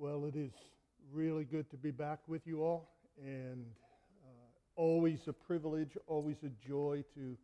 Well, 0.00 0.24
it 0.24 0.34
is 0.34 0.52
really 1.12 1.44
good 1.44 1.68
to 1.72 1.76
be 1.76 1.90
back 1.90 2.20
with 2.26 2.46
you 2.46 2.62
all, 2.62 2.88
and 3.22 3.66
uh, 4.24 4.30
always 4.74 5.28
a 5.28 5.32
privilege, 5.34 5.90
always 6.06 6.38
a 6.42 6.48
joy 6.66 7.04
to, 7.16 7.36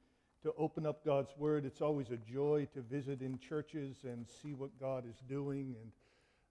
to 0.43 0.55
open 0.57 0.87
up 0.87 1.05
God's 1.05 1.29
Word. 1.37 1.67
It's 1.67 1.83
always 1.83 2.09
a 2.09 2.17
joy 2.17 2.67
to 2.73 2.81
visit 2.81 3.21
in 3.21 3.39
churches 3.39 3.97
and 4.05 4.25
see 4.43 4.55
what 4.55 4.71
God 4.81 5.05
is 5.07 5.17
doing. 5.29 5.77
And 5.79 5.93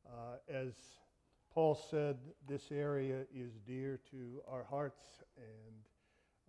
uh, 0.07 0.67
as 0.67 0.73
Paul 1.51 1.73
said, 1.73 2.17
this 2.47 2.71
area 2.71 3.21
is 3.35 3.53
dear 3.65 3.99
to 4.11 4.43
our 4.47 4.63
hearts, 4.69 5.01
and 5.37 5.75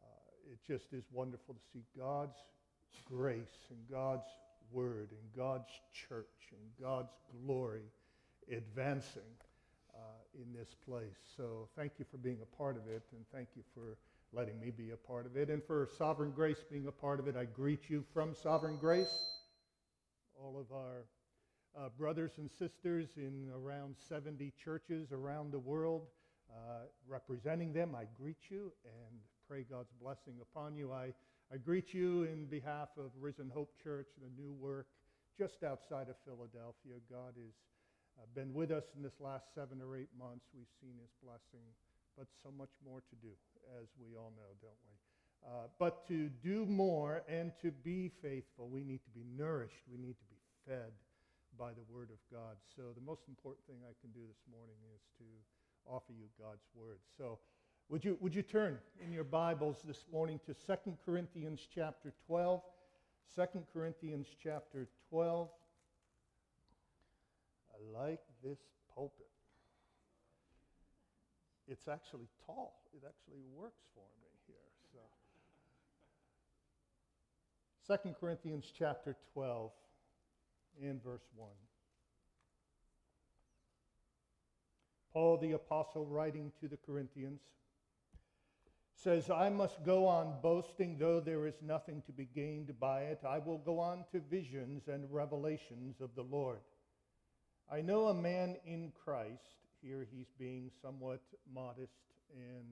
uh, 0.03 0.53
it 0.53 0.59
just 0.71 0.93
is 0.93 1.05
wonderful 1.11 1.55
to 1.55 1.61
see 1.73 1.83
God's 1.99 2.37
grace 3.11 3.71
and 3.71 3.79
God's 3.91 4.29
Word 4.71 5.09
and 5.13 5.35
God's 5.35 5.71
church 5.95 6.53
and 6.53 6.87
God's 6.87 7.15
glory 7.43 7.85
advancing 8.53 9.23
uh, 9.97 10.43
in 10.43 10.53
this 10.53 10.75
place. 10.87 11.17
So 11.37 11.69
thank 11.77 11.93
you 11.99 12.05
for 12.11 12.19
being 12.19 12.39
a 12.43 12.57
part 12.57 12.77
of 12.77 12.87
it, 12.89 13.03
and 13.13 13.25
thank 13.33 13.49
you 13.57 13.63
for 13.75 13.97
letting 14.33 14.61
me 14.61 14.71
be 14.71 14.91
a 14.91 14.97
part 14.97 15.27
of 15.27 15.37
it. 15.37 15.49
And 15.49 15.63
for 15.65 15.89
Sovereign 15.97 16.33
Grace 16.33 16.65
being 16.71 16.87
a 16.87 16.93
part 16.93 17.21
of 17.21 17.29
it, 17.29 17.37
I 17.37 17.45
greet 17.45 17.89
you 17.89 18.05
from 18.13 18.35
Sovereign 18.35 18.77
Grace. 18.77 19.41
All 20.39 20.59
of 20.61 20.77
our 20.77 21.07
uh, 21.79 21.89
brothers 21.99 22.33
and 22.39 22.51
sisters 22.51 23.09
in 23.17 23.51
around 23.55 23.97
70 24.09 24.53
churches 24.63 25.13
around 25.13 25.53
the 25.53 25.59
world, 25.59 26.03
uh, 26.51 26.85
representing 27.09 27.73
them, 27.73 27.95
I 27.95 28.05
greet 28.21 28.51
you 28.51 28.73
and 28.85 29.21
pray 29.49 29.65
God's 29.69 29.93
blessing 30.01 30.35
upon 30.43 30.77
you. 30.77 30.93
I, 30.93 31.13
I 31.53 31.57
greet 31.57 31.95
you 31.95 32.25
in 32.25 32.47
behalf 32.47 32.89
of 32.99 33.11
Risen 33.21 33.51
Hope 33.55 33.73
Church, 33.83 34.09
the 34.21 34.43
new 34.43 34.53
work 34.53 34.87
just 35.39 35.63
outside 35.63 36.09
of 36.09 36.17
Philadelphia. 36.25 36.97
God 37.11 37.35
is 37.37 37.55
uh, 38.19 38.27
been 38.35 38.53
with 38.55 38.71
us 38.71 38.85
in 38.97 39.03
this 39.03 39.21
last 39.21 39.55
seven 39.55 39.81
or 39.81 39.97
eight 39.97 40.13
months. 40.19 40.47
We've 40.55 40.73
seen 40.81 40.97
his 41.01 41.13
blessing, 41.23 41.65
but 42.17 42.27
so 42.43 42.51
much 42.57 42.73
more 42.85 43.01
to 43.01 43.17
do, 43.21 43.33
as 43.81 43.89
we 44.01 44.17
all 44.17 44.33
know, 44.37 44.53
don't 44.61 44.81
we? 44.89 44.97
Uh, 45.45 45.69
but 45.79 46.07
to 46.09 46.29
do 46.43 46.67
more 46.67 47.23
and 47.29 47.53
to 47.63 47.71
be 47.71 48.11
faithful, 48.23 48.69
we 48.69 48.83
need 48.83 49.05
to 49.05 49.11
be 49.11 49.25
nourished. 49.37 49.85
We 49.91 49.99
need 49.99 50.17
to 50.19 50.29
be 50.31 50.41
fed 50.67 50.93
by 51.59 51.71
the 51.71 51.85
Word 51.89 52.11
of 52.11 52.19
God. 52.33 52.57
So 52.75 52.93
the 52.95 53.05
most 53.05 53.23
important 53.29 53.67
thing 53.67 53.79
I 53.85 53.95
can 54.01 54.11
do 54.11 54.27
this 54.27 54.43
morning 54.51 54.77
is 54.95 55.03
to 55.19 55.25
offer 55.87 56.13
you 56.13 56.27
God's 56.41 56.67
Word. 56.75 56.99
So 57.17 57.39
would 57.89 58.05
you, 58.05 58.19
would 58.21 58.35
you 58.35 58.43
turn 58.43 58.79
in 59.05 59.13
your 59.13 59.25
Bibles 59.25 59.83
this 59.87 60.05
morning 60.13 60.41
to 60.47 60.55
2 60.55 60.97
Corinthians 61.05 61.69
chapter 61.73 62.13
12? 62.27 62.61
2 63.35 63.43
Corinthians 63.73 64.27
chapter 64.43 64.89
12. 65.11 65.49
I 67.77 67.99
like 68.03 68.21
this 68.43 68.59
pulpit. 68.95 69.27
It's 71.69 71.89
actually 71.89 72.29
tall. 72.47 72.81
It 72.95 73.03
actually 73.07 73.43
works 73.55 73.83
for 73.95 74.05
me 74.21 74.29
here. 74.47 74.57
So 77.87 77.97
2 78.03 78.15
Corinthians 78.19 78.73
chapter 78.77 79.17
12 79.33 79.71
and 80.83 81.03
verse 81.03 81.27
1. 81.37 81.49
Paul 85.13 85.39
the 85.39 85.53
apostle 85.53 86.05
writing 86.05 86.53
to 86.61 86.69
the 86.69 86.77
Corinthians 86.77 87.41
says, 88.95 89.31
I 89.31 89.51
must 89.51 89.85
go 89.85 90.07
on 90.07 90.35
boasting, 90.43 90.97
though 90.99 91.21
there 91.21 91.47
is 91.47 91.55
nothing 91.63 92.03
to 92.07 92.13
be 92.13 92.29
gained 92.35 92.79
by 92.81 93.03
it. 93.03 93.21
I 93.27 93.39
will 93.39 93.59
go 93.59 93.79
on 93.79 94.05
to 94.13 94.21
visions 94.21 94.89
and 94.89 95.07
revelations 95.11 96.01
of 96.01 96.11
the 96.17 96.23
Lord. 96.23 96.59
I 97.71 97.81
know 97.81 98.09
a 98.09 98.15
man 98.15 98.57
in 98.65 98.93
Christ. 99.05 99.57
Here 99.83 100.07
he's 100.13 100.31
being 100.39 100.71
somewhat 100.83 101.21
modest 101.53 101.93
and 102.33 102.65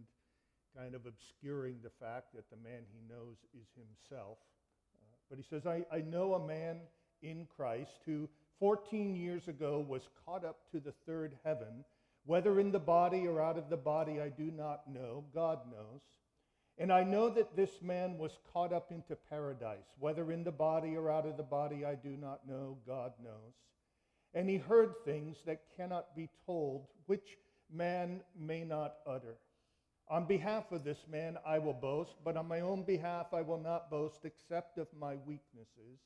kind 0.76 0.94
of 0.94 1.06
obscuring 1.06 1.76
the 1.82 1.90
fact 1.90 2.34
that 2.34 2.48
the 2.50 2.56
man 2.56 2.82
he 2.92 3.00
knows 3.12 3.36
is 3.54 3.66
himself. 3.76 4.38
Uh, 5.00 5.16
but 5.28 5.38
he 5.38 5.44
says, 5.44 5.66
I, 5.66 5.84
I 5.92 6.00
know 6.00 6.34
a 6.34 6.46
man 6.46 6.80
in 7.22 7.46
Christ 7.56 8.00
who 8.06 8.28
14 8.60 9.16
years 9.16 9.48
ago 9.48 9.84
was 9.86 10.08
caught 10.24 10.44
up 10.44 10.70
to 10.70 10.80
the 10.80 10.94
third 11.06 11.36
heaven. 11.44 11.84
Whether 12.26 12.60
in 12.60 12.70
the 12.70 12.78
body 12.78 13.26
or 13.26 13.42
out 13.42 13.58
of 13.58 13.68
the 13.70 13.76
body, 13.76 14.20
I 14.20 14.28
do 14.28 14.50
not 14.50 14.90
know. 14.90 15.24
God 15.34 15.58
knows. 15.70 16.02
And 16.78 16.92
I 16.92 17.04
know 17.04 17.28
that 17.30 17.56
this 17.56 17.82
man 17.82 18.16
was 18.18 18.38
caught 18.52 18.72
up 18.72 18.90
into 18.90 19.16
paradise. 19.16 19.86
Whether 19.98 20.32
in 20.32 20.44
the 20.44 20.52
body 20.52 20.96
or 20.96 21.10
out 21.10 21.26
of 21.26 21.36
the 21.36 21.42
body, 21.42 21.84
I 21.84 21.94
do 21.94 22.16
not 22.16 22.48
know. 22.48 22.78
God 22.86 23.12
knows. 23.22 23.54
And 24.34 24.48
he 24.48 24.56
heard 24.56 24.94
things 25.04 25.36
that 25.46 25.62
cannot 25.76 26.16
be 26.16 26.28
told, 26.44 26.88
which 27.06 27.38
man 27.72 28.20
may 28.36 28.64
not 28.64 28.96
utter. 29.06 29.36
On 30.08 30.26
behalf 30.26 30.70
of 30.72 30.84
this 30.84 31.06
man 31.08 31.38
I 31.46 31.58
will 31.58 31.72
boast, 31.72 32.16
but 32.24 32.36
on 32.36 32.48
my 32.48 32.60
own 32.60 32.82
behalf 32.82 33.32
I 33.32 33.42
will 33.42 33.60
not 33.60 33.90
boast 33.90 34.24
except 34.24 34.76
of 34.76 34.88
my 34.98 35.16
weaknesses. 35.26 36.00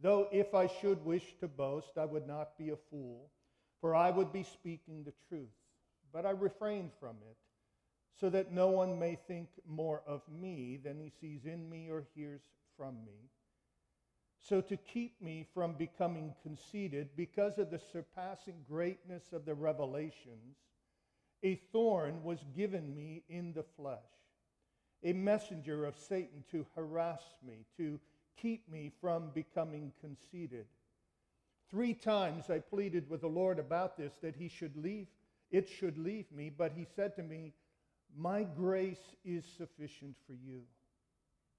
Though 0.00 0.28
if 0.30 0.54
I 0.54 0.66
should 0.66 1.04
wish 1.04 1.34
to 1.40 1.48
boast, 1.48 1.98
I 1.98 2.04
would 2.04 2.26
not 2.26 2.56
be 2.56 2.70
a 2.70 2.76
fool, 2.90 3.30
for 3.80 3.94
I 3.94 4.10
would 4.10 4.32
be 4.32 4.44
speaking 4.44 5.02
the 5.02 5.14
truth. 5.28 5.48
But 6.12 6.26
I 6.26 6.30
refrain 6.30 6.90
from 7.00 7.16
it, 7.28 7.36
so 8.20 8.30
that 8.30 8.52
no 8.52 8.68
one 8.68 8.98
may 8.98 9.18
think 9.26 9.48
more 9.66 10.02
of 10.06 10.22
me 10.28 10.78
than 10.82 11.00
he 11.00 11.10
sees 11.20 11.44
in 11.44 11.68
me 11.68 11.88
or 11.90 12.06
hears 12.14 12.42
from 12.76 13.04
me. 13.04 13.30
So, 14.48 14.62
to 14.62 14.78
keep 14.78 15.20
me 15.20 15.46
from 15.52 15.74
becoming 15.74 16.34
conceited, 16.42 17.10
because 17.16 17.58
of 17.58 17.70
the 17.70 17.78
surpassing 17.92 18.64
greatness 18.66 19.34
of 19.34 19.44
the 19.44 19.54
revelations, 19.54 20.56
a 21.42 21.56
thorn 21.70 22.22
was 22.22 22.38
given 22.56 22.94
me 22.94 23.24
in 23.28 23.52
the 23.52 23.64
flesh, 23.76 23.98
a 25.04 25.12
messenger 25.12 25.84
of 25.84 25.98
Satan 25.98 26.44
to 26.50 26.64
harass 26.74 27.20
me, 27.46 27.66
to 27.76 28.00
keep 28.38 28.66
me 28.70 28.90
from 29.02 29.28
becoming 29.34 29.92
conceited. 30.00 30.64
Three 31.70 31.92
times 31.92 32.48
I 32.48 32.60
pleaded 32.60 33.10
with 33.10 33.20
the 33.20 33.28
Lord 33.28 33.58
about 33.58 33.98
this, 33.98 34.14
that 34.22 34.34
he 34.34 34.48
should 34.48 34.76
leave, 34.76 35.08
it 35.50 35.68
should 35.68 35.98
leave 35.98 36.32
me, 36.32 36.48
but 36.48 36.72
he 36.72 36.86
said 36.96 37.14
to 37.16 37.22
me, 37.22 37.52
My 38.16 38.44
grace 38.44 39.14
is 39.26 39.44
sufficient 39.44 40.16
for 40.26 40.32
you 40.32 40.62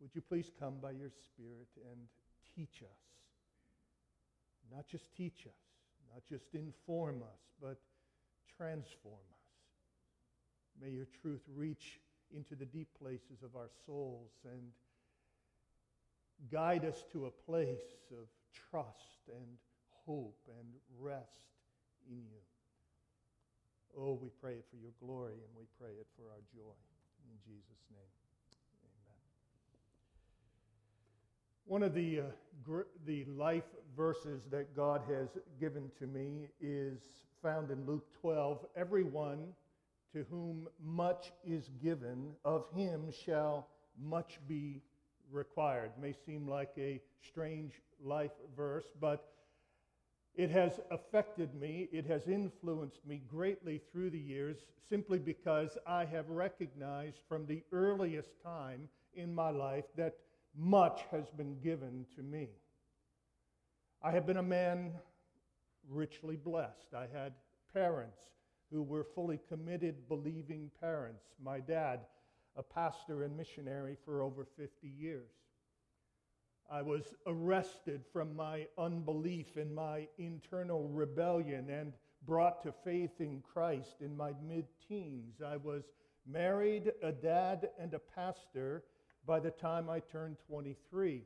would 0.00 0.14
you 0.14 0.20
please 0.20 0.50
come 0.58 0.74
by 0.80 0.92
your 0.92 1.10
Spirit 1.10 1.68
and 1.90 2.00
teach 2.54 2.82
us? 2.82 2.98
Not 4.74 4.86
just 4.86 5.04
teach 5.16 5.46
us, 5.46 5.60
not 6.12 6.22
just 6.28 6.54
inform 6.54 7.22
us, 7.22 7.40
but 7.60 7.78
transform 8.56 9.14
us. 9.14 9.38
May 10.80 10.90
your 10.90 11.06
truth 11.22 11.42
reach 11.54 12.00
into 12.34 12.54
the 12.54 12.66
deep 12.66 12.88
places 13.00 13.42
of 13.42 13.56
our 13.56 13.70
souls 13.86 14.30
and 14.44 14.70
guide 16.52 16.84
us 16.84 17.04
to 17.12 17.26
a 17.26 17.30
place 17.30 17.96
of 18.12 18.28
trust 18.70 19.26
and 19.28 19.58
hope 20.06 20.38
and 20.48 20.68
rest 21.00 21.48
in 22.08 22.16
you. 22.16 22.42
Oh, 23.96 24.18
we 24.20 24.28
pray 24.40 24.52
it 24.52 24.64
for 24.70 24.76
your 24.76 24.92
glory 25.02 25.34
and 25.34 25.52
we 25.56 25.64
pray 25.80 25.92
it 25.98 26.06
for 26.16 26.30
our 26.30 26.42
joy. 26.54 26.76
In 27.24 27.36
Jesus' 27.44 27.84
name. 27.90 28.27
One 31.68 31.82
of 31.82 31.92
the, 31.92 32.20
uh, 32.20 32.22
gr- 32.64 32.88
the 33.04 33.26
life 33.26 33.66
verses 33.94 34.40
that 34.50 34.74
God 34.74 35.02
has 35.06 35.28
given 35.60 35.90
to 35.98 36.06
me 36.06 36.48
is 36.62 36.98
found 37.42 37.70
in 37.70 37.84
Luke 37.84 38.06
12. 38.22 38.64
Everyone 38.74 39.52
to 40.14 40.24
whom 40.30 40.66
much 40.82 41.30
is 41.44 41.68
given, 41.82 42.32
of 42.42 42.64
him 42.74 43.12
shall 43.12 43.68
much 44.00 44.38
be 44.48 44.80
required. 45.30 45.90
May 46.00 46.14
seem 46.24 46.48
like 46.48 46.70
a 46.78 47.02
strange 47.20 47.74
life 48.02 48.32
verse, 48.56 48.86
but 48.98 49.34
it 50.36 50.48
has 50.48 50.80
affected 50.90 51.54
me, 51.54 51.90
it 51.92 52.06
has 52.06 52.28
influenced 52.28 53.06
me 53.06 53.20
greatly 53.28 53.82
through 53.92 54.08
the 54.08 54.18
years 54.18 54.56
simply 54.88 55.18
because 55.18 55.76
I 55.86 56.06
have 56.06 56.30
recognized 56.30 57.18
from 57.28 57.44
the 57.44 57.62
earliest 57.72 58.30
time 58.42 58.88
in 59.12 59.34
my 59.34 59.50
life 59.50 59.84
that 59.98 60.14
much 60.58 61.02
has 61.12 61.30
been 61.30 61.56
given 61.60 62.04
to 62.16 62.22
me. 62.22 62.48
I 64.02 64.10
have 64.10 64.26
been 64.26 64.38
a 64.38 64.42
man 64.42 64.92
richly 65.88 66.36
blessed. 66.36 66.94
I 66.94 67.06
had 67.12 67.32
parents 67.72 68.18
who 68.70 68.82
were 68.82 69.04
fully 69.04 69.38
committed, 69.48 70.08
believing 70.08 70.70
parents. 70.80 71.24
My 71.42 71.60
dad, 71.60 72.00
a 72.56 72.62
pastor 72.62 73.22
and 73.22 73.36
missionary 73.36 73.96
for 74.04 74.22
over 74.22 74.44
50 74.56 74.88
years. 74.88 75.30
I 76.70 76.82
was 76.82 77.14
arrested 77.26 78.02
from 78.12 78.36
my 78.36 78.66
unbelief 78.76 79.56
and 79.56 79.74
my 79.74 80.06
internal 80.18 80.88
rebellion 80.88 81.70
and 81.70 81.92
brought 82.26 82.62
to 82.64 82.72
faith 82.84 83.20
in 83.20 83.42
Christ 83.52 83.96
in 84.00 84.14
my 84.14 84.32
mid 84.46 84.66
teens. 84.86 85.40
I 85.44 85.56
was 85.56 85.84
married, 86.26 86.92
a 87.02 87.12
dad, 87.12 87.70
and 87.80 87.94
a 87.94 87.98
pastor 87.98 88.82
by 89.28 89.38
the 89.38 89.50
time 89.50 89.90
I 89.90 90.00
turned 90.00 90.38
23. 90.48 91.22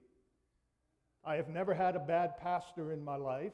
I 1.25 1.37
have 1.37 1.49
never 1.49 1.73
had 1.73 1.95
a 1.95 2.01
bad 2.01 2.37
pastor 2.37 2.93
in 2.93 3.05
my 3.05 3.15
life. 3.15 3.53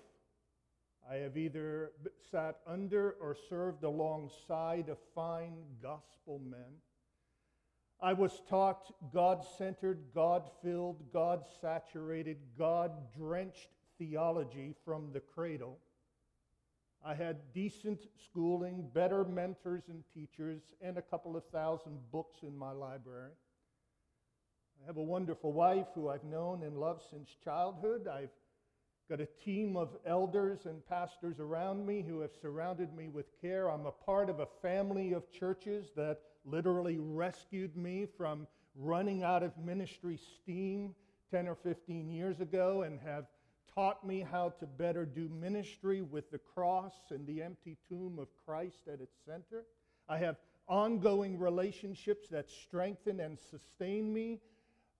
I 1.08 1.16
have 1.16 1.36
either 1.36 1.92
sat 2.30 2.56
under 2.66 3.16
or 3.20 3.36
served 3.50 3.84
alongside 3.84 4.88
of 4.88 4.96
fine 5.14 5.58
gospel 5.82 6.40
men. 6.50 6.80
I 8.00 8.14
was 8.14 8.40
taught 8.48 8.90
God 9.12 9.44
centered, 9.58 9.98
God 10.14 10.48
filled, 10.62 11.12
God 11.12 11.44
saturated, 11.60 12.38
God 12.58 12.92
drenched 13.14 13.68
theology 13.98 14.74
from 14.82 15.10
the 15.12 15.20
cradle. 15.20 15.78
I 17.04 17.14
had 17.14 17.52
decent 17.52 18.00
schooling, 18.24 18.88
better 18.94 19.24
mentors 19.24 19.84
and 19.88 20.02
teachers, 20.14 20.62
and 20.80 20.96
a 20.96 21.02
couple 21.02 21.36
of 21.36 21.44
thousand 21.52 21.98
books 22.10 22.38
in 22.42 22.56
my 22.56 22.72
library. 22.72 23.32
I 24.82 24.86
have 24.86 24.96
a 24.96 25.02
wonderful 25.02 25.52
wife 25.52 25.86
who 25.94 26.08
I've 26.08 26.24
known 26.24 26.62
and 26.62 26.78
loved 26.78 27.02
since 27.10 27.28
childhood. 27.44 28.08
I've 28.08 28.30
got 29.08 29.20
a 29.20 29.28
team 29.44 29.76
of 29.76 29.96
elders 30.06 30.66
and 30.66 30.86
pastors 30.86 31.40
around 31.40 31.86
me 31.86 32.02
who 32.06 32.20
have 32.20 32.30
surrounded 32.40 32.94
me 32.94 33.08
with 33.08 33.26
care. 33.40 33.70
I'm 33.70 33.86
a 33.86 33.92
part 33.92 34.30
of 34.30 34.40
a 34.40 34.48
family 34.62 35.12
of 35.12 35.30
churches 35.32 35.90
that 35.96 36.20
literally 36.44 36.98
rescued 36.98 37.76
me 37.76 38.06
from 38.16 38.46
running 38.76 39.22
out 39.22 39.42
of 39.42 39.56
ministry 39.58 40.18
steam 40.36 40.94
10 41.30 41.48
or 41.48 41.54
15 41.56 42.10
years 42.10 42.40
ago 42.40 42.82
and 42.82 43.00
have 43.00 43.26
taught 43.74 44.06
me 44.06 44.20
how 44.20 44.50
to 44.60 44.66
better 44.66 45.04
do 45.04 45.28
ministry 45.28 46.02
with 46.02 46.30
the 46.30 46.38
cross 46.38 46.94
and 47.10 47.26
the 47.26 47.42
empty 47.42 47.76
tomb 47.88 48.18
of 48.18 48.28
Christ 48.44 48.88
at 48.92 49.00
its 49.00 49.16
center. 49.26 49.64
I 50.08 50.18
have 50.18 50.36
ongoing 50.68 51.38
relationships 51.38 52.28
that 52.28 52.48
strengthen 52.48 53.20
and 53.20 53.38
sustain 53.38 54.12
me. 54.12 54.40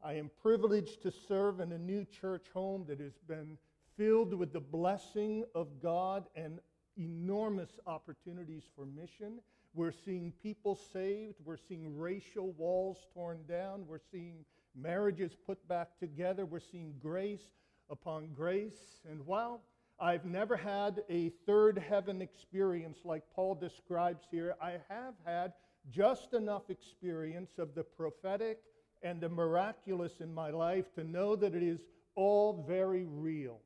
I 0.03 0.15
am 0.15 0.31
privileged 0.43 1.03
to 1.03 1.11
serve 1.11 1.61
in 1.61 1.73
a 1.73 1.79
new 1.79 2.05
church 2.05 2.47
home 2.55 2.85
that 2.89 3.01
has 3.01 3.19
been 3.27 3.59
filled 3.97 4.33
with 4.33 4.53
the 4.53 4.61
blessing 4.61 5.45
of 5.55 5.81
God 5.83 6.27
and 6.37 6.61
enormous 6.97 7.81
opportunities 7.87 8.63
for 8.77 8.87
mission. 8.87 9.41
We're 9.75 9.93
seeing 9.93 10.33
people 10.43 10.77
saved. 10.93 11.37
We're 11.45 11.57
seeing 11.57 11.99
racial 11.99 12.53
walls 12.53 13.07
torn 13.13 13.41
down. 13.49 13.87
We're 13.87 13.99
seeing 14.13 14.45
marriages 14.75 15.33
put 15.47 15.67
back 15.69 15.99
together. 15.99 16.47
We're 16.47 16.61
seeing 16.61 16.95
grace 17.03 17.49
upon 17.91 18.29
grace. 18.35 19.01
And 19.11 19.27
while 19.27 19.63
I've 19.99 20.25
never 20.25 20.57
had 20.57 21.03
a 21.11 21.31
third 21.45 21.77
heaven 21.79 22.23
experience 22.23 22.99
like 23.05 23.25
Paul 23.35 23.57
describes 23.57 24.27
here, 24.31 24.55
I 24.63 24.77
have 24.89 25.15
had 25.25 25.55
just 25.91 26.35
enough 26.35 26.71
experience 26.71 27.59
of 27.59 27.75
the 27.75 27.83
prophetic 27.83 28.61
and 29.03 29.21
the 29.21 29.29
miraculous 29.29 30.21
in 30.21 30.33
my 30.33 30.51
life 30.51 30.93
to 30.95 31.05
know 31.05 31.37
that 31.37 31.55
it 31.55 31.63
is 31.63 31.81
all 32.15 32.65
very 32.67 33.05
real. 33.05 33.61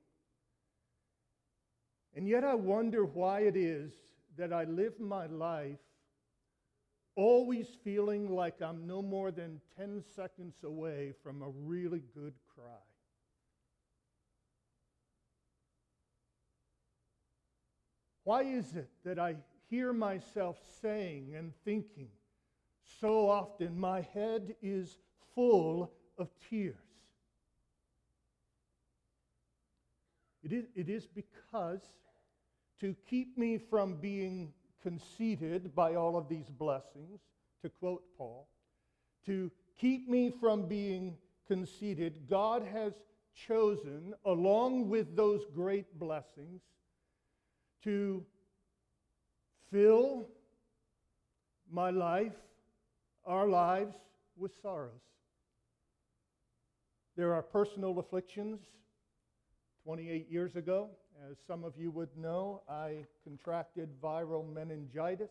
And 2.14 2.28
yet 2.28 2.44
I 2.44 2.54
wonder 2.54 3.04
why 3.04 3.40
it 3.40 3.56
is 3.56 3.92
that 4.36 4.52
I 4.52 4.64
live 4.64 5.00
my 5.00 5.26
life 5.26 5.78
always 7.14 7.66
feeling 7.84 8.30
like 8.30 8.60
I'm 8.62 8.86
no 8.86 9.02
more 9.02 9.30
than 9.30 9.60
10 9.76 10.02
seconds 10.14 10.54
away 10.64 11.12
from 11.22 11.42
a 11.42 11.48
really 11.48 12.02
good 12.14 12.34
cry. 12.54 12.64
Why 18.24 18.42
is 18.42 18.76
it 18.76 18.88
that 19.04 19.18
I 19.18 19.36
hear 19.68 19.92
myself 19.92 20.56
saying 20.80 21.34
and 21.36 21.52
thinking 21.64 22.08
so 23.00 23.28
often, 23.28 23.78
my 23.78 24.02
head 24.14 24.54
is 24.62 24.98
full 25.34 25.92
of 26.18 26.28
tears? 26.48 26.76
It 30.42 30.52
is, 30.52 30.64
it 30.74 30.88
is 30.88 31.06
because 31.06 31.80
to 32.80 32.96
keep 33.08 33.38
me 33.38 33.58
from 33.58 33.94
being 33.96 34.52
conceited 34.82 35.74
by 35.74 35.94
all 35.94 36.16
of 36.16 36.28
these 36.28 36.50
blessings, 36.50 37.20
to 37.62 37.68
quote 37.68 38.02
Paul, 38.18 38.48
to 39.26 39.50
keep 39.78 40.08
me 40.08 40.32
from 40.40 40.66
being 40.66 41.16
conceited, 41.46 42.28
God 42.28 42.66
has 42.72 42.92
chosen, 43.46 44.14
along 44.24 44.88
with 44.88 45.16
those 45.16 45.42
great 45.54 45.98
blessings, 45.98 46.60
to 47.84 48.24
fill 49.70 50.28
my 51.70 51.90
life, 51.90 52.32
our 53.24 53.46
lives, 53.46 53.94
with 54.36 54.52
sorrows. 54.60 55.11
There 57.14 57.34
are 57.34 57.42
personal 57.42 57.98
afflictions. 57.98 58.60
28 59.84 60.30
years 60.30 60.56
ago, 60.56 60.88
as 61.30 61.36
some 61.46 61.62
of 61.64 61.74
you 61.76 61.90
would 61.90 62.16
know, 62.16 62.62
I 62.70 63.04
contracted 63.22 63.90
viral 64.00 64.50
meningitis. 64.50 65.30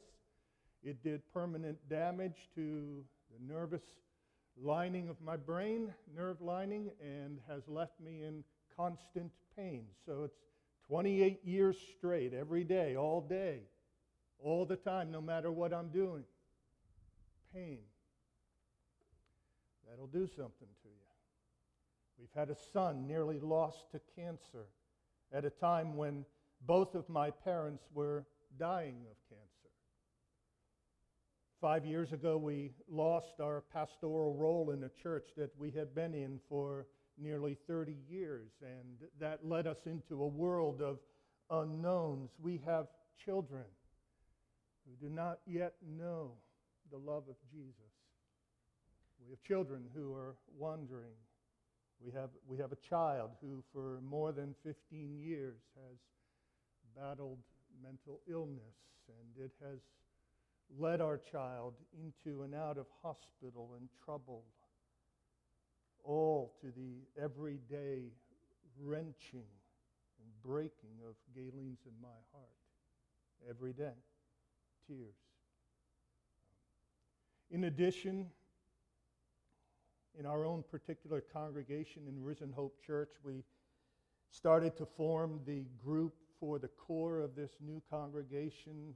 It 0.83 1.01
did 1.03 1.21
permanent 1.33 1.77
damage 1.89 2.49
to 2.55 3.03
the 3.31 3.53
nervous 3.53 3.81
lining 4.61 5.09
of 5.09 5.19
my 5.21 5.37
brain, 5.37 5.91
nerve 6.15 6.39
lining, 6.41 6.91
and 7.01 7.39
has 7.47 7.63
left 7.67 7.99
me 7.99 8.23
in 8.23 8.43
constant 8.75 9.31
pain. 9.57 9.85
So 10.05 10.23
it's 10.25 10.37
28 10.87 11.43
years 11.43 11.77
straight, 11.97 12.33
every 12.33 12.63
day, 12.63 12.95
all 12.95 13.21
day, 13.21 13.61
all 14.43 14.65
the 14.65 14.75
time, 14.75 15.11
no 15.11 15.21
matter 15.21 15.51
what 15.51 15.73
I'm 15.73 15.89
doing. 15.89 16.25
Pain. 17.53 17.79
That'll 19.89 20.07
do 20.07 20.27
something 20.27 20.67
to 20.83 20.89
you. 20.89 21.00
We've 22.21 22.29
had 22.39 22.51
a 22.51 22.57
son 22.71 23.07
nearly 23.07 23.39
lost 23.39 23.91
to 23.93 24.01
cancer 24.15 24.67
at 25.33 25.43
a 25.43 25.49
time 25.49 25.97
when 25.97 26.23
both 26.67 26.93
of 26.93 27.09
my 27.09 27.31
parents 27.31 27.83
were 27.95 28.27
dying 28.59 28.97
of 29.09 29.17
cancer. 29.27 29.71
Five 31.59 31.83
years 31.83 32.13
ago, 32.13 32.37
we 32.37 32.73
lost 32.87 33.39
our 33.41 33.63
pastoral 33.73 34.35
role 34.35 34.69
in 34.69 34.83
a 34.83 35.01
church 35.01 35.29
that 35.35 35.49
we 35.57 35.71
had 35.71 35.95
been 35.95 36.13
in 36.13 36.39
for 36.47 36.85
nearly 37.17 37.57
30 37.67 37.95
years, 38.07 38.51
and 38.61 39.09
that 39.19 39.43
led 39.43 39.65
us 39.65 39.87
into 39.87 40.21
a 40.21 40.27
world 40.27 40.79
of 40.79 40.99
unknowns. 41.49 42.29
We 42.39 42.61
have 42.67 42.85
children 43.25 43.65
who 44.85 45.07
do 45.07 45.11
not 45.11 45.39
yet 45.47 45.73
know 45.97 46.33
the 46.91 46.99
love 46.99 47.23
of 47.27 47.35
Jesus. 47.51 47.73
We 49.25 49.31
have 49.31 49.41
children 49.41 49.85
who 49.95 50.13
are 50.13 50.35
wandering 50.55 51.15
we 52.03 52.11
have, 52.11 52.29
we 52.47 52.57
have 52.57 52.71
a 52.71 52.77
child 52.77 53.31
who, 53.41 53.63
for 53.73 53.99
more 54.01 54.31
than 54.31 54.55
15 54.63 55.15
years, 55.19 55.57
has 55.75 55.97
battled 56.97 57.39
mental 57.83 58.19
illness, 58.29 58.75
and 59.07 59.45
it 59.45 59.51
has 59.63 59.79
led 60.79 61.01
our 61.01 61.17
child 61.17 61.73
into 61.93 62.43
and 62.43 62.55
out 62.55 62.77
of 62.77 62.85
hospital 63.03 63.71
and 63.77 63.89
trouble, 64.03 64.43
all 66.03 66.53
to 66.61 66.67
the 66.67 67.21
everyday 67.21 68.11
wrenching 68.79 69.45
and 70.19 70.43
breaking 70.43 70.97
of 71.07 71.15
Gayleen's 71.35 71.81
in 71.85 71.93
my 72.01 72.07
heart 72.33 73.49
every 73.49 73.73
day. 73.73 73.97
Tears. 74.87 75.15
In 77.51 77.65
addition, 77.65 78.27
in 80.17 80.25
our 80.25 80.45
own 80.45 80.63
particular 80.69 81.21
congregation 81.21 82.03
in 82.07 82.23
Risen 82.23 82.51
Hope 82.51 82.77
Church, 82.85 83.11
we 83.23 83.43
started 84.29 84.75
to 84.77 84.85
form 84.85 85.39
the 85.45 85.65
group 85.83 86.13
for 86.39 86.59
the 86.59 86.67
core 86.67 87.19
of 87.19 87.35
this 87.35 87.51
new 87.61 87.81
congregation 87.89 88.93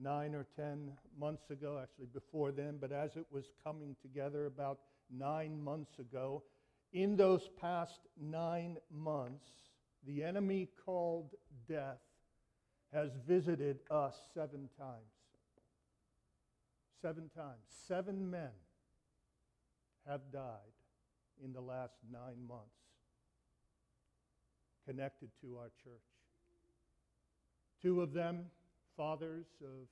nine 0.00 0.34
or 0.34 0.46
ten 0.56 0.92
months 1.18 1.50
ago, 1.50 1.80
actually 1.82 2.06
before 2.12 2.52
then, 2.52 2.76
but 2.80 2.92
as 2.92 3.16
it 3.16 3.26
was 3.30 3.50
coming 3.64 3.96
together 4.00 4.46
about 4.46 4.78
nine 5.10 5.62
months 5.62 5.98
ago, 5.98 6.42
in 6.92 7.16
those 7.16 7.48
past 7.60 8.00
nine 8.20 8.78
months, 8.90 9.48
the 10.06 10.22
enemy 10.22 10.68
called 10.84 11.34
death 11.68 11.98
has 12.92 13.10
visited 13.26 13.80
us 13.90 14.16
seven 14.32 14.68
times. 14.78 15.02
Seven 17.02 17.28
times. 17.34 17.64
Seven 17.86 18.30
men 18.30 18.50
have 20.08 20.32
died 20.32 20.74
in 21.44 21.52
the 21.52 21.60
last 21.60 21.94
nine 22.10 22.46
months 22.48 22.72
connected 24.86 25.28
to 25.42 25.56
our 25.58 25.70
church. 25.84 26.00
Two 27.82 28.00
of 28.00 28.12
them 28.12 28.46
fathers 28.96 29.46
of 29.62 29.86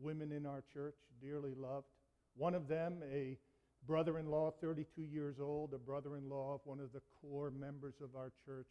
women 0.00 0.30
in 0.30 0.46
our 0.46 0.62
church, 0.72 0.94
dearly 1.20 1.54
loved. 1.56 1.88
One 2.36 2.54
of 2.54 2.68
them, 2.68 3.02
a 3.12 3.36
brother 3.84 4.18
in 4.18 4.30
law, 4.30 4.52
32 4.60 5.02
years 5.02 5.36
old, 5.40 5.74
a 5.74 5.78
brother 5.78 6.16
in 6.16 6.28
law 6.28 6.54
of 6.54 6.60
one 6.64 6.78
of 6.78 6.92
the 6.92 7.02
core 7.20 7.50
members 7.50 7.94
of 8.00 8.14
our 8.16 8.30
church, 8.46 8.68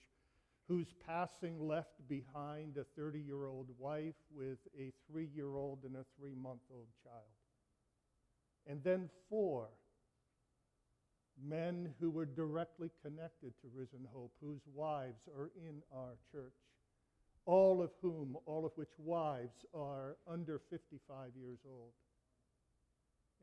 whose 0.69 0.87
passing 1.05 1.67
left 1.67 2.07
behind 2.07 2.77
a 2.77 2.85
30 2.95 3.19
year 3.19 3.45
old 3.45 3.67
wife 3.77 4.15
with 4.33 4.59
a 4.79 4.93
three 5.11 5.27
year 5.35 5.55
old 5.57 5.79
and 5.83 5.95
a 5.97 6.05
three 6.17 6.35
month 6.35 6.61
old 6.71 6.87
child. 7.03 7.23
And 8.65 8.81
then 8.83 9.09
four 9.29 9.67
men 11.43 11.93
who 11.99 12.09
were 12.09 12.25
directly 12.25 12.89
connected 13.03 13.53
to 13.61 13.67
Risen 13.73 14.07
Hope, 14.11 14.31
whose 14.41 14.61
wives 14.73 15.27
are 15.37 15.51
in 15.55 15.81
our 15.93 16.17
church, 16.31 16.53
all 17.45 17.81
of 17.81 17.91
whom, 18.01 18.37
all 18.45 18.65
of 18.65 18.71
which 18.75 18.89
wives 18.97 19.65
are 19.73 20.17
under 20.27 20.59
55 20.69 21.29
years 21.39 21.59
old. 21.65 21.91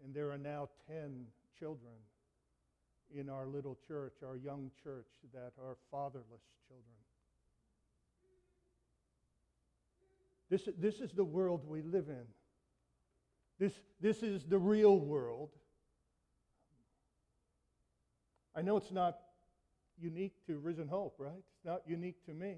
And 0.04 0.14
there 0.14 0.30
are 0.30 0.38
now 0.38 0.68
10 0.88 1.26
children 1.58 1.94
in 3.14 3.28
our 3.28 3.46
little 3.46 3.78
church, 3.86 4.14
our 4.26 4.36
young 4.36 4.70
church, 4.82 5.06
that 5.32 5.52
are 5.62 5.76
fatherless 5.90 6.42
children. 6.68 6.96
This, 10.50 10.68
this 10.78 11.00
is 11.00 11.12
the 11.12 11.24
world 11.24 11.64
we 11.66 11.82
live 11.82 12.08
in. 12.08 12.26
This, 13.58 13.72
this 14.00 14.22
is 14.22 14.44
the 14.44 14.58
real 14.58 14.98
world. 14.98 15.50
I 18.56 18.62
know 18.62 18.76
it's 18.76 18.92
not 18.92 19.18
unique 20.00 20.34
to 20.46 20.58
Risen 20.58 20.88
Hope, 20.88 21.16
right? 21.18 21.32
It's 21.56 21.64
not 21.64 21.82
unique 21.86 22.24
to 22.26 22.34
me, 22.34 22.56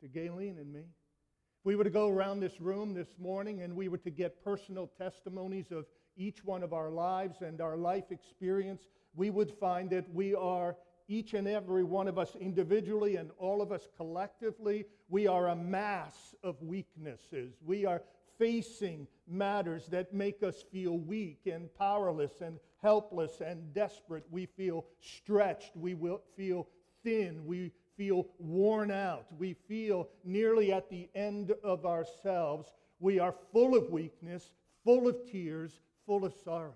to 0.00 0.08
Gayleen 0.08 0.58
and 0.58 0.72
me. 0.72 0.80
If 0.80 1.64
we 1.64 1.76
were 1.76 1.84
to 1.84 1.90
go 1.90 2.08
around 2.08 2.40
this 2.40 2.60
room 2.60 2.94
this 2.94 3.18
morning 3.18 3.62
and 3.62 3.76
we 3.76 3.88
were 3.88 3.98
to 3.98 4.10
get 4.10 4.42
personal 4.42 4.90
testimonies 4.98 5.70
of 5.70 5.84
each 6.16 6.44
one 6.44 6.62
of 6.62 6.72
our 6.72 6.90
lives 6.90 7.42
and 7.42 7.60
our 7.60 7.76
life 7.76 8.10
experience, 8.10 8.88
we 9.14 9.30
would 9.30 9.50
find 9.50 9.90
that 9.90 10.12
we 10.14 10.34
are, 10.34 10.76
each 11.06 11.34
and 11.34 11.46
every 11.46 11.84
one 11.84 12.08
of 12.08 12.18
us 12.18 12.34
individually 12.40 13.16
and 13.16 13.30
all 13.38 13.60
of 13.60 13.72
us 13.72 13.88
collectively, 13.96 14.86
we 15.08 15.26
are 15.26 15.48
a 15.48 15.56
mass 15.56 16.34
of 16.42 16.60
weaknesses. 16.62 17.52
We 17.64 17.84
are 17.84 18.02
facing 18.38 19.06
matters 19.28 19.86
that 19.88 20.14
make 20.14 20.42
us 20.42 20.64
feel 20.72 20.96
weak 20.96 21.40
and 21.46 21.72
powerless 21.78 22.32
and 22.40 22.58
helpless 22.82 23.40
and 23.40 23.72
desperate. 23.72 24.24
We 24.30 24.46
feel 24.46 24.84
stretched. 25.00 25.76
We 25.76 25.94
will 25.94 26.22
feel 26.36 26.68
thin. 27.04 27.46
We 27.46 27.72
feel 27.96 28.26
worn 28.38 28.90
out. 28.90 29.26
We 29.38 29.54
feel 29.54 30.08
nearly 30.24 30.72
at 30.72 30.90
the 30.90 31.08
end 31.14 31.52
of 31.62 31.86
ourselves. 31.86 32.72
We 33.00 33.18
are 33.18 33.34
full 33.52 33.76
of 33.76 33.90
weakness, 33.90 34.52
full 34.84 35.08
of 35.08 35.16
tears, 35.30 35.80
full 36.06 36.24
of 36.24 36.34
sorrows. 36.44 36.74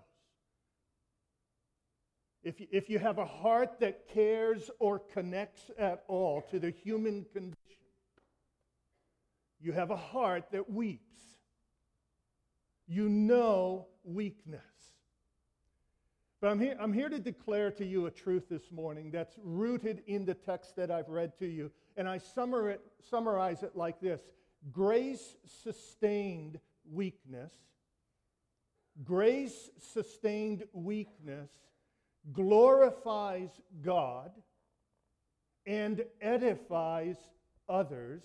If 2.43 2.61
you, 2.61 2.67
if 2.71 2.89
you 2.89 3.01
have 3.01 3.19
a 3.19 3.25
heart 3.25 3.81
that 3.81 4.09
cares 4.09 4.71
or 4.79 5.01
connects 5.01 5.71
at 5.79 6.05
all 6.07 6.43
to 6.51 6.61
the 6.61 6.71
human 6.71 7.27
condition, 7.33 7.57
you 9.61 9.73
have 9.73 9.91
a 9.91 9.97
heart 9.97 10.45
that 10.53 10.71
weeps. 10.71 11.17
You 12.87 13.09
know 13.09 13.89
weakness. 14.05 14.61
But 16.41 16.51
I'm 16.51 16.61
here, 16.61 16.77
I'm 16.79 16.93
here 16.93 17.09
to 17.09 17.19
declare 17.19 17.71
to 17.73 17.85
you 17.85 18.07
a 18.07 18.11
truth 18.11 18.49
this 18.49 18.71
morning 18.71 19.11
that's 19.11 19.37
rooted 19.43 20.03
in 20.07 20.25
the 20.25 20.35
text 20.35 20.77
that 20.77 20.91
I've 20.91 21.09
read 21.09 21.39
to 21.39 21.47
you. 21.47 21.71
And 21.97 22.09
I 22.09 22.19
summarize 22.19 23.63
it 23.63 23.75
like 23.75 24.01
this 24.01 24.21
Grace 24.73 25.37
sustained 25.63 26.59
weakness 26.91 27.53
Grace 29.05 29.71
sustained 29.79 30.65
weakness 30.73 31.51
glorifies 32.33 33.51
God 33.83 34.31
and 35.67 36.05
edifies 36.21 37.17
others, 37.69 38.23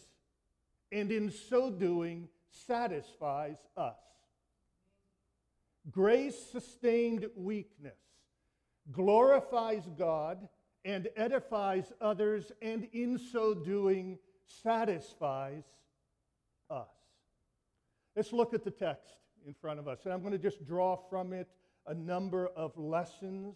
and 0.92 1.12
in 1.12 1.32
so 1.32 1.70
doing, 1.70 2.30
satisfies 2.52 3.58
us. 3.76 4.00
Grace 5.90 6.38
sustained 6.52 7.28
weakness 7.36 7.98
glorifies 8.92 9.88
God 9.98 10.48
and 10.84 11.10
edifies 11.16 11.92
others, 12.02 12.52
and 12.62 12.88
in 12.92 13.18
so 13.18 13.54
doing, 13.54 14.18
satisfies 14.64 15.64
us. 16.70 16.90
Let's 18.16 18.34
look 18.34 18.54
at 18.54 18.64
the 18.64 18.72
text 18.72 19.16
in 19.46 19.54
front 19.54 19.80
of 19.80 19.88
us. 19.88 20.00
And 20.06 20.14
I'm 20.14 20.22
going 20.22 20.34
to 20.34 20.40
just 20.40 20.66
draw 20.66 20.96
from 21.10 21.34
it 21.34 21.48
a 21.88 21.94
number 21.94 22.48
of 22.56 22.78
lessons 22.78 23.56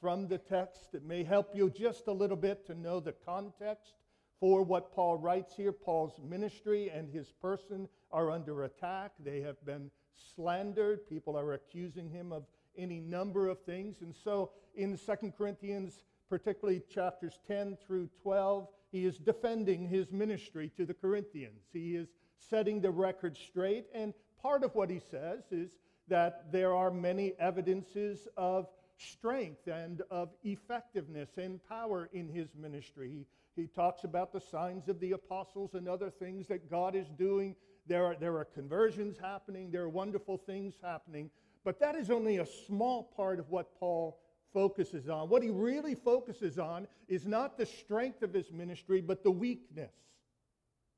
from 0.00 0.28
the 0.28 0.38
text 0.38 0.92
that 0.92 1.04
may 1.04 1.24
help 1.24 1.54
you 1.54 1.70
just 1.70 2.06
a 2.06 2.12
little 2.12 2.36
bit 2.36 2.66
to 2.66 2.74
know 2.74 3.00
the 3.00 3.12
context 3.12 3.94
for 4.38 4.62
what 4.62 4.94
Paul 4.94 5.18
writes 5.18 5.54
here. 5.54 5.72
Paul's 5.72 6.18
ministry 6.22 6.90
and 6.90 7.08
his 7.08 7.32
person 7.32 7.88
are 8.10 8.30
under 8.30 8.64
attack. 8.64 9.12
They 9.22 9.40
have 9.42 9.62
been 9.66 9.90
slandered. 10.34 11.08
People 11.08 11.36
are 11.36 11.54
accusing 11.54 12.08
him 12.08 12.32
of 12.32 12.44
any 12.76 13.00
number 13.00 13.48
of 13.48 13.60
things. 13.62 13.96
And 14.00 14.14
so 14.14 14.50
in 14.74 14.98
2 14.98 15.32
Corinthians, 15.36 16.04
particularly 16.28 16.82
chapters 16.92 17.38
10 17.46 17.76
through 17.86 18.08
12, 18.22 18.68
he 18.92 19.04
is 19.04 19.18
defending 19.18 19.88
his 19.88 20.10
ministry 20.10 20.70
to 20.76 20.84
the 20.84 20.94
Corinthians. 20.94 21.62
He 21.72 21.96
is 21.96 22.08
setting 22.38 22.80
the 22.80 22.90
record 22.90 23.36
straight. 23.36 23.86
And 23.94 24.14
part 24.42 24.64
of 24.64 24.74
what 24.74 24.90
he 24.90 25.00
says 25.10 25.44
is 25.50 25.76
that 26.08 26.50
there 26.50 26.74
are 26.74 26.90
many 26.90 27.34
evidences 27.38 28.26
of 28.36 28.68
strength 28.96 29.66
and 29.66 30.02
of 30.10 30.30
effectiveness 30.44 31.30
and 31.36 31.60
power 31.68 32.08
in 32.12 32.28
his 32.28 32.48
ministry. 32.54 33.10
He, 33.56 33.62
he 33.62 33.68
talks 33.68 34.04
about 34.04 34.32
the 34.32 34.40
signs 34.40 34.88
of 34.88 35.00
the 35.00 35.12
apostles 35.12 35.74
and 35.74 35.88
other 35.88 36.10
things 36.10 36.48
that 36.48 36.70
God 36.70 36.94
is 36.94 37.06
doing. 37.18 37.54
There 37.86 38.04
are, 38.04 38.14
there 38.14 38.36
are 38.36 38.44
conversions 38.44 39.18
happening, 39.18 39.70
there 39.70 39.82
are 39.82 39.88
wonderful 39.88 40.36
things 40.38 40.74
happening, 40.82 41.30
but 41.64 41.80
that 41.80 41.94
is 41.94 42.10
only 42.10 42.38
a 42.38 42.46
small 42.46 43.02
part 43.16 43.38
of 43.38 43.50
what 43.50 43.78
Paul 43.78 44.20
focuses 44.52 45.08
on. 45.08 45.28
What 45.28 45.42
he 45.42 45.50
really 45.50 45.94
focuses 45.94 46.58
on 46.58 46.86
is 47.08 47.26
not 47.26 47.56
the 47.56 47.66
strength 47.66 48.22
of 48.22 48.32
his 48.32 48.50
ministry, 48.52 49.00
but 49.00 49.22
the 49.22 49.30
weakness 49.30 49.92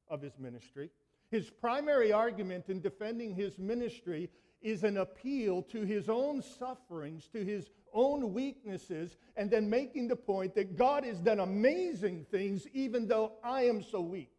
of 0.09 0.23
his 0.23 0.39
ministry. 0.39 0.91
His 1.31 1.49
primary 1.49 2.13
argument 2.13 2.69
in 2.69 2.81
defending 2.81 3.35
his 3.35 3.59
ministry 3.59 4.31
is 4.61 4.85
an 4.85 4.99
appeal 4.99 5.63
to 5.63 5.83
his 5.83 6.09
own 6.09 6.43
sufferings, 6.43 7.29
to 7.29 7.45
his 7.45 7.71
own 7.93 8.33
weaknesses, 8.33 9.17
and 9.37 9.51
then 9.51 9.69
making 9.69 10.09
the 10.09 10.17
point 10.17 10.55
that 10.55 10.77
God 10.77 11.05
has 11.05 11.19
done 11.19 11.41
amazing 11.41 12.27
things 12.31 12.67
even 12.73 13.09
though 13.09 13.33
I 13.43 13.65
am 13.65 13.83
so 13.83 14.01
weak. 14.01 14.31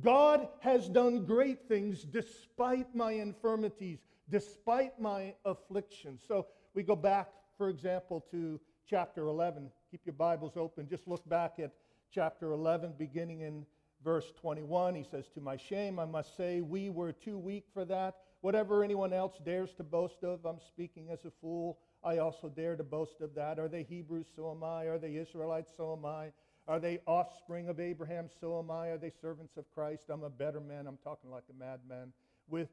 God 0.00 0.48
has 0.60 0.88
done 0.88 1.24
great 1.24 1.68
things 1.68 2.02
despite 2.02 2.94
my 2.94 3.12
infirmities, 3.12 4.00
despite 4.28 5.00
my 5.00 5.34
afflictions. 5.44 6.22
So 6.26 6.46
we 6.74 6.82
go 6.82 6.96
back, 6.96 7.28
for 7.56 7.68
example, 7.68 8.24
to 8.30 8.60
chapter 8.88 9.26
11. 9.28 9.70
Keep 9.90 10.02
your 10.06 10.14
Bibles 10.14 10.56
open. 10.56 10.88
Just 10.88 11.06
look 11.06 11.26
back 11.28 11.58
at 11.58 11.72
chapter 12.12 12.52
11, 12.52 12.94
beginning 12.98 13.40
in 13.40 13.64
verse 14.04 14.32
21, 14.40 14.94
he 14.94 15.02
says, 15.02 15.28
To 15.34 15.40
my 15.40 15.56
shame, 15.56 15.98
I 15.98 16.04
must 16.04 16.36
say, 16.36 16.60
we 16.60 16.90
were 16.90 17.12
too 17.12 17.38
weak 17.38 17.64
for 17.72 17.84
that. 17.86 18.16
Whatever 18.42 18.84
anyone 18.84 19.12
else 19.12 19.38
dares 19.44 19.72
to 19.74 19.82
boast 19.82 20.22
of, 20.22 20.44
I'm 20.44 20.60
speaking 20.60 21.08
as 21.10 21.24
a 21.24 21.30
fool. 21.40 21.78
I 22.04 22.18
also 22.18 22.48
dare 22.50 22.76
to 22.76 22.84
boast 22.84 23.22
of 23.22 23.34
that. 23.34 23.58
Are 23.58 23.68
they 23.68 23.82
Hebrews? 23.82 24.26
So 24.36 24.50
am 24.50 24.62
I. 24.62 24.84
Are 24.84 24.98
they 24.98 25.16
Israelites? 25.16 25.72
So 25.74 25.94
am 25.96 26.04
I. 26.04 26.32
Are 26.66 26.80
they 26.80 27.00
offspring 27.06 27.68
of 27.68 27.78
Abraham? 27.78 28.28
So 28.40 28.58
am 28.58 28.70
I. 28.70 28.88
Are 28.88 28.98
they 28.98 29.12
servants 29.20 29.56
of 29.56 29.64
Christ? 29.74 30.04
I'm 30.08 30.22
a 30.22 30.30
better 30.30 30.60
man. 30.60 30.86
I'm 30.86 30.98
talking 31.04 31.30
like 31.30 31.44
a 31.50 31.58
madman. 31.58 32.12
With 32.48 32.68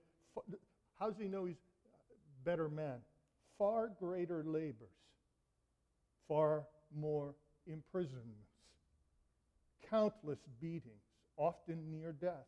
how 0.99 1.09
does 1.09 1.19
he 1.19 1.27
know 1.27 1.45
he's 1.45 1.61
better 2.45 2.69
man? 2.69 2.99
Far 3.57 3.91
greater 3.99 4.43
labors, 4.45 4.89
far 6.27 6.63
more 6.95 7.35
imprisonments, 7.67 8.49
countless 9.89 10.39
beatings 10.59 11.03
often 11.37 11.91
near 11.91 12.13
death. 12.13 12.47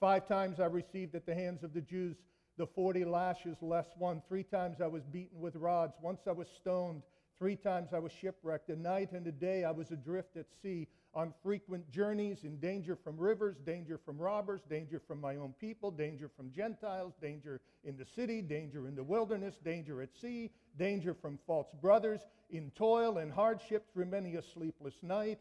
Five 0.00 0.26
times 0.26 0.60
I 0.60 0.66
received 0.66 1.14
at 1.14 1.26
the 1.26 1.34
hands 1.34 1.62
of 1.62 1.72
the 1.72 1.80
Jews 1.80 2.16
the 2.58 2.66
40 2.66 3.04
lashes 3.04 3.56
less 3.62 3.86
one. 3.96 4.22
Three 4.28 4.42
times 4.42 4.80
I 4.80 4.86
was 4.86 5.02
beaten 5.04 5.40
with 5.40 5.56
rods. 5.56 5.94
Once 6.02 6.20
I 6.26 6.32
was 6.32 6.48
stoned. 6.48 7.02
Three 7.38 7.56
times 7.56 7.92
I 7.92 7.98
was 7.98 8.12
shipwrecked. 8.12 8.70
A 8.70 8.76
night 8.76 9.12
and 9.12 9.26
a 9.26 9.32
day 9.32 9.64
I 9.64 9.70
was 9.70 9.90
adrift 9.90 10.36
at 10.36 10.46
sea, 10.62 10.88
on 11.14 11.34
frequent 11.42 11.90
journeys, 11.90 12.44
in 12.44 12.58
danger 12.58 12.96
from 12.96 13.18
rivers, 13.18 13.56
danger 13.66 13.98
from 13.98 14.18
robbers, 14.18 14.62
danger 14.70 15.00
from 15.06 15.20
my 15.20 15.36
own 15.36 15.52
people, 15.60 15.90
danger 15.90 16.30
from 16.34 16.50
Gentiles, 16.50 17.12
danger 17.20 17.60
in 17.84 17.96
the 17.96 18.06
city, 18.06 18.40
danger 18.40 18.86
in 18.86 18.94
the 18.94 19.04
wilderness, 19.04 19.56
danger 19.62 20.00
at 20.00 20.14
sea, 20.16 20.50
danger 20.78 21.12
from 21.12 21.38
false 21.46 21.68
brothers, 21.82 22.20
in 22.48 22.70
toil 22.70 23.18
and 23.18 23.30
hardship 23.30 23.92
through 23.92 24.06
many 24.06 24.36
a 24.36 24.42
sleepless 24.42 24.94
night 25.02 25.38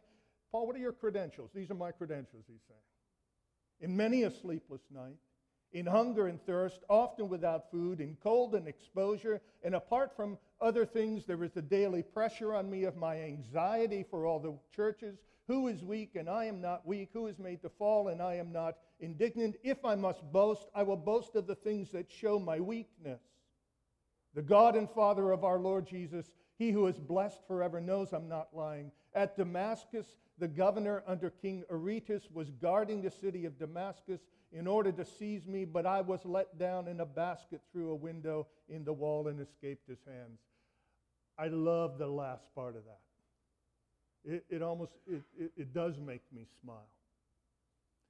Paul, 0.51 0.67
what 0.67 0.75
are 0.75 0.79
your 0.79 0.91
credentials? 0.91 1.50
These 1.55 1.71
are 1.71 1.75
my 1.75 1.91
credentials, 1.91 2.43
he's 2.48 2.62
saying. 2.67 2.79
in 3.79 3.98
many 3.98 4.24
a 4.24 4.31
sleepless 4.31 4.81
night, 4.91 5.17
in 5.71 5.86
hunger 5.86 6.27
and 6.27 6.45
thirst, 6.45 6.81
often 6.89 7.29
without 7.29 7.71
food, 7.71 8.01
in 8.01 8.17
cold 8.21 8.53
and 8.53 8.67
exposure. 8.67 9.41
And 9.63 9.74
apart 9.74 10.15
from 10.15 10.38
other 10.62 10.86
things, 10.86 11.25
there 11.25 11.44
is 11.44 11.51
the 11.51 11.62
daily 11.62 12.03
pressure 12.03 12.53
on 12.53 12.70
me 12.70 12.84
of 12.84 12.96
my 12.96 13.22
anxiety 13.22 14.06
for 14.10 14.25
all 14.25 14.39
the 14.39 14.53
churches. 14.75 15.18
Who 15.48 15.68
is 15.68 15.84
weak 15.84 16.15
and 16.15 16.30
I 16.30 16.46
am 16.46 16.62
not 16.62 16.86
weak? 16.88 17.10
Who 17.13 17.27
is 17.27 17.39
made 17.39 17.62
to 17.63 17.70
fall 17.70 18.10
and 18.10 18.22
I 18.22 18.36
am 18.36 18.51
not 18.51 18.77
indignant? 19.00 19.58
If 19.63 19.84
I 19.84 19.96
must 19.96 20.24
boast, 20.32 20.68
I 20.75 20.84
will 20.84 20.98
boast 20.98 21.36
of 21.36 21.48
the 21.48 21.56
things 21.56 21.91
that 21.91 22.12
show 22.12 22.39
my 22.39 22.60
weakness. 22.60 23.22
The 24.34 24.41
God 24.41 24.75
and 24.75 24.89
Father 24.89 25.32
of 25.32 25.44
our 25.44 25.60
Lord 25.60 25.88
Jesus, 25.88 26.32
he 26.58 26.72
who 26.72 26.88
is 26.88 27.00
blessed 27.00 27.41
forever, 27.48 27.82
knows 27.82 28.13
I'm 28.13 28.30
not 28.30 28.50
lying. 28.53 28.91
At 29.13 29.36
Damascus, 29.36 30.08
the 30.38 30.48
governor 30.48 31.03
under 31.06 31.30
King 31.30 31.63
Aretas 31.70 32.30
was 32.32 32.50
guarding 32.50 33.01
the 33.01 33.12
city 33.12 33.46
of 33.46 33.60
Damascus 33.60 34.22
in 34.53 34.68
order 34.68 34.91
to 34.91 35.06
seize 35.06 35.46
me, 35.46 35.65
but 35.65 35.86
I 35.86 36.01
was 36.01 36.24
let 36.24 36.58
down 36.58 36.88
in 36.88 37.00
a 37.00 37.06
basket 37.06 37.62
through 37.72 37.91
a 37.91 37.96
window 37.96 38.48
in 38.70 38.84
the 38.84 38.94
wall 38.94 39.27
and 39.27 39.39
escaped 39.39 39.88
his 39.88 40.00
hands. 40.06 40.39
I 41.41 41.48
love 41.48 41.98
the 41.98 42.07
last 42.07 42.45
part 42.53 42.75
of 42.75 42.83
that. 42.86 44.33
It, 44.33 44.45
it 44.50 44.62
almost, 44.62 44.91
it, 45.07 45.24
it, 45.38 45.51
it, 45.57 45.74
does 45.74 46.00
make 46.00 46.21
me 46.31 46.45
smile. 46.62 46.88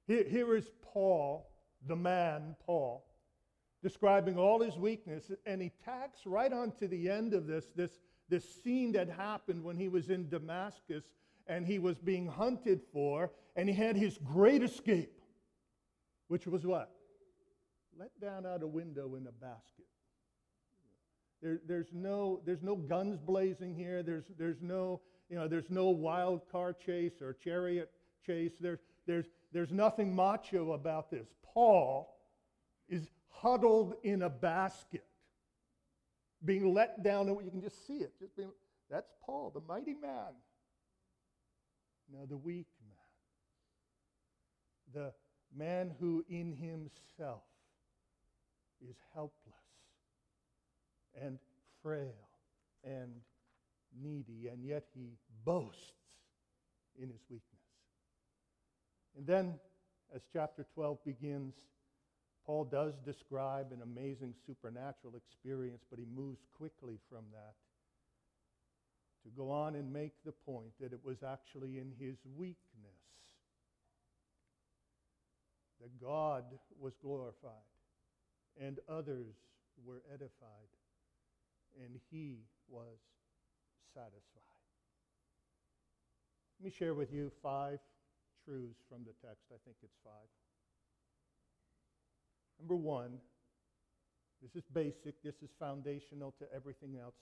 Here, 0.06 0.24
here 0.28 0.54
is 0.54 0.70
Paul, 0.82 1.48
the 1.88 1.96
man, 1.96 2.54
Paul, 2.66 3.06
describing 3.82 4.38
all 4.38 4.60
his 4.60 4.76
weakness, 4.76 5.30
and 5.46 5.62
he 5.62 5.72
tacks 5.84 6.26
right 6.26 6.52
on 6.52 6.72
to 6.72 6.86
the 6.86 7.08
end 7.08 7.32
of 7.32 7.46
this, 7.46 7.70
this, 7.74 7.92
this 8.28 8.44
scene 8.62 8.92
that 8.92 9.08
happened 9.08 9.64
when 9.64 9.76
he 9.76 9.88
was 9.88 10.10
in 10.10 10.28
Damascus 10.28 11.04
and 11.46 11.66
he 11.66 11.78
was 11.78 11.96
being 11.98 12.26
hunted 12.26 12.82
for, 12.92 13.30
and 13.56 13.68
he 13.68 13.74
had 13.74 13.96
his 13.96 14.18
great 14.18 14.62
escape 14.62 15.22
which 16.32 16.46
was 16.46 16.64
what? 16.64 16.90
Let 17.98 18.18
down 18.18 18.46
out 18.46 18.62
a 18.62 18.66
window 18.66 19.16
in 19.16 19.26
a 19.26 19.32
basket. 19.32 19.84
There, 21.42 21.58
there's, 21.66 21.88
no, 21.92 22.40
there's 22.46 22.62
no 22.62 22.76
guns 22.76 23.18
blazing 23.18 23.74
here. 23.74 24.02
There's, 24.04 24.24
there's, 24.38 24.62
no, 24.62 25.00
you 25.28 25.36
know, 25.36 25.48
there's 25.48 25.70
no 25.70 25.88
wild 25.88 26.42
car 26.50 26.72
chase 26.72 27.20
or 27.20 27.32
chariot 27.34 27.90
chase. 28.24 28.52
There's, 28.60 28.78
there's, 29.06 29.26
there's 29.52 29.72
nothing 29.72 30.14
macho 30.14 30.72
about 30.72 31.10
this. 31.10 31.26
Paul 31.42 32.16
is 32.88 33.08
huddled 33.28 33.94
in 34.04 34.22
a 34.22 34.30
basket, 34.30 35.04
being 36.44 36.72
let 36.72 37.02
down, 37.02 37.28
and 37.28 37.44
you 37.44 37.50
can 37.50 37.60
just 37.60 37.86
see 37.86 37.94
it. 37.94 38.12
Just 38.20 38.36
being, 38.36 38.52
that's 38.88 39.10
Paul, 39.26 39.50
the 39.52 39.62
mighty 39.66 39.94
man. 39.94 40.34
Now, 42.12 42.26
the 42.28 42.36
weak 42.36 42.68
man, 44.94 45.02
the 45.06 45.12
man 45.56 45.90
who 45.98 46.24
in 46.28 46.52
himself 46.52 47.42
is 48.80 48.96
helpless 49.12 49.61
and 51.20 51.38
frail 51.82 52.28
and 52.84 53.12
needy, 54.00 54.48
and 54.48 54.64
yet 54.64 54.84
he 54.94 55.18
boasts 55.44 55.92
in 57.00 57.08
his 57.08 57.20
weakness. 57.30 57.60
And 59.16 59.26
then, 59.26 59.54
as 60.14 60.22
chapter 60.32 60.64
12 60.74 60.98
begins, 61.04 61.54
Paul 62.46 62.64
does 62.64 62.94
describe 63.04 63.72
an 63.72 63.82
amazing 63.82 64.34
supernatural 64.46 65.14
experience, 65.16 65.84
but 65.88 65.98
he 65.98 66.06
moves 66.14 66.40
quickly 66.56 66.98
from 67.08 67.24
that 67.32 67.54
to 69.24 69.30
go 69.36 69.50
on 69.50 69.76
and 69.76 69.92
make 69.92 70.12
the 70.24 70.32
point 70.32 70.72
that 70.80 70.92
it 70.92 71.00
was 71.04 71.22
actually 71.22 71.78
in 71.78 71.92
his 71.98 72.16
weakness 72.36 72.56
that 75.80 76.00
God 76.00 76.44
was 76.80 76.94
glorified 77.02 77.52
and 78.60 78.78
others 78.88 79.34
were 79.84 80.02
edified 80.12 80.70
and 81.80 81.98
he 82.10 82.38
was 82.68 82.98
satisfied. 83.94 84.42
Let 86.58 86.64
me 86.64 86.70
share 86.70 86.94
with 86.94 87.12
you 87.12 87.30
five 87.42 87.78
truths 88.44 88.80
from 88.88 89.04
the 89.04 89.12
text. 89.26 89.46
I 89.50 89.58
think 89.64 89.76
it's 89.82 89.96
five. 90.04 90.28
Number 92.58 92.76
one, 92.76 93.18
this 94.42 94.54
is 94.56 94.64
basic, 94.72 95.22
this 95.22 95.42
is 95.42 95.50
foundational 95.58 96.34
to 96.38 96.46
everything 96.54 96.96
else. 97.00 97.14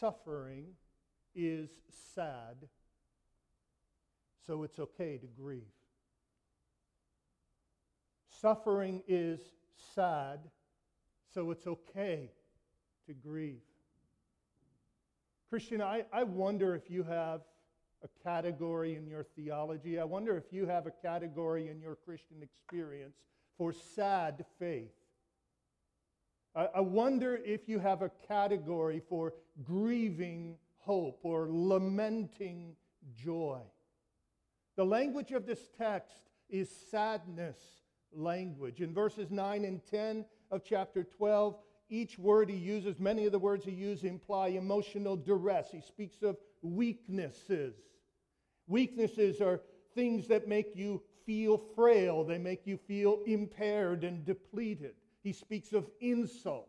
Suffering 0.00 0.66
is 1.34 1.70
sad, 2.14 2.56
so 4.46 4.62
it's 4.62 4.78
okay 4.78 5.18
to 5.18 5.26
grieve. 5.26 5.62
Suffering 8.40 9.02
is 9.06 9.40
sad, 9.94 10.40
so 11.32 11.50
it's 11.50 11.66
okay 11.66 12.30
to 13.06 13.14
grieve. 13.14 13.60
Christian, 15.52 15.82
I, 15.82 16.06
I 16.10 16.22
wonder 16.22 16.74
if 16.74 16.88
you 16.88 17.02
have 17.02 17.42
a 18.02 18.08
category 18.26 18.96
in 18.96 19.06
your 19.06 19.22
theology. 19.36 19.98
I 19.98 20.04
wonder 20.04 20.34
if 20.38 20.50
you 20.50 20.64
have 20.64 20.86
a 20.86 20.90
category 20.90 21.68
in 21.68 21.78
your 21.78 21.94
Christian 21.94 22.38
experience 22.42 23.18
for 23.58 23.74
sad 23.74 24.46
faith. 24.58 24.94
I, 26.56 26.68
I 26.76 26.80
wonder 26.80 27.38
if 27.44 27.68
you 27.68 27.78
have 27.80 28.00
a 28.00 28.10
category 28.26 29.02
for 29.10 29.34
grieving 29.62 30.56
hope 30.78 31.20
or 31.22 31.48
lamenting 31.50 32.74
joy. 33.14 33.60
The 34.76 34.86
language 34.86 35.32
of 35.32 35.44
this 35.44 35.68
text 35.76 36.30
is 36.48 36.70
sadness 36.90 37.58
language. 38.10 38.80
In 38.80 38.94
verses 38.94 39.30
9 39.30 39.66
and 39.66 39.82
10 39.90 40.24
of 40.50 40.64
chapter 40.64 41.04
12, 41.04 41.56
each 41.92 42.18
word 42.18 42.48
he 42.48 42.56
uses, 42.56 42.98
many 42.98 43.26
of 43.26 43.32
the 43.32 43.38
words 43.38 43.66
he 43.66 43.70
uses 43.70 44.04
imply 44.04 44.48
emotional 44.48 45.14
duress. 45.14 45.68
He 45.70 45.82
speaks 45.82 46.22
of 46.22 46.38
weaknesses. 46.62 47.74
Weaknesses 48.66 49.42
are 49.42 49.60
things 49.94 50.26
that 50.28 50.48
make 50.48 50.74
you 50.74 51.02
feel 51.26 51.58
frail, 51.76 52.24
they 52.24 52.38
make 52.38 52.66
you 52.66 52.78
feel 52.78 53.20
impaired 53.26 54.04
and 54.04 54.24
depleted. 54.24 54.94
He 55.22 55.34
speaks 55.34 55.74
of 55.74 55.88
insults. 56.00 56.68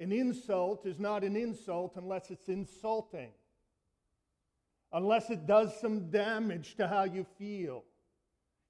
An 0.00 0.10
insult 0.10 0.84
is 0.84 0.98
not 0.98 1.22
an 1.22 1.36
insult 1.36 1.92
unless 1.94 2.30
it's 2.32 2.48
insulting, 2.48 3.30
unless 4.92 5.30
it 5.30 5.46
does 5.46 5.80
some 5.80 6.10
damage 6.10 6.74
to 6.74 6.88
how 6.88 7.04
you 7.04 7.24
feel. 7.38 7.84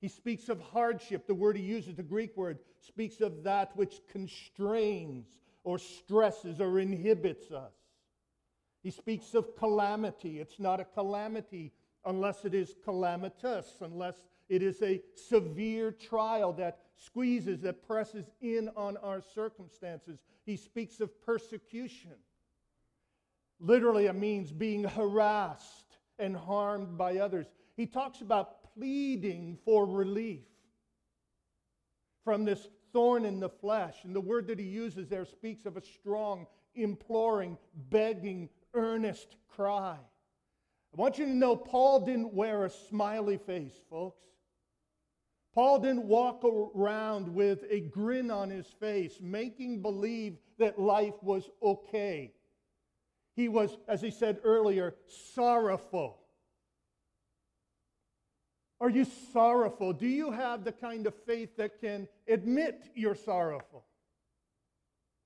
He 0.02 0.08
speaks 0.08 0.50
of 0.50 0.60
hardship. 0.60 1.26
The 1.26 1.34
word 1.34 1.56
he 1.56 1.62
uses, 1.62 1.94
the 1.94 2.02
Greek 2.02 2.36
word, 2.36 2.58
speaks 2.80 3.22
of 3.22 3.42
that 3.44 3.74
which 3.74 4.02
constrains 4.12 5.26
or 5.64 5.78
stresses 5.78 6.60
or 6.60 6.78
inhibits 6.78 7.50
us. 7.50 7.72
He 8.82 8.90
speaks 8.90 9.34
of 9.34 9.56
calamity. 9.56 10.38
It's 10.40 10.60
not 10.60 10.78
a 10.78 10.84
calamity 10.84 11.72
unless 12.04 12.44
it 12.44 12.54
is 12.54 12.76
calamitous, 12.84 13.78
unless 13.80 14.16
it 14.48 14.62
is 14.62 14.82
a 14.82 15.00
severe 15.14 15.90
trial 15.90 16.52
that 16.52 16.80
squeezes, 16.96 17.62
that 17.62 17.86
presses 17.86 18.30
in 18.42 18.68
on 18.76 18.98
our 18.98 19.22
circumstances. 19.22 20.18
He 20.44 20.56
speaks 20.56 21.00
of 21.00 21.20
persecution. 21.24 22.12
Literally, 23.58 24.06
it 24.06 24.14
means 24.14 24.52
being 24.52 24.84
harassed 24.84 25.96
and 26.18 26.36
harmed 26.36 26.98
by 26.98 27.16
others. 27.16 27.46
He 27.76 27.86
talks 27.86 28.20
about 28.20 28.74
pleading 28.74 29.58
for 29.64 29.86
relief 29.86 30.42
from 32.22 32.44
this 32.44 32.68
thorn 32.94 33.26
in 33.26 33.40
the 33.40 33.50
flesh. 33.50 33.96
And 34.04 34.16
the 34.16 34.20
word 34.20 34.46
that 34.46 34.58
he 34.58 34.64
uses 34.64 35.08
there 35.08 35.26
speaks 35.26 35.66
of 35.66 35.76
a 35.76 35.82
strong, 35.82 36.46
imploring, 36.74 37.58
begging, 37.90 38.48
earnest 38.72 39.36
cry. 39.54 39.98
I 39.98 41.00
want 41.00 41.18
you 41.18 41.26
to 41.26 41.34
know 41.34 41.56
Paul 41.56 42.06
didn't 42.06 42.32
wear 42.32 42.64
a 42.64 42.70
smiley 42.70 43.36
face, 43.36 43.74
folks. 43.90 44.22
Paul 45.52 45.80
didn't 45.80 46.06
walk 46.06 46.44
around 46.44 47.28
with 47.28 47.64
a 47.68 47.80
grin 47.80 48.30
on 48.30 48.48
his 48.48 48.66
face, 48.66 49.18
making 49.20 49.82
believe 49.82 50.38
that 50.58 50.80
life 50.80 51.14
was 51.22 51.50
okay. 51.62 52.32
He 53.34 53.48
was, 53.48 53.76
as 53.88 54.00
he 54.00 54.10
said 54.10 54.38
earlier, 54.44 54.94
sorrowful. 55.34 56.23
Are 58.84 58.90
you 58.90 59.06
sorrowful? 59.32 59.94
Do 59.94 60.06
you 60.06 60.30
have 60.30 60.62
the 60.62 60.70
kind 60.70 61.06
of 61.06 61.14
faith 61.24 61.56
that 61.56 61.80
can 61.80 62.06
admit 62.28 62.90
you're 62.94 63.14
sorrowful? 63.14 63.82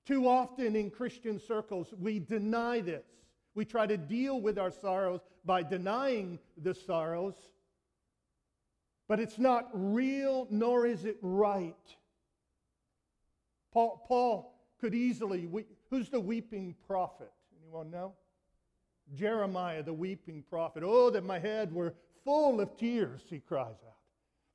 Too 0.05 0.29
often 0.29 0.77
in 0.77 0.89
Christian 0.89 1.41
circles, 1.41 1.93
we 1.99 2.19
deny 2.19 2.79
this. 2.79 3.03
We 3.55 3.65
try 3.65 3.85
to 3.85 3.97
deal 3.97 4.39
with 4.39 4.57
our 4.57 4.71
sorrows 4.71 5.19
by 5.43 5.63
denying 5.63 6.39
the 6.55 6.73
sorrows, 6.73 7.33
but 9.09 9.19
it's 9.19 9.37
not 9.37 9.67
real 9.73 10.47
nor 10.49 10.85
is 10.85 11.03
it 11.03 11.17
right. 11.21 11.75
Paul, 13.73 14.05
Paul 14.07 14.55
could 14.79 14.95
easily, 14.95 15.47
we, 15.47 15.65
who's 15.89 16.07
the 16.07 16.21
weeping 16.21 16.75
prophet? 16.87 17.33
Anyone 17.61 17.91
know? 17.91 18.13
Jeremiah, 19.13 19.83
the 19.83 19.91
weeping 19.91 20.45
prophet. 20.49 20.81
Oh, 20.85 21.09
that 21.09 21.25
my 21.25 21.39
head 21.39 21.73
were 21.73 21.93
full 22.23 22.61
of 22.61 22.77
tears, 22.77 23.21
he 23.29 23.39
cries 23.39 23.67
out. 23.85 23.95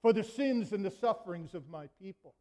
for 0.03 0.13
the 0.13 0.25
sins 0.25 0.73
and 0.73 0.85
the 0.85 0.91
sufferings 0.91 1.55
of 1.55 1.69
my 1.69 1.87
people. 2.01 2.35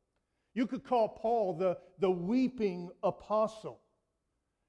You 0.54 0.68
could 0.68 0.84
call 0.84 1.10
Paul 1.10 1.54
the, 1.54 1.78
the 2.00 2.12
weeping 2.12 2.92
apostle. 3.02 3.80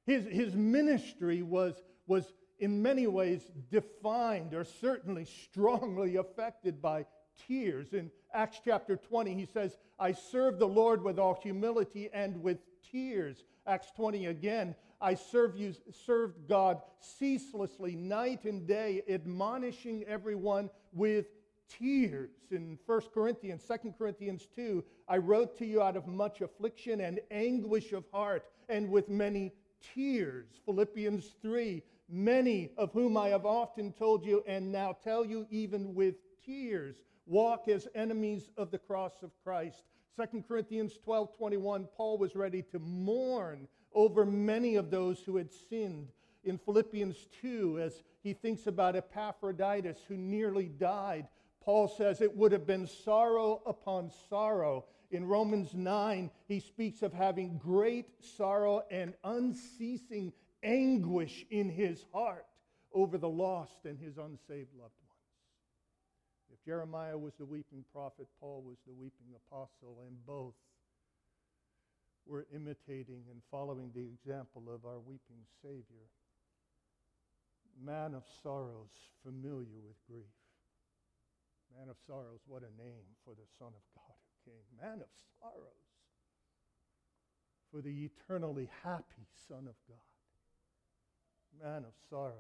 His, 0.06 0.24
his 0.26 0.54
ministry 0.54 1.42
was, 1.42 1.82
was 2.06 2.32
in 2.58 2.82
many 2.82 3.06
ways 3.06 3.50
defined 3.70 4.54
or 4.54 4.64
certainly 4.64 5.24
strongly 5.24 6.16
affected 6.16 6.80
by 6.80 7.04
tears. 7.46 7.92
In 7.92 8.10
Acts 8.32 8.60
chapter 8.64 8.96
20, 8.96 9.34
he 9.34 9.46
says, 9.46 9.76
I 9.98 10.12
serve 10.12 10.58
the 10.58 10.68
Lord 10.68 11.02
with 11.02 11.18
all 11.18 11.38
humility 11.42 12.08
and 12.12 12.42
with 12.42 12.58
tears. 12.90 13.44
Acts 13.66 13.90
20 13.96 14.26
again, 14.26 14.74
I 15.04 15.14
serve 15.16 15.54
you, 15.54 15.74
served 16.06 16.48
God 16.48 16.80
ceaselessly, 16.98 17.94
night 17.94 18.44
and 18.44 18.66
day, 18.66 19.02
admonishing 19.06 20.02
everyone 20.04 20.70
with 20.94 21.26
tears. 21.68 22.30
In 22.50 22.78
1 22.86 23.00
Corinthians, 23.12 23.62
2 23.68 23.92
Corinthians 23.98 24.48
2, 24.56 24.82
I 25.06 25.18
wrote 25.18 25.58
to 25.58 25.66
you 25.66 25.82
out 25.82 25.98
of 25.98 26.06
much 26.06 26.40
affliction 26.40 27.02
and 27.02 27.20
anguish 27.30 27.92
of 27.92 28.04
heart 28.14 28.46
and 28.70 28.88
with 28.88 29.10
many 29.10 29.52
tears. 29.94 30.46
Philippians 30.64 31.34
3, 31.42 31.82
many 32.08 32.70
of 32.78 32.90
whom 32.94 33.18
I 33.18 33.28
have 33.28 33.44
often 33.44 33.92
told 33.92 34.24
you 34.24 34.42
and 34.46 34.72
now 34.72 34.96
tell 35.04 35.22
you 35.22 35.46
even 35.50 35.94
with 35.94 36.14
tears, 36.46 36.96
walk 37.26 37.68
as 37.68 37.88
enemies 37.94 38.48
of 38.56 38.70
the 38.70 38.78
cross 38.78 39.22
of 39.22 39.32
Christ. 39.44 39.82
2 40.18 40.44
Corinthians 40.48 40.96
12 41.04 41.36
21, 41.36 41.88
Paul 41.94 42.16
was 42.16 42.34
ready 42.34 42.62
to 42.62 42.78
mourn 42.78 43.68
over 43.94 44.26
many 44.26 44.76
of 44.76 44.90
those 44.90 45.20
who 45.20 45.37
had 45.37 45.50
sinned. 45.52 46.09
In 46.44 46.59
Philippians 46.59 47.16
2, 47.40 47.80
as 47.80 48.02
he 48.22 48.35
thinks 48.35 48.66
about 48.66 48.96
Epaphroditus 48.96 49.98
who 50.09 50.16
nearly 50.16 50.66
died, 50.66 51.28
Paul 51.61 51.88
says 51.88 52.20
it 52.20 52.37
would 52.37 52.52
have 52.52 52.66
been 52.66 52.87
sorrow 52.87 53.62
upon 53.64 54.11
sorrow. 54.28 54.85
In 55.11 55.24
Romans 55.26 55.74
9, 55.74 56.30
he 56.46 56.61
speaks 56.61 57.02
of 57.02 57.12
having 57.12 57.57
great 57.57 58.07
sorrow 58.20 58.83
and 58.90 59.14
unceasing 59.24 60.33
anguish 60.62 61.46
in 61.50 61.70
his 61.70 62.04
heart 62.12 62.46
over 62.92 63.16
the 63.16 63.28
lost 63.28 63.85
and 63.85 63.98
his 63.98 64.18
unsaved 64.18 64.74
loved 64.74 64.94
ones. 65.09 65.14
If 66.52 66.62
Jeremiah 66.64 67.16
was 67.16 67.35
the 67.38 67.44
weeping 67.44 67.85
prophet, 67.92 68.26
Paul 68.40 68.62
was 68.66 68.78
the 68.87 68.92
weeping 68.92 69.35
apostle, 69.35 70.02
and 70.07 70.16
both 70.26 70.54
were 72.26 72.46
imitating 72.54 73.24
and 73.30 73.40
following 73.50 73.90
the 73.94 74.06
example 74.06 74.64
of 74.72 74.84
our 74.84 74.98
weeping 74.98 75.44
Savior. 75.62 76.08
Man 77.82 78.14
of 78.14 78.24
sorrows, 78.42 78.92
familiar 79.24 79.80
with 79.84 79.96
grief. 80.08 80.34
Man 81.76 81.88
of 81.88 81.96
sorrows, 82.06 82.40
what 82.46 82.62
a 82.62 82.82
name 82.82 83.04
for 83.24 83.34
the 83.34 83.48
Son 83.58 83.68
of 83.68 83.84
God 83.94 84.14
who 84.44 84.50
came. 84.50 84.64
Man 84.80 85.00
of 85.00 85.10
sorrows, 85.40 85.84
for 87.70 87.82
the 87.82 88.04
eternally 88.04 88.70
happy 88.82 89.26
Son 89.48 89.66
of 89.66 89.74
God 89.88 90.14
man 91.62 91.84
of 91.84 91.94
sorrows. 92.08 92.34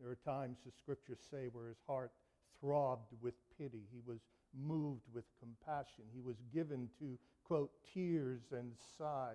There 0.00 0.10
are 0.10 0.18
times, 0.24 0.58
the 0.64 0.72
scriptures 0.72 1.18
say, 1.30 1.48
where 1.52 1.68
his 1.68 1.80
heart 1.86 2.12
throbbed 2.60 3.12
with 3.20 3.34
pity. 3.58 3.82
He 3.92 4.00
was 4.06 4.20
moved 4.54 5.04
with 5.12 5.24
compassion. 5.38 6.04
He 6.12 6.20
was 6.20 6.36
given 6.52 6.88
to, 6.98 7.18
quote, 7.50 7.72
tears 7.92 8.42
and 8.52 8.70
sighs. 8.96 9.34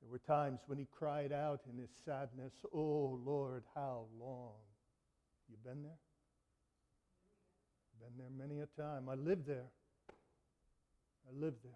There 0.00 0.08
were 0.08 0.20
times 0.20 0.60
when 0.68 0.78
he 0.78 0.86
cried 0.96 1.32
out 1.32 1.62
in 1.68 1.76
his 1.76 1.90
sadness, 2.04 2.52
Oh 2.72 3.18
Lord, 3.26 3.64
how 3.74 4.04
long? 4.20 4.54
You 5.48 5.56
been 5.64 5.82
there? 5.82 5.98
Been 7.98 8.16
there 8.18 8.46
many 8.46 8.60
a 8.60 8.66
time. 8.80 9.08
I 9.08 9.14
lived 9.14 9.48
there. 9.48 9.66
I 10.10 11.44
lived 11.44 11.64
there. 11.64 11.72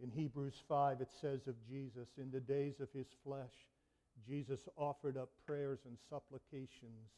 In 0.00 0.12
Hebrews 0.12 0.62
5, 0.68 1.00
it 1.00 1.10
says 1.20 1.48
of 1.48 1.56
Jesus, 1.68 2.10
in 2.16 2.30
the 2.30 2.38
days 2.38 2.78
of 2.78 2.88
his 2.94 3.08
flesh, 3.24 3.66
Jesus 4.24 4.68
offered 4.76 5.16
up 5.16 5.30
prayers 5.44 5.80
and 5.84 5.96
supplications 6.08 7.10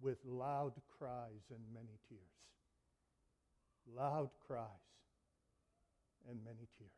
with 0.00 0.16
loud 0.24 0.72
cries 0.98 1.50
and 1.50 1.60
many 1.74 1.98
tears. 2.08 2.22
Loud 3.94 4.30
cries 4.46 4.70
and 6.28 6.38
many 6.44 6.68
tears. 6.78 6.90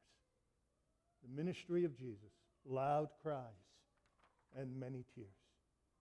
The 1.23 1.43
ministry 1.43 1.85
of 1.85 1.97
Jesus, 1.97 2.33
loud 2.65 3.09
cries 3.23 3.43
and 4.57 4.79
many 4.79 5.05
tears. 5.15 5.29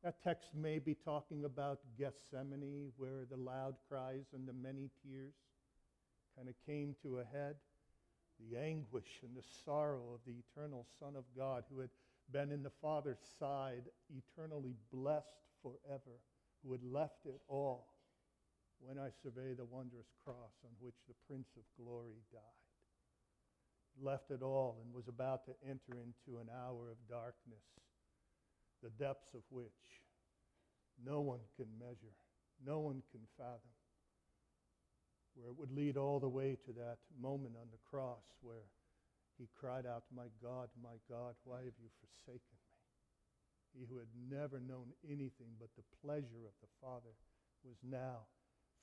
That 0.04 0.22
text 0.24 0.50
may 0.54 0.80
be 0.80 0.94
talking 0.94 1.46
about 1.46 1.80
Gethsemane, 1.98 2.92
where 2.98 3.26
the 3.30 3.38
loud 3.38 3.76
cries 3.90 4.26
and 4.34 4.48
the 4.48 4.54
many 4.54 4.90
tears 5.04 5.34
kind 6.36 6.48
of 6.48 6.56
came 6.66 6.96
to 7.02 7.20
a 7.20 7.24
head. 7.24 7.56
The 8.40 8.60
anguish 8.60 9.22
and 9.24 9.36
the 9.36 9.48
sorrow 9.64 10.14
of 10.14 10.20
the 10.28 10.36
eternal 10.38 10.86
Son 11.00 11.16
of 11.16 11.24
God 11.36 11.64
who 11.72 11.80
had 11.80 11.90
been 12.32 12.52
in 12.52 12.64
the 12.64 12.72
Father's 12.82 13.24
side, 13.40 13.84
eternally 14.10 14.76
blessed 14.92 15.48
forever, 15.62 16.20
who 16.64 16.72
had 16.72 16.84
left 16.84 17.26
it 17.26 17.40
all 17.48 17.88
when 18.80 19.00
I 19.00 19.10
survey 19.24 19.54
the 19.54 19.66
wondrous 19.66 20.12
cross 20.24 20.54
on 20.64 20.72
which 20.80 20.96
the 21.08 21.16
Prince 21.28 21.48
of 21.56 21.64
Glory 21.84 22.22
died. 22.32 22.65
Left 24.02 24.30
it 24.30 24.42
all 24.42 24.78
and 24.84 24.94
was 24.94 25.08
about 25.08 25.46
to 25.46 25.54
enter 25.64 26.00
into 26.00 26.40
an 26.40 26.50
hour 26.52 26.92
of 26.92 26.98
darkness, 27.10 27.64
the 28.84 28.90
depths 28.90 29.34
of 29.34 29.42
which 29.50 30.04
no 31.04 31.22
one 31.22 31.40
can 31.56 31.68
measure, 31.80 32.16
no 32.66 32.80
one 32.80 33.02
can 33.12 33.22
fathom, 33.38 33.76
where 35.36 35.50
it 35.50 35.58
would 35.58 35.72
lead 35.72 35.98
all 35.98 36.20
the 36.20 36.30
way 36.30 36.58
to 36.66 36.72
that 36.74 36.98
moment 37.20 37.56
on 37.60 37.68
the 37.72 37.80
cross 37.90 38.24
where 38.42 38.68
he 39.38 39.48
cried 39.60 39.86
out, 39.86 40.04
My 40.16 40.32
God, 40.42 40.70
my 40.82 40.96
God, 41.10 41.36
why 41.44 41.60
have 41.60 41.76
you 41.80 41.92
forsaken 42.00 42.56
me? 42.56 42.76
He 43.76 43.84
who 43.84 44.00
had 44.00 44.12
never 44.32 44.60
known 44.60 44.96
anything 45.04 45.60
but 45.60 45.76
the 45.76 45.84
pleasure 46.00 46.48
of 46.48 46.56
the 46.64 46.72
Father 46.80 47.12
was 47.64 47.76
now 47.84 48.24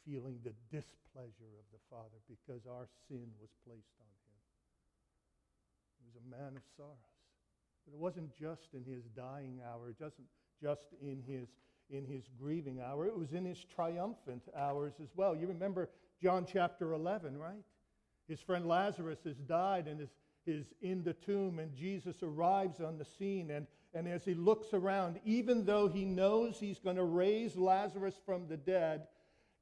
feeling 0.04 0.36
the 0.44 0.52
displeasure 0.68 1.56
of 1.56 1.66
the 1.72 1.80
Father 1.88 2.20
because 2.28 2.68
our 2.68 2.88
sin 3.08 3.32
was 3.40 3.48
placed 3.64 3.96
on 3.96 4.12
him. 4.12 4.21
He 6.02 6.18
was 6.18 6.22
a 6.26 6.30
man 6.30 6.56
of 6.56 6.62
sorrows. 6.76 6.96
But 7.86 7.94
it 7.94 8.00
wasn't 8.00 8.36
just 8.36 8.74
in 8.74 8.84
his 8.84 9.04
dying 9.16 9.60
hour, 9.66 9.90
it 9.90 9.96
wasn't 10.00 10.26
just 10.60 10.88
in 11.00 11.22
his, 11.26 11.48
in 11.90 12.04
his 12.04 12.24
grieving 12.38 12.80
hour, 12.80 13.06
it 13.06 13.16
was 13.16 13.32
in 13.32 13.44
his 13.44 13.64
triumphant 13.64 14.42
hours 14.56 14.94
as 15.02 15.08
well. 15.16 15.36
You 15.36 15.46
remember 15.46 15.90
John 16.20 16.46
chapter 16.50 16.92
11, 16.92 17.36
right? 17.38 17.64
His 18.28 18.40
friend 18.40 18.66
Lazarus 18.66 19.18
has 19.24 19.36
died 19.38 19.88
and 19.88 20.00
his 20.00 20.10
is 20.46 20.66
in 20.80 21.02
the 21.02 21.12
tomb, 21.12 21.58
and 21.58 21.74
Jesus 21.74 22.16
arrives 22.22 22.80
on 22.80 22.98
the 22.98 23.04
scene. 23.04 23.50
And, 23.50 23.66
and 23.94 24.08
as 24.08 24.24
he 24.24 24.34
looks 24.34 24.72
around, 24.72 25.20
even 25.24 25.64
though 25.64 25.88
he 25.88 26.04
knows 26.04 26.58
he's 26.58 26.78
going 26.78 26.96
to 26.96 27.04
raise 27.04 27.56
Lazarus 27.56 28.14
from 28.24 28.48
the 28.48 28.56
dead, 28.56 29.06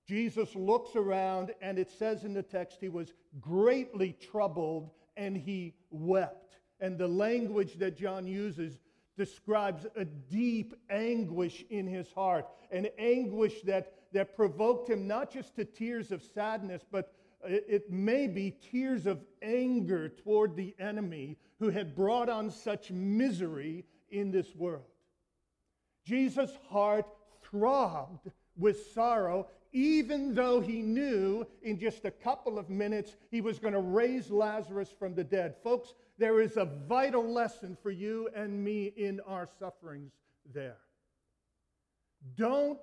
Jesus 0.07 0.55
looks 0.55 0.97
around, 0.97 1.53
and 1.61 1.79
it 1.79 1.91
says 1.91 2.25
in 2.25 2.33
the 2.33 2.43
text, 2.43 2.79
he 2.81 2.89
was 2.89 3.13
greatly 3.41 4.17
troubled 4.31 4.91
and 5.21 5.37
he 5.37 5.75
wept. 5.91 6.57
And 6.81 6.97
the 6.97 7.07
language 7.07 7.79
that 7.79 7.97
John 7.97 8.27
uses 8.27 8.81
describes 9.19 9.87
a 9.97 10.07
deep 10.07 10.75
anguish 10.89 11.63
in 11.69 11.87
his 11.87 12.11
heart, 12.13 12.47
an 12.73 12.89
anguish 12.99 13.61
that, 13.63 13.93
that 14.15 14.35
provoked 14.35 14.89
him 14.89 15.07
not 15.07 15.31
just 15.31 15.55
to 15.57 15.65
tears 15.67 16.11
of 16.11 16.23
sadness, 16.23 16.83
but 16.91 17.13
it 17.45 17.91
may 17.91 18.27
be 18.27 18.57
tears 18.71 19.07
of 19.07 19.23
anger 19.43 20.09
toward 20.09 20.57
the 20.57 20.75
enemy 20.79 21.37
who 21.59 21.69
had 21.69 21.95
brought 21.95 22.31
on 22.31 22.51
such 22.51 22.91
misery 22.91 23.85
in 24.11 24.31
this 24.31 24.57
world. 24.57 24.85
Jesus' 26.07 26.57
heart 26.71 27.07
throbbed 27.43 28.31
with 28.57 28.93
sorrow, 28.95 29.49
even 29.73 30.35
though 30.35 30.61
he 30.61 30.83
knew 30.83 31.47
in 31.63 31.79
just 31.79 32.05
a 32.05 32.11
couple 32.11 32.59
of 32.59 32.69
minutes 32.69 33.17
he 33.31 33.41
was 33.41 33.59
going 33.59 33.75
to 33.75 33.81
raise 33.81 34.31
Lazarus 34.31 34.93
from 34.99 35.15
the 35.15 35.25
dead. 35.25 35.55
Folks, 35.63 35.95
there 36.19 36.41
is 36.41 36.57
a 36.57 36.65
vital 36.65 37.25
lesson 37.25 37.77
for 37.83 37.91
you 37.91 38.29
and 38.35 38.63
me 38.63 38.93
in 38.97 39.21
our 39.27 39.49
sufferings 39.59 40.13
there. 40.53 40.79
Don't 42.37 42.81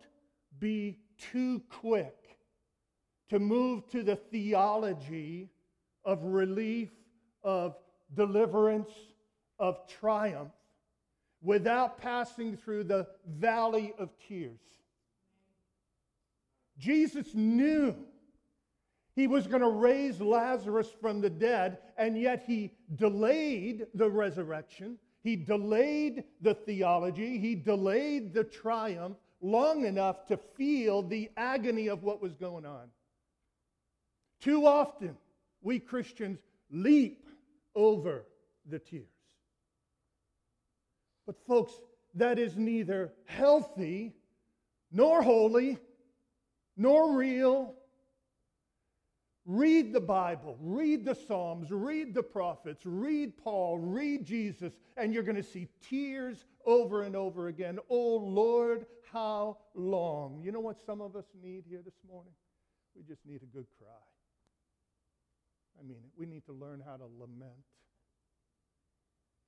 be 0.59 0.97
too 1.31 1.61
quick 1.69 2.37
to 3.29 3.39
move 3.39 3.87
to 3.89 4.03
the 4.03 4.15
theology 4.15 5.49
of 6.05 6.23
relief, 6.23 6.89
of 7.43 7.75
deliverance, 8.15 8.91
of 9.59 9.85
triumph, 9.87 10.53
without 11.41 11.97
passing 11.97 12.55
through 12.55 12.85
the 12.85 13.05
valley 13.27 13.93
of 13.99 14.09
tears. 14.27 14.76
Jesus 16.77 17.33
knew 17.33 17.95
he 19.15 19.25
was 19.27 19.47
going 19.47 19.61
to 19.61 19.69
raise 19.69 20.21
Lazarus 20.21 20.89
from 21.01 21.21
the 21.21 21.29
dead, 21.29 21.79
and 21.97 22.19
yet 22.19 22.43
he 22.45 22.71
delayed 22.95 23.87
the 23.95 24.09
resurrection. 24.09 24.97
He 25.23 25.35
delayed 25.35 26.23
the 26.41 26.53
theology. 26.53 27.39
He 27.39 27.55
delayed 27.55 28.33
the 28.33 28.43
triumph 28.43 29.17
long 29.41 29.85
enough 29.85 30.25
to 30.27 30.37
feel 30.37 31.01
the 31.01 31.29
agony 31.35 31.87
of 31.87 32.03
what 32.03 32.21
was 32.21 32.35
going 32.35 32.65
on. 32.65 32.89
Too 34.39 34.67
often, 34.67 35.17
we 35.61 35.79
Christians 35.79 36.39
leap 36.69 37.27
over 37.75 38.25
the 38.69 38.79
tears. 38.79 39.05
But, 41.25 41.35
folks, 41.47 41.73
that 42.13 42.39
is 42.39 42.55
neither 42.55 43.13
healthy, 43.25 44.13
nor 44.91 45.21
holy, 45.21 45.79
nor 46.77 47.17
real. 47.17 47.73
Read 49.45 49.93
the 49.93 50.01
Bible, 50.01 50.57
read 50.59 51.05
the 51.05 51.15
Psalms, 51.15 51.71
read 51.71 52.13
the 52.13 52.21
prophets, 52.21 52.81
read 52.85 53.37
Paul, 53.37 53.77
read 53.79 54.25
Jesus, 54.25 54.73
and 54.97 55.13
you're 55.13 55.23
going 55.23 55.37
to 55.37 55.43
see 55.43 55.69
tears 55.89 56.43
over 56.65 57.03
and 57.03 57.15
over 57.15 57.47
again. 57.47 57.79
Oh 57.89 58.17
Lord, 58.17 58.85
how 59.13 59.57
long? 59.73 60.41
You 60.43 60.51
know 60.51 60.59
what 60.59 60.77
some 60.85 60.99
of 60.99 61.15
us 61.15 61.25
need 61.41 61.63
here 61.65 61.81
this 61.83 61.95
morning? 62.09 62.33
We 62.93 63.03
just 63.03 63.25
need 63.25 63.41
a 63.41 63.45
good 63.45 63.67
cry. 63.79 63.87
I 65.79 65.83
mean, 65.87 66.01
we 66.17 66.25
need 66.25 66.45
to 66.47 66.53
learn 66.53 66.83
how 66.85 66.97
to 66.97 67.05
lament. 67.17 67.53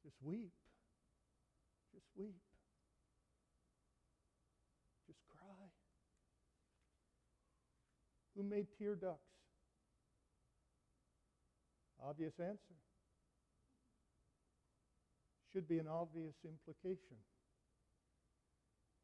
Just 0.04 0.16
weep. 0.22 0.54
Just 1.94 2.06
weep. 2.16 2.36
Just 5.08 5.20
cry. 5.28 5.68
Who 8.40 8.46
made 8.46 8.68
tear 8.80 8.96
ducts? 8.96 9.20
Obvious 12.02 12.32
answer. 12.40 12.78
Should 15.52 15.68
be 15.68 15.78
an 15.78 15.90
obvious 15.90 16.36
implication. 16.46 17.18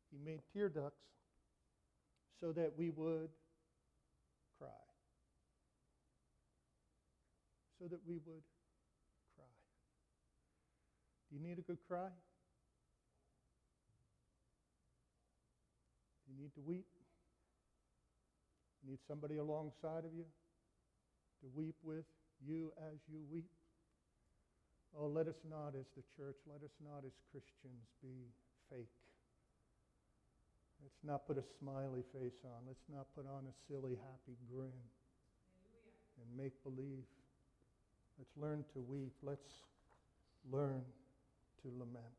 He 0.09 0.17
made 0.23 0.39
tear 0.53 0.69
ducts 0.69 1.03
so 2.39 2.53
that 2.53 2.71
we 2.77 2.91
would 2.91 3.27
cry. 4.57 4.69
So 7.77 7.89
that 7.89 7.99
we 8.07 8.19
would 8.25 8.43
cry. 9.35 9.43
Do 11.29 11.35
you 11.35 11.45
need 11.45 11.59
a 11.59 11.61
good 11.61 11.79
cry? 11.89 12.07
Do 16.25 16.33
you 16.33 16.41
need 16.41 16.53
to 16.53 16.61
weep? 16.61 16.85
Need 18.87 18.99
somebody 19.07 19.37
alongside 19.37 20.05
of 20.05 20.13
you 20.15 20.25
to 21.41 21.47
weep 21.55 21.75
with 21.83 22.05
you 22.45 22.71
as 22.91 22.99
you 23.11 23.19
weep? 23.31 23.49
Oh, 24.97 25.07
let 25.07 25.27
us 25.27 25.41
not 25.49 25.73
as 25.77 25.85
the 25.97 26.03
church, 26.15 26.37
let 26.47 26.63
us 26.63 26.71
not 26.83 27.03
as 27.05 27.11
Christians 27.31 27.89
be 28.01 28.29
fake. 28.69 28.93
Let's 30.81 31.03
not 31.03 31.25
put 31.25 31.37
a 31.37 31.43
smiley 31.59 32.03
face 32.13 32.39
on. 32.45 32.61
Let's 32.67 32.85
not 32.93 33.07
put 33.15 33.25
on 33.25 33.43
a 33.49 33.53
silly, 33.67 33.97
happy 33.97 34.37
grin 34.53 34.85
and 36.21 36.37
make 36.37 36.53
believe. 36.63 37.03
Let's 38.17 38.31
learn 38.37 38.63
to 38.73 38.79
weep. 38.79 39.13
Let's 39.23 39.49
learn 40.51 40.83
to 41.63 41.67
lament. 41.79 42.15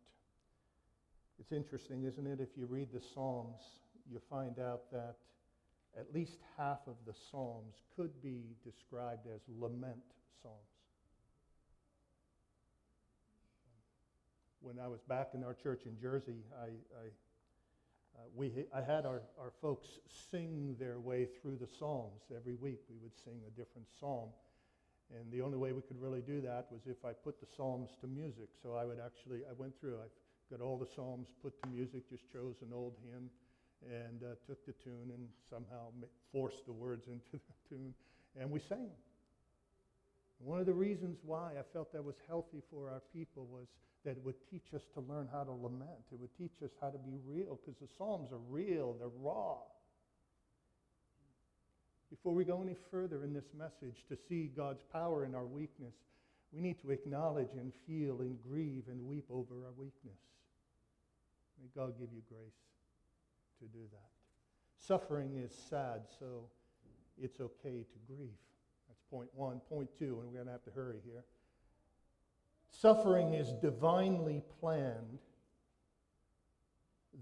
It's 1.39 1.53
interesting, 1.53 2.05
isn't 2.05 2.27
it? 2.27 2.41
If 2.41 2.49
you 2.57 2.67
read 2.67 2.89
the 2.93 3.01
Psalms, 3.15 3.61
you 4.11 4.21
find 4.29 4.59
out 4.59 4.91
that 4.91 5.17
at 5.99 6.13
least 6.13 6.39
half 6.57 6.81
of 6.87 6.97
the 7.07 7.15
Psalms 7.31 7.75
could 7.97 8.23
be 8.23 8.43
described 8.65 9.27
as 9.35 9.41
lament 9.59 10.03
Psalms. 10.43 10.57
When 14.61 14.79
I 14.79 14.89
was 14.89 15.01
back 15.09 15.31
in 15.35 15.45
our 15.45 15.55
church 15.55 15.83
in 15.87 15.99
Jersey, 16.01 16.43
I, 16.61 16.67
I 16.67 17.07
uh, 18.17 18.21
we, 18.35 18.51
I 18.75 18.81
had 18.81 19.05
our, 19.05 19.23
our 19.39 19.53
folks 19.61 19.99
sing 20.31 20.75
their 20.79 20.99
way 20.99 21.27
through 21.41 21.57
the 21.57 21.67
Psalms. 21.67 22.23
Every 22.35 22.55
week 22.55 22.81
we 22.89 22.97
would 23.03 23.17
sing 23.25 23.41
a 23.47 23.51
different 23.51 23.87
psalm. 24.01 24.31
And 25.15 25.31
the 25.31 25.43
only 25.43 25.59
way 25.59 25.73
we 25.73 25.83
could 25.83 26.01
really 26.01 26.23
do 26.23 26.41
that 26.41 26.67
was 26.71 26.81
if 26.87 27.05
I 27.05 27.13
put 27.13 27.41
the 27.41 27.47
Psalms 27.57 27.91
to 28.01 28.07
music. 28.07 28.49
So 28.63 28.75
I 28.75 28.85
would 28.85 28.99
actually, 29.05 29.41
I 29.49 29.53
went 29.57 29.79
through, 29.79 29.97
I 29.97 30.09
got 30.51 30.65
all 30.65 30.79
the 30.79 30.87
Psalms 30.87 31.29
put 31.43 31.61
to 31.63 31.69
music, 31.69 32.09
just 32.09 32.25
chose 32.33 32.57
an 32.63 32.73
old 32.73 32.95
hymn 33.11 33.29
and 33.85 34.23
uh, 34.23 34.35
took 34.47 34.65
the 34.67 34.73
tune 34.85 35.11
and 35.13 35.29
somehow 35.51 35.91
forced 36.33 36.65
the 36.67 36.73
words 36.73 37.07
into 37.13 37.33
the 37.33 37.55
tune. 37.69 37.95
And 38.39 38.51
we 38.51 38.61
sang. 38.61 38.91
One 40.39 40.61
of 40.61 40.67
the 40.67 40.75
reasons 40.75 41.19
why 41.25 41.53
I 41.59 41.63
felt 41.73 41.93
that 41.93 42.05
was 42.05 42.17
healthy 42.29 42.63
for 42.71 42.91
our 42.91 43.01
people 43.13 43.47
was 43.51 43.67
that 44.05 44.13
it 44.13 44.25
would 44.25 44.37
teach 44.51 44.75
us 44.75 44.83
to 44.95 45.01
learn 45.01 45.29
how 45.33 45.45
to 45.45 45.51
lament. 45.51 46.05
It 46.13 46.21
would 46.21 46.37
teach 46.37 46.63
us 46.63 46.71
how 46.81 46.91
to 46.91 46.99
be 46.99 47.19
real 47.27 47.59
because 47.59 47.81
the 47.81 47.89
Psalms 47.97 48.31
are 48.33 48.45
real, 48.51 48.97
they're 48.99 49.09
raw. 49.21 49.57
Before 52.11 52.35
we 52.35 52.45
go 52.45 52.63
any 52.63 52.77
further 52.91 53.25
in 53.25 53.33
this 53.33 53.49
message 53.59 54.05
to 54.09 54.17
see 54.29 54.51
God's 54.57 54.83
power 54.93 55.25
in 55.25 55.35
our 55.35 55.47
weakness, 55.47 55.95
we 56.53 56.61
need 56.61 56.81
to 56.83 56.93
acknowledge 56.93 57.51
and 57.59 57.73
feel 57.87 58.21
and 58.21 58.39
grieve 58.49 58.85
and 58.89 59.05
weep 59.09 59.27
over 59.31 59.65
our 59.65 59.73
weakness. 59.77 60.21
May 61.61 61.69
God 61.75 61.95
give 61.99 62.13
you 62.15 62.23
grace 62.29 62.55
to 63.61 63.65
do 63.67 63.85
that. 63.93 64.11
Suffering 64.79 65.37
is 65.37 65.53
sad, 65.69 66.03
so 66.19 66.49
it's 67.19 67.41
okay 67.41 67.85
to 67.85 68.15
grieve 68.15 68.37
point 69.11 69.31
one. 69.35 69.61
Point 69.69 69.89
two, 69.99 70.19
and 70.21 70.29
we're 70.29 70.35
going 70.35 70.47
to 70.47 70.53
have 70.53 70.65
to 70.65 70.71
hurry 70.71 71.01
here. 71.05 71.25
Suffering 72.71 73.35
is 73.35 73.53
divinely 73.63 74.43
planned, 74.61 75.19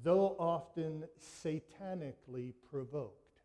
though 0.02 0.36
often 0.38 1.04
satanically 1.44 2.54
provoked. 2.70 3.40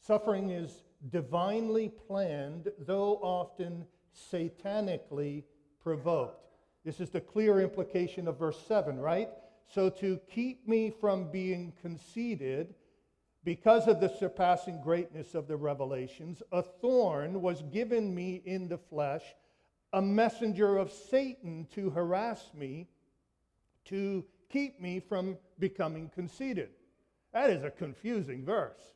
Suffering 0.00 0.50
is 0.50 0.82
divinely 1.10 1.88
planned, 2.06 2.68
though 2.78 3.18
often 3.22 3.84
satanically 4.32 5.44
provoked. 5.82 6.54
This 6.84 7.00
is 7.00 7.10
the 7.10 7.20
clear 7.20 7.60
implication 7.60 8.28
of 8.28 8.38
verse 8.38 8.58
7, 8.66 8.98
right? 8.98 9.28
So 9.68 9.90
to 9.90 10.18
keep 10.30 10.66
me 10.66 10.90
from 10.90 11.30
being 11.30 11.74
conceited, 11.82 12.74
because 13.44 13.86
of 13.86 14.00
the 14.00 14.08
surpassing 14.08 14.80
greatness 14.82 15.34
of 15.34 15.46
the 15.46 15.56
revelations, 15.56 16.42
a 16.52 16.62
thorn 16.62 17.40
was 17.42 17.62
given 17.72 18.14
me 18.14 18.42
in 18.44 18.68
the 18.68 18.78
flesh, 18.78 19.22
a 19.92 20.02
messenger 20.02 20.76
of 20.76 20.90
Satan 20.90 21.66
to 21.74 21.90
harass 21.90 22.50
me, 22.54 22.88
to 23.86 24.24
keep 24.50 24.80
me 24.80 25.00
from 25.00 25.36
becoming 25.58 26.10
conceited. 26.14 26.70
That 27.32 27.50
is 27.50 27.62
a 27.62 27.70
confusing 27.70 28.44
verse. 28.44 28.94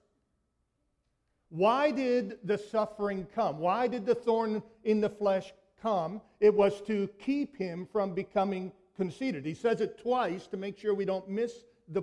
Why 1.51 1.91
did 1.91 2.39
the 2.45 2.57
suffering 2.57 3.27
come? 3.35 3.59
Why 3.59 3.87
did 3.87 4.07
the 4.07 4.15
thorn 4.15 4.63
in 4.85 5.03
the 5.03 5.11
flesh 5.11 5.53
come? 5.83 6.23
It 6.41 6.55
was 6.55 6.81
to 6.83 7.09
keep 7.19 7.57
him 7.57 7.87
from 7.93 8.15
becoming 8.15 8.73
conceited. 8.97 9.45
He 9.45 9.55
says 9.55 9.81
it 9.81 9.99
twice 9.99 10.47
to 10.49 10.57
make 10.57 10.79
sure 10.79 10.95
we 10.95 11.05
don't 11.05 11.29
miss 11.29 11.65
the. 11.89 12.03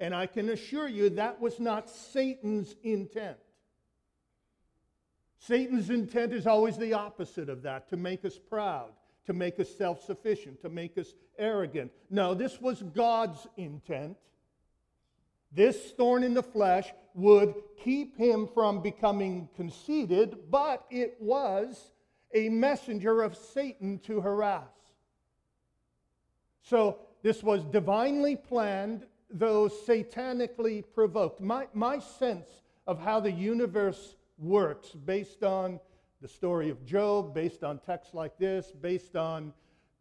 And 0.00 0.14
I 0.14 0.26
can 0.26 0.48
assure 0.50 0.88
you 0.88 1.10
that 1.10 1.40
was 1.40 1.58
not 1.58 1.90
Satan's 1.90 2.74
intent. 2.82 3.36
Satan's 5.38 5.90
intent 5.90 6.32
is 6.32 6.46
always 6.46 6.76
the 6.76 6.94
opposite 6.94 7.48
of 7.48 7.62
that 7.62 7.88
to 7.88 7.96
make 7.96 8.24
us 8.24 8.38
proud, 8.38 8.90
to 9.26 9.32
make 9.32 9.58
us 9.58 9.68
self 9.68 10.02
sufficient, 10.04 10.60
to 10.62 10.68
make 10.68 10.98
us 10.98 11.14
arrogant. 11.38 11.92
No, 12.10 12.34
this 12.34 12.60
was 12.60 12.82
God's 12.82 13.46
intent. 13.56 14.16
This 15.50 15.92
thorn 15.92 16.24
in 16.24 16.34
the 16.34 16.42
flesh 16.42 16.92
would 17.14 17.54
keep 17.82 18.16
him 18.16 18.46
from 18.52 18.82
becoming 18.82 19.48
conceited, 19.56 20.50
but 20.50 20.84
it 20.90 21.16
was 21.20 21.90
a 22.34 22.48
messenger 22.50 23.22
of 23.22 23.36
Satan 23.36 23.98
to 24.00 24.20
harass. 24.20 24.77
So 26.68 26.98
this 27.22 27.42
was 27.42 27.64
divinely 27.64 28.36
planned 28.36 29.06
though 29.30 29.68
satanically 29.68 30.84
provoked. 30.94 31.40
My, 31.40 31.66
my 31.72 31.98
sense 31.98 32.48
of 32.86 32.98
how 32.98 33.20
the 33.20 33.32
universe 33.32 34.16
works, 34.38 34.90
based 34.90 35.42
on 35.42 35.80
the 36.20 36.28
story 36.28 36.70
of 36.70 36.84
Job, 36.84 37.34
based 37.34 37.62
on 37.62 37.78
texts 37.78 38.14
like 38.14 38.38
this, 38.38 38.72
based 38.72 39.16
on 39.16 39.52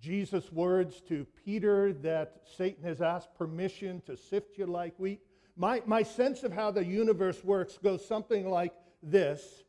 Jesus' 0.01 0.51
words 0.51 1.01
to 1.10 1.25
Peter 1.45 1.93
that 1.93 2.41
Satan 2.58 2.84
has 2.84 3.01
asked 3.01 3.36
permission 3.36 4.01
to 4.06 4.15
sift 4.15 4.58
you 4.58 4.65
like 4.65 4.93
wheat. 4.97 5.21
My, 5.56 5.82
my 5.86 6.03
sense 6.03 6.43
of 6.43 6.51
how 6.51 6.71
the 6.71 6.86
universe 6.86 7.43
works 7.43 7.77
goes 7.77 8.06
something 8.06 8.49
like 8.49 8.73
this 9.01 9.63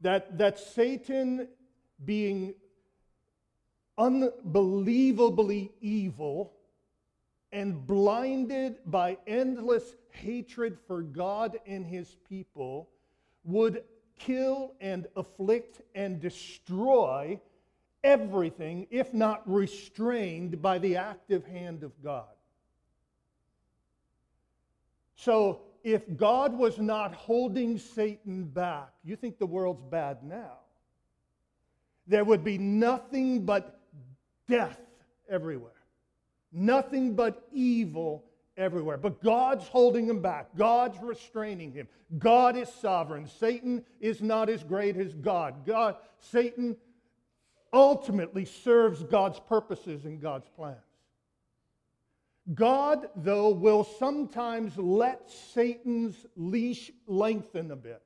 that, 0.00 0.36
that 0.38 0.58
Satan, 0.58 1.46
being 2.04 2.54
unbelievably 4.02 5.70
evil, 5.80 6.52
and 7.52 7.86
blinded 7.86 8.78
by 8.86 9.16
endless 9.26 9.94
hatred 10.10 10.76
for 10.86 11.02
God 11.02 11.58
and 11.66 11.86
his 11.86 12.16
people, 12.28 12.88
would 13.44 13.84
kill 14.18 14.74
and 14.80 15.06
afflict 15.16 15.82
and 15.94 16.20
destroy 16.20 17.38
everything 18.02 18.86
if 18.90 19.14
not 19.14 19.42
restrained 19.50 20.60
by 20.60 20.78
the 20.78 20.96
active 20.96 21.44
hand 21.46 21.84
of 21.84 21.92
God. 22.02 22.24
So 25.14 25.60
if 25.84 26.02
God 26.16 26.56
was 26.56 26.78
not 26.78 27.14
holding 27.14 27.78
Satan 27.78 28.44
back, 28.44 28.90
you 29.04 29.14
think 29.14 29.38
the 29.38 29.46
world's 29.46 29.84
bad 29.90 30.24
now. 30.24 30.58
There 32.08 32.24
would 32.24 32.42
be 32.42 32.58
nothing 32.58 33.44
but 33.44 33.81
death 34.48 34.80
everywhere, 35.28 35.72
nothing 36.52 37.14
but 37.14 37.46
evil 37.52 38.24
everywhere. 38.56 38.96
But 38.96 39.22
God's 39.22 39.66
holding 39.68 40.06
him 40.06 40.20
back, 40.20 40.48
God's 40.56 40.98
restraining 41.02 41.72
him. 41.72 41.88
God 42.18 42.56
is 42.56 42.68
sovereign. 42.68 43.26
Satan 43.26 43.84
is 44.00 44.20
not 44.20 44.48
as 44.48 44.62
great 44.62 44.96
as 44.96 45.14
God. 45.14 45.66
God 45.66 45.96
Satan 46.18 46.76
ultimately 47.72 48.44
serves 48.44 49.02
God's 49.02 49.40
purposes 49.40 50.04
and 50.04 50.20
God's 50.20 50.48
plans. 50.56 50.78
God, 52.54 53.08
though, 53.16 53.50
will 53.50 53.84
sometimes 53.84 54.76
let 54.76 55.30
Satan's 55.30 56.26
leash 56.36 56.90
lengthen 57.06 57.70
a 57.70 57.76
bit 57.76 58.02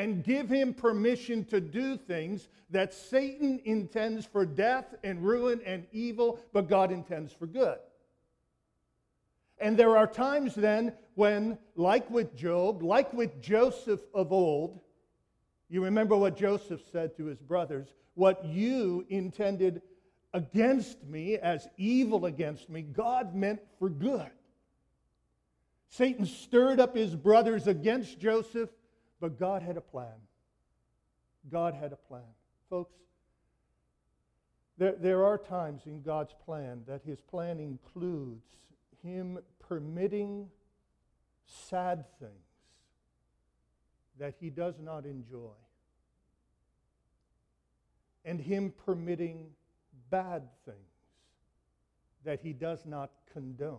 and 0.00 0.24
give 0.24 0.48
him 0.48 0.72
permission 0.72 1.44
to 1.44 1.60
do 1.60 1.94
things 1.94 2.48
that 2.70 2.94
Satan 2.94 3.60
intends 3.66 4.24
for 4.24 4.46
death 4.46 4.94
and 5.04 5.22
ruin 5.22 5.60
and 5.66 5.86
evil, 5.92 6.40
but 6.54 6.70
God 6.70 6.90
intends 6.90 7.34
for 7.34 7.44
good. 7.46 7.76
And 9.58 9.76
there 9.76 9.98
are 9.98 10.06
times 10.06 10.54
then 10.54 10.94
when, 11.16 11.58
like 11.76 12.10
with 12.10 12.34
Job, 12.34 12.82
like 12.82 13.12
with 13.12 13.42
Joseph 13.42 14.00
of 14.14 14.32
old, 14.32 14.80
you 15.68 15.84
remember 15.84 16.16
what 16.16 16.34
Joseph 16.34 16.80
said 16.90 17.14
to 17.18 17.26
his 17.26 17.38
brothers 17.38 17.88
what 18.14 18.42
you 18.46 19.04
intended 19.10 19.82
against 20.32 21.04
me 21.04 21.36
as 21.36 21.68
evil 21.76 22.24
against 22.24 22.70
me, 22.70 22.80
God 22.80 23.34
meant 23.34 23.60
for 23.78 23.90
good. 23.90 24.30
Satan 25.90 26.24
stirred 26.24 26.80
up 26.80 26.96
his 26.96 27.14
brothers 27.14 27.66
against 27.66 28.18
Joseph, 28.18 28.70
but 29.20 29.38
God 29.38 29.62
had 29.62 29.76
a 29.76 29.80
plan. 29.80 30.16
God 31.50 31.74
had 31.74 31.92
a 31.92 31.96
plan. 31.96 32.22
Folks, 32.68 32.94
there, 34.78 34.94
there 34.98 35.24
are 35.24 35.36
times 35.36 35.82
in 35.86 36.02
God's 36.02 36.34
plan 36.44 36.82
that 36.86 37.02
his 37.04 37.20
plan 37.20 37.60
includes 37.60 38.46
him 39.02 39.38
permitting 39.58 40.48
sad 41.44 42.04
things 42.18 42.32
that 44.18 44.34
he 44.40 44.50
does 44.50 44.74
not 44.80 45.04
enjoy 45.04 45.56
and 48.24 48.40
him 48.40 48.72
permitting 48.84 49.46
bad 50.10 50.42
things 50.64 50.76
that 52.24 52.40
he 52.42 52.52
does 52.52 52.84
not 52.84 53.10
condone 53.32 53.78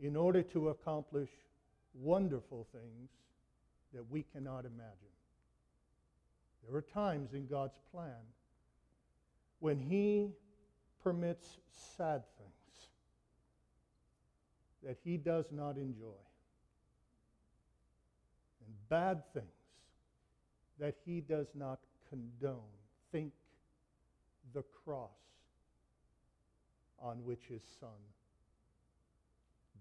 in 0.00 0.16
order 0.16 0.42
to 0.42 0.68
accomplish 0.68 1.30
wonderful 1.94 2.66
things 2.72 3.10
that 3.94 4.08
we 4.10 4.24
cannot 4.32 4.64
imagine. 4.64 5.12
There 6.66 6.76
are 6.76 6.82
times 6.82 7.34
in 7.34 7.46
God's 7.46 7.78
plan 7.90 8.22
when 9.60 9.78
he 9.78 10.30
permits 11.02 11.58
sad 11.96 12.22
things 12.38 12.88
that 14.84 14.96
he 15.04 15.16
does 15.16 15.46
not 15.50 15.76
enjoy 15.76 16.22
and 18.66 18.74
bad 18.88 19.22
things 19.32 19.46
that 20.78 20.94
he 21.04 21.20
does 21.20 21.48
not 21.54 21.80
condone. 22.08 22.58
Think 23.10 23.32
the 24.54 24.62
cross 24.84 25.10
on 27.00 27.24
which 27.24 27.42
his 27.48 27.62
son 27.80 27.90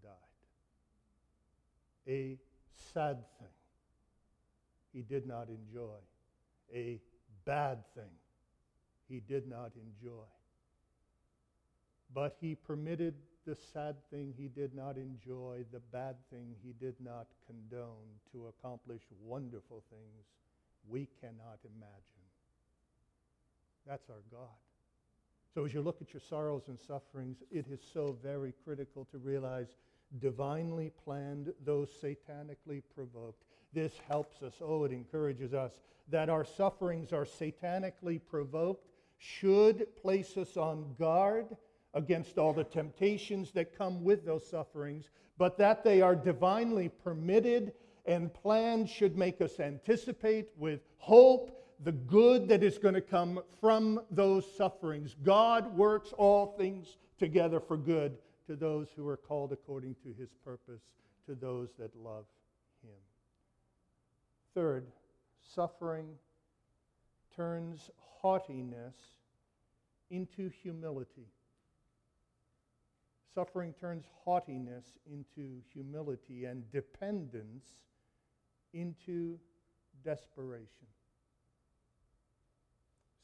died. 0.04 0.12
A 2.08 2.38
sad 2.94 3.18
thing 3.40 3.48
he 4.94 5.02
did 5.02 5.26
not 5.28 5.48
enjoy, 5.50 6.00
a 6.74 7.00
bad 7.46 7.80
thing 7.96 8.12
he 9.08 9.20
did 9.20 9.48
not 9.48 9.72
enjoy. 9.76 10.26
But 12.14 12.36
he 12.42 12.56
permitted 12.56 13.16
the 13.46 13.56
sad 13.74 13.96
thing 14.10 14.34
he 14.38 14.48
did 14.48 14.76
not 14.76 14.98
enjoy, 14.98 15.66
the 15.72 15.80
bad 15.80 16.16
thing 16.30 16.56
he 16.64 16.74
did 16.74 16.96
not 17.04 17.28
condone, 17.48 18.20
to 18.32 18.48
accomplish 18.48 19.02
wonderful 19.24 19.84
things 19.90 20.26
we 20.88 21.08
cannot 21.20 21.60
imagine. 21.64 22.22
That's 23.88 24.10
our 24.10 24.24
God. 24.32 24.50
So 25.54 25.66
as 25.66 25.74
you 25.74 25.82
look 25.82 26.02
at 26.02 26.14
your 26.14 26.22
sorrows 26.22 26.64
and 26.68 26.80
sufferings, 26.80 27.38
it 27.52 27.66
is 27.70 27.80
so 27.94 28.18
very 28.24 28.54
critical 28.64 29.06
to 29.12 29.18
realize 29.18 29.76
divinely 30.19 30.91
planned, 31.04 31.54
though 31.63 31.86
satanically 31.86 32.84
provoked. 32.93 33.43
This 33.74 33.93
helps 34.10 34.41
us, 34.41 34.56
oh, 34.62 34.84
it 34.84 34.91
encourages 34.91 35.54
us 35.54 35.80
that 36.10 36.30
our 36.30 36.43
sufferings 36.43 37.13
are 37.13 37.26
satanically 37.26 38.19
provoked, 38.30 38.88
should 39.17 39.88
place 40.02 40.36
us 40.36 40.58
on 40.58 40.93
guard 41.00 41.45
against 41.93 42.38
all 42.38 42.54
the 42.54 42.63
temptations 42.63 43.52
that 43.52 43.78
come 43.78 44.04
with 44.04 44.26
those 44.26 44.47
sufferings, 44.47 45.10
but 45.38 45.58
that 45.58 45.84
they 45.84 46.02
are 46.02 46.15
divinely 46.15 46.89
permitted 46.89 47.74
and 48.06 48.34
planned 48.34 48.89
should 48.89 49.17
make 49.17 49.41
us 49.41 49.60
anticipate 49.60 50.50
with 50.58 50.82
hope 50.97 51.58
the 51.84 51.91
good 51.91 52.47
that 52.47 52.63
is 52.63 52.78
going 52.78 52.93
to 52.93 53.02
come 53.02 53.41
from 53.60 54.02
those 54.12 54.45
sufferings. 54.56 55.15
God 55.24 55.76
works 55.78 56.13
all 56.17 56.56
things 56.58 56.97
together 57.17 57.60
for 57.60 57.78
good 57.78 58.17
to 58.47 58.56
those 58.56 58.88
who 58.95 59.08
are 59.08 59.17
called 59.17 59.51
according 59.51 59.95
to 60.04 60.13
his 60.17 60.30
purpose, 60.43 60.82
to 61.27 61.36
those 61.36 61.69
that 61.77 61.95
love 61.95 62.25
him. 62.84 62.97
Third, 64.54 64.88
suffering 65.54 66.08
turns 67.36 67.89
haughtiness 67.97 68.95
into 70.10 70.49
humility. 70.49 71.27
Suffering 73.34 73.73
turns 73.80 74.06
haughtiness 74.25 74.97
into 75.10 75.62
humility 75.73 76.45
and 76.45 76.69
dependence 76.71 77.65
into 78.73 79.39
desperation. 80.04 80.88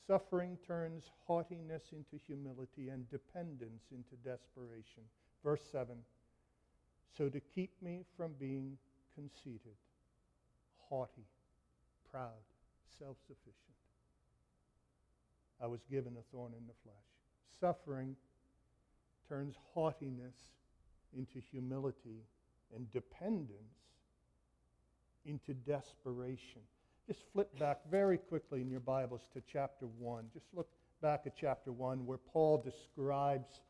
Suffering 0.07 0.57
turns 0.65 1.03
haughtiness 1.25 1.83
into 1.91 2.23
humility 2.25 2.87
and 2.87 3.09
dependence 3.09 3.83
into 3.91 4.15
desperation. 4.23 5.03
Verse 5.43 5.61
7 5.69 5.97
So 7.17 7.27
to 7.27 7.41
keep 7.41 7.71
me 7.81 8.05
from 8.15 8.31
being 8.39 8.77
conceited, 9.13 9.75
haughty, 10.89 11.27
proud, 12.09 12.39
self 12.97 13.17
sufficient, 13.27 13.75
I 15.61 15.67
was 15.67 15.81
given 15.91 16.13
a 16.17 16.23
thorn 16.31 16.53
in 16.57 16.65
the 16.67 16.73
flesh. 16.83 16.95
Suffering 17.59 18.15
turns 19.27 19.55
haughtiness 19.73 20.35
into 21.17 21.41
humility 21.51 22.23
and 22.73 22.89
dependence 22.93 23.51
into 25.25 25.53
desperation. 25.53 26.61
Just 27.07 27.23
flip 27.31 27.57
back 27.57 27.79
very 27.89 28.17
quickly 28.17 28.61
in 28.61 28.69
your 28.69 28.81
Bibles 28.81 29.21
to 29.33 29.41
chapter 29.49 29.85
1. 29.97 30.25
Just 30.33 30.47
look 30.53 30.67
back 31.01 31.21
at 31.25 31.37
chapter 31.39 31.71
1 31.71 32.05
where 32.05 32.17
Paul 32.17 32.61
describes 32.61 33.61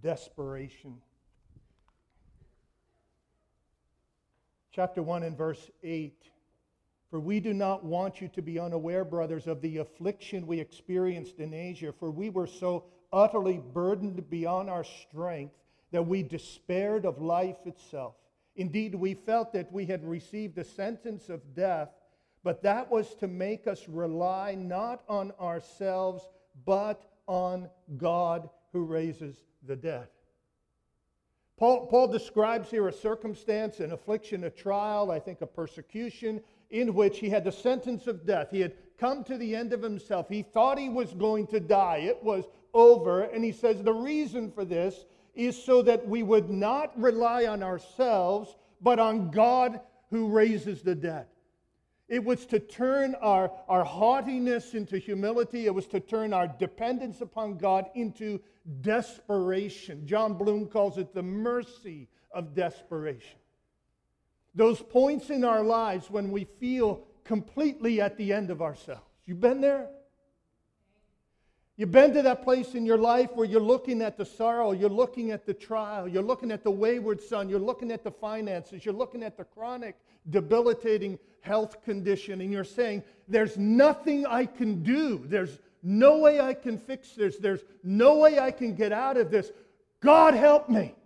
desperation. 0.00 0.94
Chapter 4.70 5.02
1 5.02 5.24
and 5.24 5.36
verse 5.36 5.72
8. 5.82 6.22
For 7.10 7.18
we 7.18 7.40
do 7.40 7.52
not 7.52 7.84
want 7.84 8.20
you 8.20 8.28
to 8.28 8.42
be 8.42 8.60
unaware, 8.60 9.04
brothers, 9.04 9.48
of 9.48 9.60
the 9.60 9.78
affliction 9.78 10.46
we 10.46 10.60
experienced 10.60 11.40
in 11.40 11.52
Asia, 11.52 11.92
for 11.98 12.12
we 12.12 12.30
were 12.30 12.46
so 12.46 12.84
utterly 13.12 13.60
burdened 13.74 14.30
beyond 14.30 14.70
our 14.70 14.84
strength 14.84 15.54
that 15.90 16.06
we 16.06 16.22
despaired 16.22 17.06
of 17.06 17.20
life 17.20 17.58
itself. 17.66 18.14
Indeed, 18.54 18.94
we 18.94 19.14
felt 19.14 19.52
that 19.54 19.72
we 19.72 19.86
had 19.86 20.04
received 20.04 20.54
the 20.54 20.62
sentence 20.62 21.28
of 21.28 21.56
death 21.56 21.88
but 22.42 22.62
that 22.62 22.90
was 22.90 23.14
to 23.16 23.28
make 23.28 23.66
us 23.66 23.88
rely 23.88 24.54
not 24.54 25.02
on 25.08 25.32
ourselves, 25.40 26.28
but 26.64 27.02
on 27.26 27.68
God 27.96 28.48
who 28.72 28.84
raises 28.84 29.36
the 29.66 29.76
dead. 29.76 30.08
Paul, 31.58 31.86
Paul 31.86 32.06
describes 32.06 32.70
here 32.70 32.86
a 32.86 32.92
circumstance, 32.92 33.80
an 33.80 33.92
affliction, 33.92 34.44
a 34.44 34.50
trial, 34.50 35.10
I 35.10 35.18
think 35.18 35.40
a 35.40 35.46
persecution, 35.46 36.40
in 36.70 36.94
which 36.94 37.18
he 37.18 37.28
had 37.28 37.44
the 37.44 37.52
sentence 37.52 38.06
of 38.06 38.24
death. 38.24 38.48
He 38.50 38.60
had 38.60 38.74
come 38.96 39.24
to 39.24 39.36
the 39.36 39.56
end 39.56 39.72
of 39.72 39.82
himself. 39.82 40.28
He 40.28 40.42
thought 40.42 40.78
he 40.78 40.88
was 40.88 41.12
going 41.14 41.48
to 41.48 41.58
die. 41.58 41.98
It 41.98 42.22
was 42.22 42.44
over. 42.74 43.22
And 43.22 43.44
he 43.44 43.52
says 43.52 43.82
the 43.82 43.92
reason 43.92 44.52
for 44.52 44.64
this 44.64 45.04
is 45.34 45.60
so 45.60 45.82
that 45.82 46.06
we 46.06 46.22
would 46.22 46.48
not 46.48 46.98
rely 47.00 47.46
on 47.46 47.62
ourselves, 47.62 48.56
but 48.80 48.98
on 48.98 49.30
God 49.30 49.80
who 50.10 50.28
raises 50.28 50.82
the 50.82 50.94
dead. 50.94 51.26
It 52.08 52.24
was 52.24 52.46
to 52.46 52.58
turn 52.58 53.14
our, 53.16 53.52
our 53.68 53.84
haughtiness 53.84 54.74
into 54.74 54.98
humility. 54.98 55.66
It 55.66 55.74
was 55.74 55.86
to 55.88 56.00
turn 56.00 56.32
our 56.32 56.48
dependence 56.48 57.20
upon 57.20 57.58
God 57.58 57.86
into 57.94 58.40
desperation. 58.80 60.06
Jon 60.06 60.34
Bloom 60.34 60.66
calls 60.66 60.96
it 60.96 61.12
the 61.12 61.22
mercy 61.22 62.08
of 62.32 62.54
desperation. 62.54 63.38
Those 64.54 64.80
points 64.80 65.28
in 65.28 65.44
our 65.44 65.62
lives 65.62 66.10
when 66.10 66.30
we 66.30 66.44
feel 66.44 67.04
completely 67.24 68.00
at 68.00 68.16
the 68.16 68.32
end 68.32 68.50
of 68.50 68.62
ourselves. 68.62 69.02
You've 69.26 69.40
been 69.40 69.60
there? 69.60 69.90
You've 71.78 71.92
been 71.92 72.12
to 72.14 72.22
that 72.22 72.42
place 72.42 72.74
in 72.74 72.84
your 72.84 72.98
life 72.98 73.30
where 73.34 73.46
you're 73.46 73.60
looking 73.60 74.02
at 74.02 74.18
the 74.18 74.24
sorrow, 74.24 74.72
you're 74.72 74.90
looking 74.90 75.30
at 75.30 75.46
the 75.46 75.54
trial, 75.54 76.08
you're 76.08 76.24
looking 76.24 76.50
at 76.50 76.64
the 76.64 76.72
wayward 76.72 77.22
son, 77.22 77.48
you're 77.48 77.60
looking 77.60 77.92
at 77.92 78.02
the 78.02 78.10
finances, 78.10 78.84
you're 78.84 78.92
looking 78.92 79.22
at 79.22 79.36
the 79.36 79.44
chronic, 79.44 79.94
debilitating 80.28 81.20
health 81.40 81.84
condition, 81.84 82.40
and 82.40 82.52
you're 82.52 82.64
saying, 82.64 83.04
There's 83.28 83.56
nothing 83.56 84.26
I 84.26 84.44
can 84.44 84.82
do. 84.82 85.22
There's 85.24 85.60
no 85.84 86.18
way 86.18 86.40
I 86.40 86.52
can 86.52 86.78
fix 86.78 87.12
this. 87.12 87.36
There's 87.36 87.62
no 87.84 88.16
way 88.16 88.40
I 88.40 88.50
can 88.50 88.74
get 88.74 88.90
out 88.90 89.16
of 89.16 89.30
this. 89.30 89.52
God 90.00 90.34
help 90.34 90.68
me. 90.68 90.96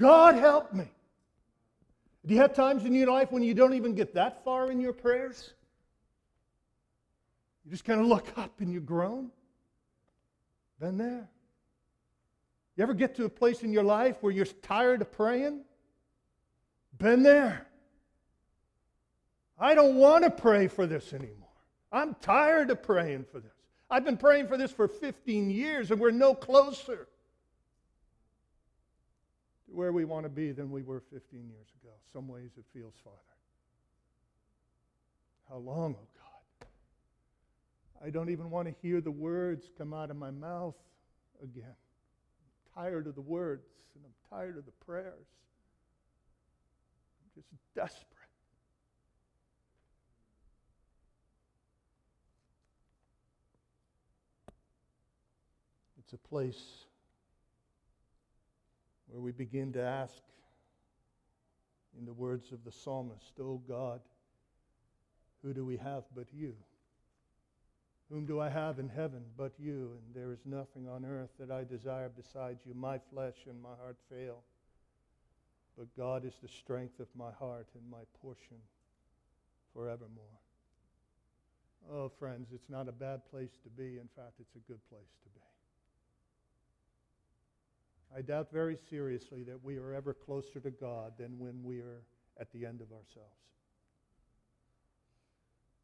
God 0.00 0.34
help 0.34 0.72
me. 0.72 0.90
Do 2.26 2.34
you 2.34 2.40
have 2.40 2.52
times 2.52 2.84
in 2.84 2.94
your 2.94 3.06
life 3.06 3.30
when 3.30 3.44
you 3.44 3.54
don't 3.54 3.74
even 3.74 3.94
get 3.94 4.12
that 4.14 4.44
far 4.44 4.72
in 4.72 4.80
your 4.80 4.92
prayers? 4.92 5.52
You 7.64 7.70
just 7.70 7.84
kind 7.84 8.00
of 8.00 8.06
look 8.06 8.26
up 8.36 8.60
and 8.60 8.72
you 8.72 8.80
groan. 8.80 9.30
Been 10.78 10.96
there. 10.96 11.28
You 12.76 12.82
ever 12.82 12.94
get 12.94 13.14
to 13.16 13.24
a 13.24 13.28
place 13.28 13.62
in 13.62 13.72
your 13.72 13.82
life 13.82 14.16
where 14.22 14.32
you're 14.32 14.46
tired 14.46 15.02
of 15.02 15.12
praying? 15.12 15.60
Been 16.96 17.22
there. 17.22 17.66
I 19.58 19.74
don't 19.74 19.96
want 19.96 20.24
to 20.24 20.30
pray 20.30 20.68
for 20.68 20.86
this 20.86 21.12
anymore. 21.12 21.36
I'm 21.92 22.14
tired 22.22 22.70
of 22.70 22.82
praying 22.82 23.26
for 23.30 23.40
this. 23.40 23.52
I've 23.90 24.04
been 24.04 24.16
praying 24.16 24.46
for 24.46 24.56
this 24.56 24.70
for 24.70 24.88
15 24.88 25.50
years 25.50 25.90
and 25.90 26.00
we're 26.00 26.12
no 26.12 26.34
closer 26.34 27.08
to 29.66 29.72
where 29.74 29.92
we 29.92 30.04
want 30.04 30.24
to 30.24 30.30
be 30.30 30.52
than 30.52 30.70
we 30.70 30.82
were 30.82 31.00
15 31.00 31.20
years 31.48 31.66
ago. 31.82 31.92
Some 32.12 32.28
ways 32.28 32.50
it 32.56 32.64
feels 32.72 32.94
farther. 33.02 33.18
How 35.50 35.56
long, 35.56 35.96
oh 35.98 36.06
God? 36.14 36.29
I 38.02 38.10
don't 38.10 38.30
even 38.30 38.50
want 38.50 38.66
to 38.68 38.74
hear 38.80 39.00
the 39.00 39.10
words 39.10 39.70
come 39.76 39.92
out 39.92 40.10
of 40.10 40.16
my 40.16 40.30
mouth 40.30 40.76
again. 41.42 41.64
I'm 41.66 42.82
tired 42.82 43.06
of 43.06 43.14
the 43.14 43.20
words 43.20 43.66
and 43.94 44.04
I'm 44.04 44.38
tired 44.38 44.56
of 44.56 44.64
the 44.64 44.72
prayers. 44.84 45.26
I'm 47.22 47.42
just 47.42 47.48
desperate. 47.74 48.06
It's 55.98 56.12
a 56.14 56.28
place 56.28 56.60
where 59.08 59.20
we 59.20 59.32
begin 59.32 59.72
to 59.74 59.82
ask, 59.82 60.22
in 61.98 62.06
the 62.06 62.12
words 62.12 62.52
of 62.52 62.64
the 62.64 62.72
psalmist, 62.72 63.34
O 63.40 63.42
oh 63.42 63.62
God, 63.68 64.00
who 65.42 65.52
do 65.52 65.64
we 65.64 65.76
have 65.76 66.04
but 66.14 66.26
you? 66.32 66.54
Whom 68.10 68.26
do 68.26 68.40
I 68.40 68.48
have 68.48 68.80
in 68.80 68.88
heaven 68.88 69.22
but 69.38 69.52
you? 69.58 69.92
And 69.94 70.14
there 70.14 70.32
is 70.32 70.40
nothing 70.44 70.88
on 70.88 71.04
earth 71.04 71.30
that 71.38 71.50
I 71.50 71.62
desire 71.62 72.10
besides 72.14 72.60
you. 72.66 72.74
My 72.74 72.98
flesh 73.12 73.36
and 73.48 73.62
my 73.62 73.76
heart 73.80 73.96
fail. 74.10 74.42
But 75.78 75.96
God 75.96 76.24
is 76.24 76.34
the 76.42 76.48
strength 76.48 76.98
of 76.98 77.06
my 77.14 77.30
heart 77.38 77.68
and 77.74 77.88
my 77.88 78.02
portion 78.20 78.56
forevermore. 79.72 80.24
Oh, 81.90 82.10
friends, 82.18 82.48
it's 82.52 82.68
not 82.68 82.88
a 82.88 82.92
bad 82.92 83.24
place 83.30 83.52
to 83.62 83.70
be. 83.70 83.98
In 83.98 84.08
fact, 84.16 84.34
it's 84.40 84.56
a 84.56 84.70
good 84.70 84.80
place 84.90 85.14
to 85.22 85.28
be. 85.30 85.40
I 88.16 88.22
doubt 88.22 88.48
very 88.52 88.76
seriously 88.90 89.44
that 89.44 89.62
we 89.62 89.76
are 89.76 89.94
ever 89.94 90.14
closer 90.14 90.58
to 90.58 90.70
God 90.70 91.12
than 91.16 91.38
when 91.38 91.62
we 91.62 91.78
are 91.78 92.02
at 92.40 92.52
the 92.52 92.66
end 92.66 92.80
of 92.80 92.90
ourselves. 92.90 93.38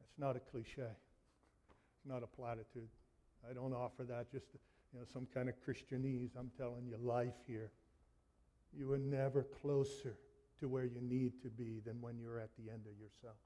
It's 0.01 0.18
not 0.18 0.35
a 0.35 0.41
cliche. 0.41 0.91
Not 2.07 2.23
a 2.23 2.27
platitude. 2.27 2.89
I 3.49 3.53
don't 3.53 3.73
offer 3.73 4.05
that 4.05 4.31
just 4.31 4.47
you 4.93 5.01
know 5.01 5.05
some 5.13 5.27
kind 5.33 5.49
of 5.49 5.55
Christianese. 5.67 6.31
I'm 6.39 6.51
telling 6.57 6.87
you 6.87 6.97
life 6.99 7.35
here. 7.47 7.71
You 8.77 8.93
are 8.93 8.99
never 8.99 9.45
closer 9.63 10.17
to 10.61 10.69
where 10.69 10.85
you 10.85 11.01
need 11.01 11.43
to 11.43 11.49
be 11.49 11.81
than 11.85 12.01
when 12.01 12.19
you're 12.19 12.39
at 12.39 12.51
the 12.59 12.71
end 12.71 12.83
of 12.87 12.99
yourself. 12.99 13.37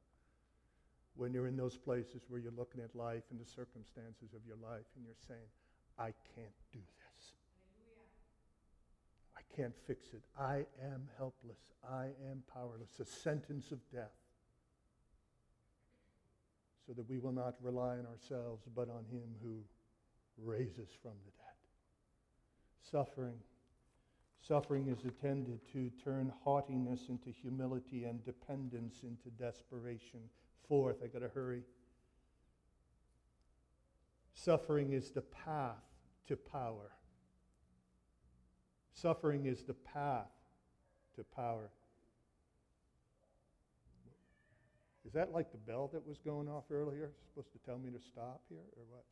When 1.17 1.33
you're 1.33 1.47
in 1.47 1.57
those 1.57 1.77
places 1.77 2.23
where 2.29 2.41
you're 2.41 2.53
looking 2.57 2.81
at 2.81 2.95
life 2.95 3.25
and 3.31 3.41
the 3.41 3.45
circumstances 3.45 4.33
of 4.35 4.41
your 4.47 4.57
life 4.57 4.87
and 4.97 5.05
you're 5.05 5.23
saying, 5.27 5.49
I 5.99 6.13
can't 6.35 6.55
do 6.73 6.79
this 6.79 7.35
Hallelujah. 7.77 8.15
I 9.37 9.43
can't 9.57 9.75
fix 9.87 10.15
it. 10.15 10.23
I 10.39 10.65
am 10.83 11.09
helpless. 11.19 11.61
I 11.89 12.11
am 12.31 12.43
powerless. 12.53 13.01
A 13.01 13.05
sentence 13.05 13.73
of 13.73 13.79
death. 13.93 14.20
So 16.91 16.95
that 16.95 17.09
we 17.09 17.21
will 17.21 17.31
not 17.31 17.55
rely 17.63 17.99
on 17.99 18.07
ourselves, 18.07 18.65
but 18.75 18.89
on 18.91 19.05
Him 19.13 19.29
who 19.45 19.63
raises 20.37 20.89
from 21.01 21.13
the 21.25 21.31
dead. 21.31 21.55
Suffering. 22.83 23.37
Suffering 24.41 24.89
is 24.89 25.05
intended 25.05 25.61
to 25.73 25.93
turn 26.03 26.33
haughtiness 26.43 27.03
into 27.09 27.31
humility 27.31 28.07
and 28.07 28.25
dependence 28.25 29.05
into 29.05 29.31
desperation. 29.39 30.19
Fourth, 30.67 30.97
I 31.05 31.07
got 31.07 31.21
to 31.21 31.29
hurry. 31.29 31.63
Suffering 34.35 34.93
is 34.93 35.13
the 35.13 35.23
path 35.23 35.85
to 36.27 36.35
power. 36.35 36.91
Suffering 38.95 39.47
is 39.47 39.63
the 39.63 39.75
path 39.75 40.33
to 41.15 41.23
power. 41.23 41.71
Is 45.11 45.15
that 45.15 45.33
like 45.33 45.51
the 45.51 45.59
bell 45.59 45.91
that 45.93 46.07
was 46.07 46.19
going 46.19 46.49
off 46.49 46.63
earlier? 46.71 47.11
Supposed 47.27 47.51
to 47.51 47.59
tell 47.67 47.79
me 47.79 47.91
to 47.91 47.99
stop 47.99 48.43
here 48.49 48.63
or 48.77 48.85
what? 48.89 49.05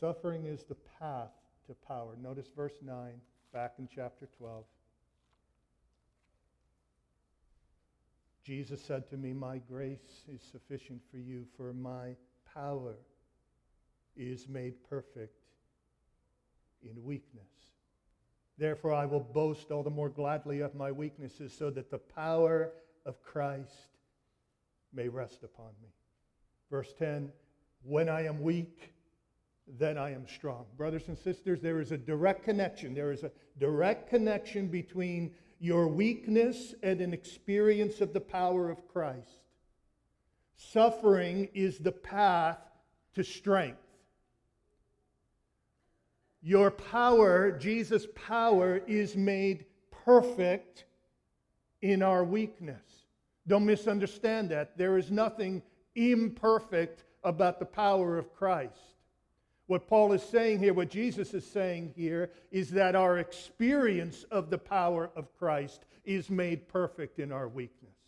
Suffering 0.00 0.44
is 0.44 0.64
the 0.64 0.74
path 0.98 1.30
to 1.68 1.74
power. 1.86 2.16
Notice 2.20 2.48
verse 2.56 2.74
9, 2.84 3.12
back 3.52 3.74
in 3.78 3.88
chapter 3.94 4.28
12. 4.38 4.64
Jesus 8.44 8.82
said 8.82 9.08
to 9.10 9.16
me, 9.16 9.32
My 9.32 9.58
grace 9.58 10.24
is 10.28 10.42
sufficient 10.50 11.00
for 11.12 11.18
you, 11.18 11.46
for 11.56 11.72
my 11.72 12.16
power 12.52 12.96
is 14.16 14.48
made 14.48 14.74
perfect 14.90 15.44
in 16.82 17.04
weakness. 17.04 17.44
Therefore, 18.58 18.94
I 18.94 19.06
will 19.06 19.20
boast 19.20 19.70
all 19.70 19.84
the 19.84 19.90
more 19.90 20.08
gladly 20.08 20.58
of 20.58 20.74
my 20.74 20.90
weaknesses, 20.90 21.54
so 21.56 21.70
that 21.70 21.88
the 21.88 21.98
power 21.98 22.72
of 23.06 23.22
Christ 23.22 23.92
may 24.92 25.08
rest 25.08 25.42
upon 25.42 25.70
me. 25.82 25.88
Verse 26.70 26.92
10 26.98 27.30
When 27.82 28.08
I 28.08 28.26
am 28.26 28.42
weak, 28.42 28.92
then 29.78 29.96
I 29.96 30.12
am 30.12 30.26
strong. 30.26 30.66
Brothers 30.76 31.08
and 31.08 31.16
sisters, 31.16 31.60
there 31.60 31.80
is 31.80 31.92
a 31.92 31.98
direct 31.98 32.44
connection. 32.44 32.94
There 32.94 33.12
is 33.12 33.22
a 33.22 33.30
direct 33.58 34.10
connection 34.10 34.68
between 34.68 35.34
your 35.60 35.86
weakness 35.86 36.74
and 36.82 37.00
an 37.00 37.12
experience 37.12 38.00
of 38.00 38.12
the 38.12 38.20
power 38.20 38.68
of 38.70 38.88
Christ. 38.88 39.42
Suffering 40.56 41.48
is 41.54 41.78
the 41.78 41.92
path 41.92 42.58
to 43.14 43.22
strength. 43.22 43.78
Your 46.42 46.70
power, 46.72 47.52
Jesus' 47.52 48.06
power, 48.14 48.78
is 48.88 49.16
made 49.16 49.66
perfect 50.04 50.84
in 51.80 52.02
our 52.02 52.24
weakness. 52.24 53.01
Don't 53.46 53.66
misunderstand 53.66 54.50
that. 54.50 54.76
There 54.76 54.98
is 54.98 55.10
nothing 55.10 55.62
imperfect 55.94 57.04
about 57.24 57.58
the 57.58 57.64
power 57.64 58.18
of 58.18 58.32
Christ. 58.32 58.96
What 59.66 59.86
Paul 59.86 60.12
is 60.12 60.22
saying 60.22 60.58
here, 60.58 60.74
what 60.74 60.90
Jesus 60.90 61.34
is 61.34 61.46
saying 61.46 61.94
here, 61.96 62.30
is 62.50 62.70
that 62.70 62.94
our 62.94 63.18
experience 63.18 64.24
of 64.24 64.50
the 64.50 64.58
power 64.58 65.10
of 65.16 65.32
Christ 65.38 65.84
is 66.04 66.30
made 66.30 66.68
perfect 66.68 67.18
in 67.18 67.32
our 67.32 67.48
weakness. 67.48 68.01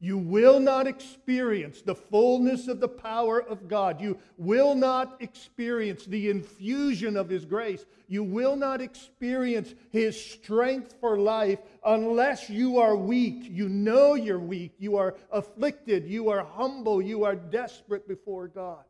You 0.00 0.16
will 0.16 0.60
not 0.60 0.86
experience 0.86 1.82
the 1.82 1.96
fullness 1.96 2.68
of 2.68 2.78
the 2.78 2.88
power 2.88 3.42
of 3.42 3.66
God. 3.66 4.00
You 4.00 4.18
will 4.36 4.76
not 4.76 5.16
experience 5.20 6.04
the 6.04 6.30
infusion 6.30 7.16
of 7.16 7.28
His 7.28 7.44
grace. 7.44 7.84
You 8.06 8.22
will 8.22 8.54
not 8.54 8.80
experience 8.80 9.74
His 9.90 10.18
strength 10.18 10.94
for 11.00 11.18
life 11.18 11.58
unless 11.84 12.48
you 12.48 12.78
are 12.78 12.94
weak. 12.94 13.48
You 13.50 13.68
know 13.68 14.14
you're 14.14 14.38
weak. 14.38 14.74
You 14.78 14.96
are 14.96 15.16
afflicted. 15.32 16.06
You 16.06 16.28
are 16.28 16.44
humble. 16.44 17.02
You 17.02 17.24
are 17.24 17.34
desperate 17.34 18.06
before 18.06 18.46
God. 18.46 18.84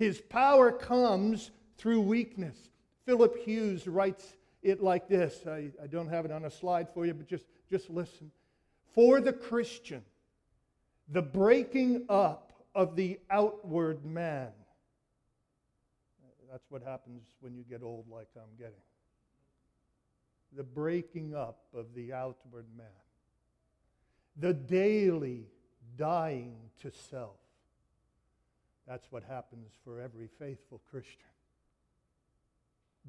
His 0.00 0.20
power 0.20 0.72
comes 0.72 1.52
through 1.78 2.00
weakness. 2.00 2.56
Philip 3.06 3.36
Hughes 3.44 3.86
writes 3.86 4.34
it 4.64 4.82
like 4.82 5.08
this. 5.08 5.46
I, 5.46 5.70
I 5.80 5.86
don't 5.86 6.08
have 6.08 6.24
it 6.24 6.32
on 6.32 6.44
a 6.44 6.50
slide 6.50 6.88
for 6.92 7.06
you, 7.06 7.14
but 7.14 7.28
just, 7.28 7.44
just 7.70 7.88
listen. 7.88 8.32
For 8.94 9.20
the 9.20 9.32
Christian, 9.32 10.02
the 11.12 11.22
breaking 11.22 12.04
up 12.08 12.52
of 12.74 12.96
the 12.96 13.18
outward 13.30 14.04
man. 14.04 14.48
That's 16.50 16.70
what 16.70 16.82
happens 16.82 17.22
when 17.40 17.54
you 17.54 17.64
get 17.64 17.82
old, 17.82 18.06
like 18.10 18.28
I'm 18.36 18.56
getting. 18.58 18.82
the 20.56 20.62
breaking 20.64 21.34
up 21.34 21.58
of 21.74 21.86
the 21.94 22.12
outward 22.12 22.66
man, 22.76 22.86
the 24.36 24.52
daily 24.52 25.46
dying 25.96 26.56
to 26.82 26.90
self. 27.10 27.36
That's 28.86 29.06
what 29.10 29.22
happens 29.22 29.70
for 29.84 30.00
every 30.00 30.28
faithful 30.38 30.80
Christian. 30.90 31.28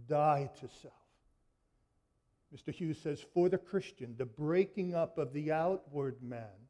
Die 0.07 0.49
to 0.59 0.69
self. 0.81 0.93
Mr. 2.55 2.73
Hughes 2.73 2.99
says, 3.01 3.23
for 3.33 3.49
the 3.49 3.57
Christian, 3.57 4.13
the 4.17 4.25
breaking 4.25 4.93
up 4.93 5.17
of 5.17 5.33
the 5.33 5.51
outward 5.51 6.21
man 6.21 6.60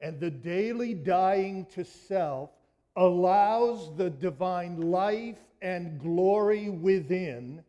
and 0.00 0.18
the 0.18 0.30
daily 0.30 0.94
dying 0.94 1.66
to 1.74 1.84
self 1.84 2.50
allows 2.96 3.96
the 3.96 4.10
divine 4.10 4.90
life 4.90 5.38
and 5.62 6.00
glory 6.00 6.68
within 6.68 7.62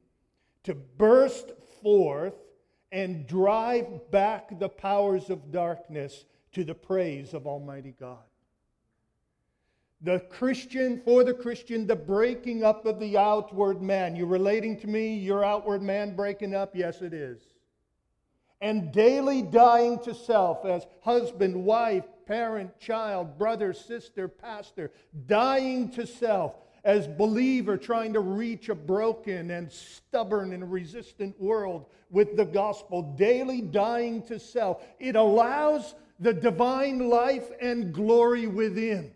to 0.64 0.74
burst 0.74 1.52
forth 1.82 2.36
and 2.92 3.28
drive 3.28 4.12
back 4.12 4.60
the 4.60 4.70
powers 4.70 5.30
of 5.30 5.52
darkness 5.52 6.26
to 6.54 6.64
the 6.64 6.76
praise 6.76 7.34
of 7.34 7.48
Almighty 7.48 7.96
God. 8.00 8.20
The 10.02 10.20
Christian, 10.20 11.02
for 11.06 11.24
the 11.24 11.34
Christian, 11.34 11.86
the 11.86 11.96
breaking 11.96 12.64
up 12.64 12.86
of 12.86 13.00
the 13.00 13.18
outward 13.18 13.82
man. 13.82 14.16
You're 14.16 14.26
relating 14.26 14.80
to 14.80 14.88
me, 14.88 15.16
your 15.16 15.44
outward 15.44 15.82
man 15.82 16.16
breaking 16.16 16.56
up? 16.56 16.76
Yes, 16.76 17.02
it 17.02 17.14
is. 17.14 17.40
And 18.62 18.92
daily 18.92 19.42
dying 19.42 20.00
to 20.00 20.14
self 20.14 20.66
as 20.66 20.86
husband, 21.02 21.64
wife, 21.64 22.06
parent, 22.32 22.80
child, 22.80 23.38
brother, 23.38 23.74
sister, 23.74 24.30
pastor, 24.30 24.90
dying 25.28 25.90
to 25.90 26.08
self 26.08 26.56
as 26.86 27.06
believer 27.06 27.76
trying 27.76 28.14
to 28.14 28.22
reach 28.22 28.70
a 28.70 28.76
broken 28.76 29.52
and 29.52 29.70
stubborn 29.70 30.54
and 30.54 30.72
resistant 30.72 31.38
world 31.42 31.88
with 32.10 32.38
the 32.38 32.46
gospel, 32.46 33.02
daily 33.18 33.60
dying 33.60 34.24
to 34.24 34.40
self. 34.40 34.82
It 34.98 35.18
allows 35.18 35.94
the 36.22 36.32
divine 36.34 37.10
life 37.10 37.52
and 37.60 37.94
glory 37.94 38.48
within 38.48 39.12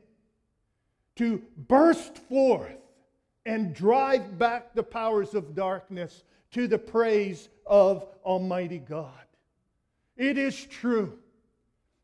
to 1.16 1.42
burst 1.70 2.18
forth 2.18 2.76
and 3.46 3.74
drive 3.74 4.38
back 4.38 4.76
the 4.76 4.84
powers 4.84 5.34
of 5.34 5.56
darkness 5.56 6.26
to 6.52 6.68
the 6.68 6.80
praise 6.80 7.48
of 7.66 8.06
Almighty 8.26 8.80
God. 8.80 9.14
It 10.18 10.38
is 10.38 10.66
true. 10.66 11.18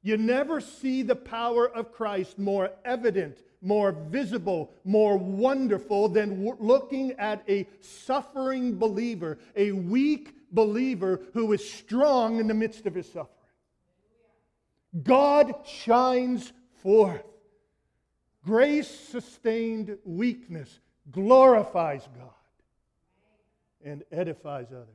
You 0.02 0.18
never 0.18 0.60
see 0.60 1.04
the 1.04 1.16
power 1.16 1.70
of 1.70 1.92
Christ 1.92 2.40
more 2.40 2.72
evident 2.84 3.38
more 3.62 3.92
visible, 3.92 4.74
more 4.84 5.18
wonderful 5.18 6.10
than 6.10 6.44
w- 6.44 6.58
looking 6.60 7.12
at 7.14 7.44
a 7.48 7.68
suffering 7.80 8.78
believer, 8.78 9.38
a 9.56 9.72
weak 9.72 10.34
believer 10.52 11.22
who 11.34 11.54
is 11.54 11.72
strong 11.72 12.40
in 12.40 12.48
the 12.48 12.54
midst 12.54 12.88
of 12.88 12.96
his 12.96 13.06
suffering. 13.06 13.30
God 15.04 15.54
shines 15.66 16.52
forth. 16.82 17.24
Grace 18.44 18.90
sustained 18.90 19.98
weakness 20.04 20.80
glorifies 21.12 22.08
God 22.18 22.30
and 23.84 24.04
edifies 24.12 24.72
others, 24.72 24.88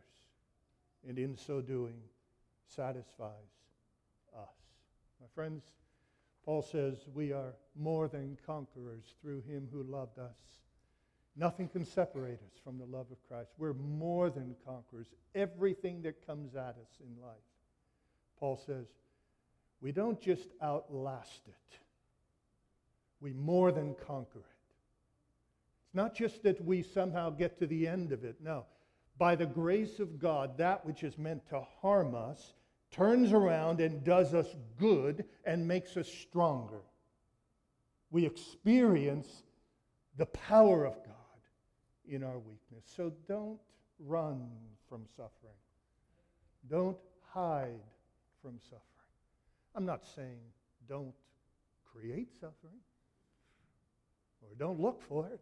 and 1.08 1.18
in 1.18 1.36
so 1.36 1.60
doing, 1.60 1.96
satisfies. 2.66 3.55
My 5.26 5.34
friends, 5.42 5.64
Paul 6.44 6.62
says, 6.62 6.98
We 7.12 7.32
are 7.32 7.54
more 7.74 8.06
than 8.06 8.38
conquerors 8.46 9.02
through 9.20 9.42
him 9.42 9.66
who 9.72 9.82
loved 9.82 10.20
us. 10.20 10.36
Nothing 11.34 11.68
can 11.68 11.84
separate 11.84 12.38
us 12.38 12.60
from 12.62 12.78
the 12.78 12.84
love 12.84 13.06
of 13.10 13.18
Christ. 13.28 13.50
We're 13.58 13.74
more 13.74 14.30
than 14.30 14.54
conquerors. 14.64 15.08
Everything 15.34 16.00
that 16.02 16.24
comes 16.24 16.54
at 16.54 16.76
us 16.80 17.00
in 17.00 17.20
life, 17.20 17.34
Paul 18.38 18.56
says, 18.66 18.86
we 19.80 19.90
don't 19.90 20.20
just 20.20 20.48
outlast 20.62 21.42
it, 21.48 21.78
we 23.20 23.32
more 23.32 23.72
than 23.72 23.96
conquer 24.06 24.38
it. 24.38 24.74
It's 25.86 25.94
not 25.94 26.14
just 26.14 26.44
that 26.44 26.64
we 26.64 26.82
somehow 26.82 27.30
get 27.30 27.58
to 27.58 27.66
the 27.66 27.88
end 27.88 28.12
of 28.12 28.24
it. 28.24 28.36
No. 28.40 28.64
By 29.18 29.34
the 29.34 29.46
grace 29.46 29.98
of 29.98 30.20
God, 30.20 30.56
that 30.58 30.86
which 30.86 31.02
is 31.02 31.18
meant 31.18 31.48
to 31.48 31.62
harm 31.80 32.14
us 32.14 32.52
turns 32.90 33.32
around 33.32 33.80
and 33.80 34.04
does 34.04 34.34
us 34.34 34.56
good 34.78 35.24
and 35.44 35.66
makes 35.66 35.96
us 35.96 36.08
stronger. 36.08 36.80
We 38.10 38.24
experience 38.24 39.42
the 40.16 40.26
power 40.26 40.84
of 40.84 40.94
God 41.04 41.14
in 42.08 42.22
our 42.22 42.38
weakness. 42.38 42.84
So 42.96 43.12
don't 43.28 43.58
run 43.98 44.48
from 44.88 45.02
suffering. 45.16 45.52
Don't 46.70 46.96
hide 47.32 47.82
from 48.40 48.58
suffering. 48.62 48.82
I'm 49.74 49.84
not 49.84 50.04
saying 50.14 50.38
don't 50.88 51.14
create 51.84 52.32
suffering 52.40 52.80
or 54.42 54.54
don't 54.58 54.80
look 54.80 55.02
for 55.02 55.26
it. 55.26 55.40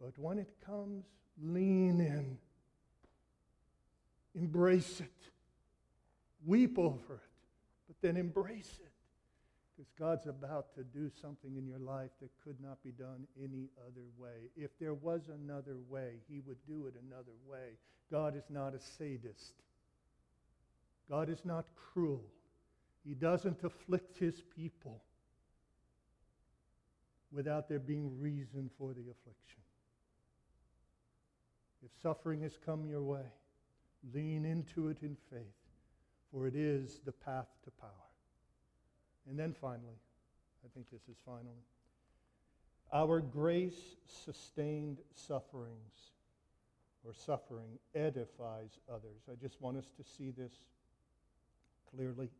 But 0.00 0.18
when 0.18 0.38
it 0.38 0.50
comes, 0.64 1.04
lean 1.42 2.00
in, 2.00 2.38
embrace 4.34 5.00
it 5.00 5.29
weep 6.44 6.78
over 6.78 7.14
it, 7.14 7.30
but 7.86 7.96
then 8.02 8.16
embrace 8.16 8.78
it. 8.82 8.92
Because 9.76 9.92
God's 9.98 10.26
about 10.26 10.74
to 10.74 10.84
do 10.84 11.10
something 11.22 11.56
in 11.56 11.66
your 11.66 11.78
life 11.78 12.10
that 12.20 12.30
could 12.44 12.60
not 12.60 12.82
be 12.82 12.90
done 12.90 13.26
any 13.42 13.70
other 13.86 14.04
way. 14.18 14.50
If 14.56 14.70
there 14.78 14.94
was 14.94 15.22
another 15.28 15.76
way, 15.88 16.16
He 16.28 16.40
would 16.46 16.58
do 16.66 16.86
it 16.86 16.94
another 17.08 17.32
way. 17.48 17.78
God 18.10 18.36
is 18.36 18.44
not 18.50 18.74
a 18.74 18.80
sadist. 18.80 19.54
God 21.08 21.30
is 21.30 21.44
not 21.44 21.64
cruel. 21.74 22.24
He 23.06 23.14
doesn't 23.14 23.64
afflict 23.64 24.18
His 24.18 24.42
people 24.54 25.02
without 27.32 27.68
there 27.68 27.78
being 27.78 28.20
reason 28.20 28.70
for 28.76 28.88
the 28.92 29.00
affliction. 29.00 29.62
If 31.82 31.90
suffering 32.02 32.42
has 32.42 32.58
come 32.66 32.84
your 32.84 33.02
way, 33.02 33.24
lean 34.12 34.44
into 34.44 34.88
it 34.88 34.98
in 35.02 35.16
faith 35.30 35.59
for 36.32 36.46
it 36.46 36.54
is 36.54 37.00
the 37.04 37.12
path 37.12 37.48
to 37.64 37.70
power. 37.72 37.90
And 39.28 39.38
then 39.38 39.54
finally, 39.60 39.98
I 40.64 40.68
think 40.74 40.90
this 40.90 41.02
is 41.08 41.16
finally, 41.24 41.64
our 42.92 43.20
grace 43.20 43.96
sustained 44.06 44.98
sufferings 45.14 46.10
or 47.04 47.14
suffering 47.14 47.78
edifies 47.94 48.78
others. 48.92 49.22
I 49.30 49.34
just 49.40 49.60
want 49.60 49.76
us 49.76 49.86
to 49.96 50.04
see 50.04 50.30
this 50.30 50.52
clearly. 51.94 52.30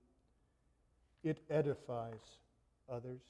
It 1.22 1.38
edifies 1.50 2.38
others. 2.90 3.20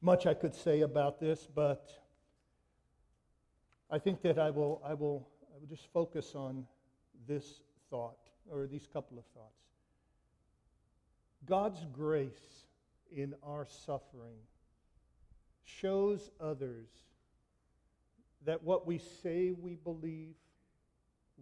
Much 0.00 0.26
I 0.26 0.34
could 0.34 0.54
say 0.54 0.80
about 0.82 1.20
this, 1.20 1.46
but 1.54 1.90
I 3.90 3.98
think 3.98 4.22
that 4.22 4.38
I 4.38 4.50
will, 4.50 4.82
I 4.84 4.94
will, 4.94 5.28
I 5.54 5.58
will 5.58 5.68
just 5.68 5.86
focus 5.92 6.34
on 6.34 6.66
this 7.28 7.60
thought 7.90 8.18
or 8.50 8.66
these 8.66 8.86
couple 8.92 9.18
of 9.18 9.24
thoughts. 9.26 9.65
God's 11.46 11.84
grace 11.92 12.64
in 13.14 13.34
our 13.42 13.66
suffering 13.84 14.38
shows 15.64 16.30
others 16.40 16.88
that 18.44 18.62
what 18.62 18.86
we 18.86 18.98
say 19.22 19.52
we 19.52 19.74
believe, 19.74 20.34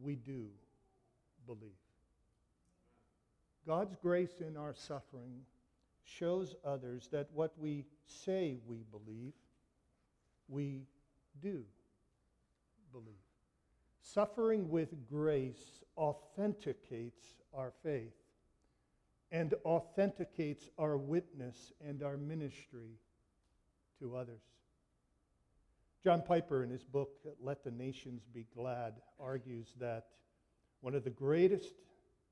we 0.03 0.17
do 0.17 0.47
believe. 1.47 1.71
God's 3.67 3.97
grace 4.03 4.43
in 4.47 4.57
our 4.57 4.75
suffering 4.75 5.41
shows 6.05 6.55
others 6.65 7.09
that 7.13 7.29
what 7.33 7.59
we 7.59 7.87
say 8.07 8.57
we 8.67 8.85
believe, 8.91 9.33
we 10.49 10.83
do 11.43 11.65
believe. 12.93 13.15
Suffering 14.03 14.69
with 14.69 15.09
grace 15.09 15.83
authenticates 15.97 17.25
our 17.55 17.73
faith 17.83 18.13
and 19.35 19.53
authenticates 19.65 20.69
our 20.79 20.97
witness 20.97 21.73
and 21.85 22.05
our 22.05 22.17
ministry 22.17 23.01
to 23.99 24.17
others. 24.17 24.43
John 26.05 26.23
Piper, 26.23 26.63
in 26.63 26.71
his 26.71 26.85
book, 26.85 27.11
Let 27.43 27.65
the 27.65 27.73
Nations 27.73 28.23
Be 28.33 28.47
Glad, 28.55 28.95
argues 29.19 29.75
that 29.81 30.05
one 30.83 30.95
of 30.95 31.03
the 31.03 31.11
greatest, 31.11 31.75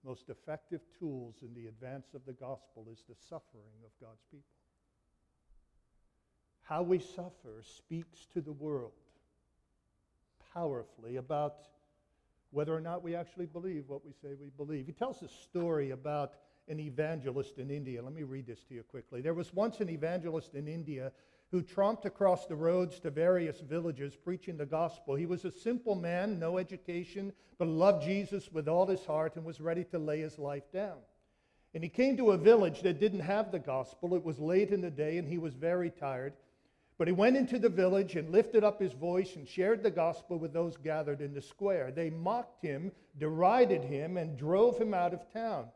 most 0.04 0.30
effective 0.30 0.80
tools 0.96 1.34
in 1.42 1.52
the 1.54 1.66
advance 1.66 2.14
of 2.14 2.24
the 2.24 2.34
gospel 2.34 2.86
is 2.92 3.02
the 3.08 3.16
suffering 3.28 3.82
of 3.84 3.90
God's 4.00 4.22
people. 4.30 4.46
How 6.60 6.82
we 6.84 7.00
suffer 7.00 7.64
speaks 7.64 8.26
to 8.32 8.40
the 8.40 8.52
world 8.52 8.92
powerfully 10.54 11.16
about 11.16 11.56
whether 12.52 12.72
or 12.72 12.80
not 12.80 13.02
we 13.02 13.16
actually 13.16 13.46
believe 13.46 13.88
what 13.88 14.04
we 14.04 14.12
say 14.22 14.34
we 14.40 14.50
believe. 14.56 14.86
He 14.86 14.92
tells 14.92 15.20
a 15.22 15.28
story 15.28 15.90
about 15.90 16.34
an 16.68 16.80
evangelist 16.80 17.58
in 17.58 17.70
India. 17.70 18.02
Let 18.02 18.14
me 18.14 18.22
read 18.22 18.46
this 18.46 18.62
to 18.64 18.74
you 18.74 18.82
quickly. 18.82 19.20
There 19.20 19.34
was 19.34 19.52
once 19.52 19.80
an 19.80 19.88
evangelist 19.88 20.54
in 20.54 20.68
India 20.68 21.12
who 21.50 21.62
tromped 21.62 22.06
across 22.06 22.46
the 22.46 22.56
roads 22.56 22.98
to 23.00 23.10
various 23.10 23.60
villages 23.60 24.16
preaching 24.16 24.56
the 24.56 24.64
gospel. 24.64 25.14
He 25.14 25.26
was 25.26 25.44
a 25.44 25.50
simple 25.50 25.94
man, 25.94 26.38
no 26.38 26.56
education, 26.56 27.32
but 27.58 27.68
loved 27.68 28.04
Jesus 28.04 28.50
with 28.50 28.68
all 28.68 28.86
his 28.86 29.04
heart 29.04 29.36
and 29.36 29.44
was 29.44 29.60
ready 29.60 29.84
to 29.84 29.98
lay 29.98 30.20
his 30.20 30.38
life 30.38 30.72
down. 30.72 30.96
And 31.74 31.82
he 31.82 31.90
came 31.90 32.16
to 32.16 32.32
a 32.32 32.38
village 32.38 32.82
that 32.82 33.00
didn't 33.00 33.20
have 33.20 33.50
the 33.50 33.58
gospel. 33.58 34.14
It 34.14 34.24
was 34.24 34.38
late 34.38 34.70
in 34.70 34.80
the 34.80 34.90
day 34.90 35.18
and 35.18 35.28
he 35.28 35.38
was 35.38 35.54
very 35.54 35.90
tired. 35.90 36.32
But 36.98 37.08
he 37.08 37.12
went 37.12 37.36
into 37.36 37.58
the 37.58 37.68
village 37.68 38.16
and 38.16 38.30
lifted 38.30 38.62
up 38.62 38.80
his 38.80 38.92
voice 38.92 39.36
and 39.36 39.48
shared 39.48 39.82
the 39.82 39.90
gospel 39.90 40.38
with 40.38 40.52
those 40.52 40.76
gathered 40.76 41.20
in 41.20 41.34
the 41.34 41.42
square. 41.42 41.90
They 41.90 42.10
mocked 42.10 42.62
him, 42.62 42.92
derided 43.18 43.82
him, 43.82 44.16
and 44.16 44.38
drove 44.38 44.78
him 44.78 44.94
out 44.94 45.12
of 45.12 45.30
town. 45.32 45.66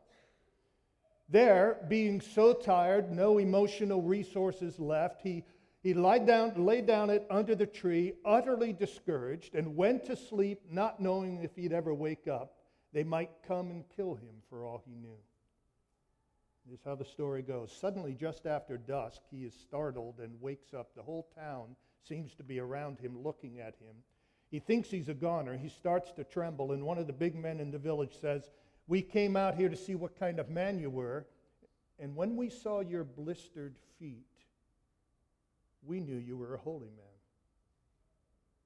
There, 1.29 1.85
being 1.89 2.21
so 2.21 2.53
tired, 2.53 3.11
no 3.11 3.37
emotional 3.37 4.01
resources 4.01 4.79
left, 4.79 5.21
he, 5.21 5.43
he 5.83 5.93
lied 5.93 6.25
down, 6.25 6.65
lay 6.65 6.81
down 6.81 7.09
it 7.09 7.25
under 7.29 7.53
the 7.53 7.65
tree, 7.65 8.13
utterly 8.23 8.71
discouraged, 8.71 9.53
and 9.53 9.75
went 9.75 10.05
to 10.05 10.15
sleep, 10.15 10.61
not 10.69 11.01
knowing 11.01 11.43
if 11.43 11.55
he'd 11.55 11.73
ever 11.73 11.93
wake 11.93 12.27
up. 12.27 12.53
They 12.93 13.03
might 13.03 13.31
come 13.45 13.71
and 13.71 13.83
kill 13.95 14.15
him 14.15 14.35
for 14.49 14.65
all 14.65 14.81
he 14.85 14.95
knew. 14.95 15.17
This 16.65 16.79
is 16.79 16.85
how 16.85 16.95
the 16.95 17.05
story 17.05 17.41
goes. 17.41 17.75
Suddenly, 17.77 18.13
just 18.13 18.45
after 18.45 18.77
dusk, 18.77 19.21
he 19.29 19.43
is 19.43 19.53
startled 19.53 20.19
and 20.19 20.41
wakes 20.41 20.73
up. 20.73 20.95
The 20.95 21.03
whole 21.03 21.27
town 21.35 21.75
seems 22.07 22.35
to 22.35 22.43
be 22.43 22.59
around 22.59 22.99
him, 22.99 23.21
looking 23.21 23.59
at 23.59 23.75
him. 23.75 23.95
He 24.49 24.59
thinks 24.59 24.89
he's 24.89 25.09
a 25.09 25.13
goner. 25.13 25.57
He 25.57 25.69
starts 25.69 26.11
to 26.13 26.23
tremble, 26.23 26.71
and 26.71 26.85
one 26.85 26.97
of 26.97 27.07
the 27.07 27.13
big 27.13 27.35
men 27.35 27.59
in 27.59 27.71
the 27.71 27.77
village 27.77 28.17
says, 28.19 28.49
We 28.87 29.01
came 29.01 29.35
out 29.35 29.55
here 29.55 29.67
to 29.69 29.75
see 29.75 29.95
what 29.95 30.17
kind 30.17 30.39
of 30.39 30.49
man 30.49 30.79
you 30.79 30.89
were, 30.89 31.25
and 31.99 32.15
when 32.15 32.37
we 32.37 32.49
saw 32.49 32.79
your 32.79 33.03
blistered 33.03 33.75
feet, 33.99 34.25
we 35.85 35.99
knew 35.99 36.15
you 36.15 36.37
were 36.37 36.55
a 36.55 36.57
holy 36.57 36.89
man. 36.89 37.05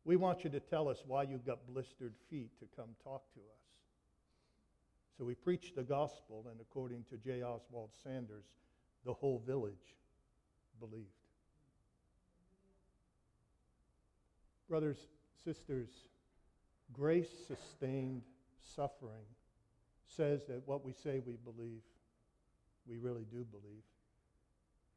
We 0.06 0.16
want 0.16 0.44
you 0.44 0.50
to 0.52 0.60
tell 0.60 0.88
us 0.90 1.04
why 1.06 1.24
you 1.24 1.40
got 1.46 1.68
blistered 1.68 2.14
feet 2.30 2.52
to 2.60 2.66
come 2.76 2.90
talk 3.04 3.24
to 3.34 3.40
us. 3.40 3.62
So 5.18 5.26
we 5.26 5.36
preached 5.36 5.76
the 5.76 5.84
gospel, 5.84 6.46
and 6.50 6.60
according 6.60 7.06
to 7.10 7.18
J. 7.18 7.44
Oswald 7.44 7.92
Sanders, 8.04 8.46
the 9.06 9.14
whole 9.14 9.42
village 9.46 9.96
believed. 10.80 11.08
Brothers, 14.70 14.98
sisters, 15.44 15.90
grace 16.94 17.30
sustained 17.48 18.22
suffering 18.76 19.26
says 20.16 20.42
that 20.48 20.62
what 20.66 20.84
we 20.84 20.94
say 20.94 21.22
we 21.26 21.38
believe, 21.44 21.82
we 22.88 22.98
really 22.98 23.26
do 23.32 23.46
believe. 23.46 23.84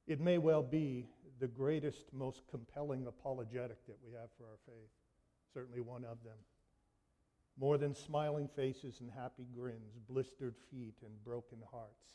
It 0.06 0.20
may 0.20 0.38
well 0.38 0.62
be 0.62 1.06
the 1.40 1.46
greatest, 1.46 2.12
most 2.12 2.42
compelling 2.50 3.06
apologetic 3.06 3.84
that 3.86 3.96
we 4.04 4.12
have 4.12 4.28
for 4.36 4.44
our 4.44 4.58
faith, 4.66 4.90
certainly 5.52 5.80
one 5.80 6.04
of 6.04 6.22
them. 6.24 6.36
More 7.58 7.78
than 7.78 7.94
smiling 7.94 8.48
faces 8.56 9.00
and 9.00 9.10
happy 9.10 9.46
grins, 9.56 9.96
blistered 10.08 10.56
feet 10.70 10.96
and 11.02 11.24
broken 11.24 11.58
hearts 11.70 12.14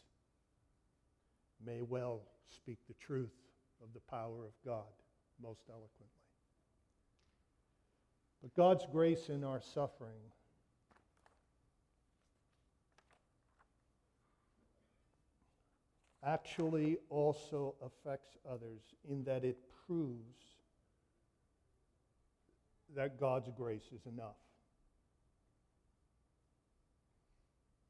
may 1.65 1.81
well 1.81 2.21
speak 2.49 2.77
the 2.87 2.93
truth 2.95 3.35
of 3.81 3.93
the 3.93 4.01
power 4.01 4.45
of 4.45 4.51
God 4.65 4.91
most 5.41 5.61
eloquently. 5.69 6.05
But 8.41 8.53
God's 8.55 8.85
grace 8.91 9.29
in 9.29 9.43
our 9.43 9.61
suffering 9.61 10.21
actually 16.25 16.97
also 17.09 17.75
affects 17.85 18.37
others 18.49 18.81
in 19.09 19.23
that 19.23 19.43
it 19.43 19.57
proves 19.87 20.45
that 22.95 23.19
God's 23.19 23.49
grace 23.55 23.89
is 23.93 24.05
enough. 24.05 24.35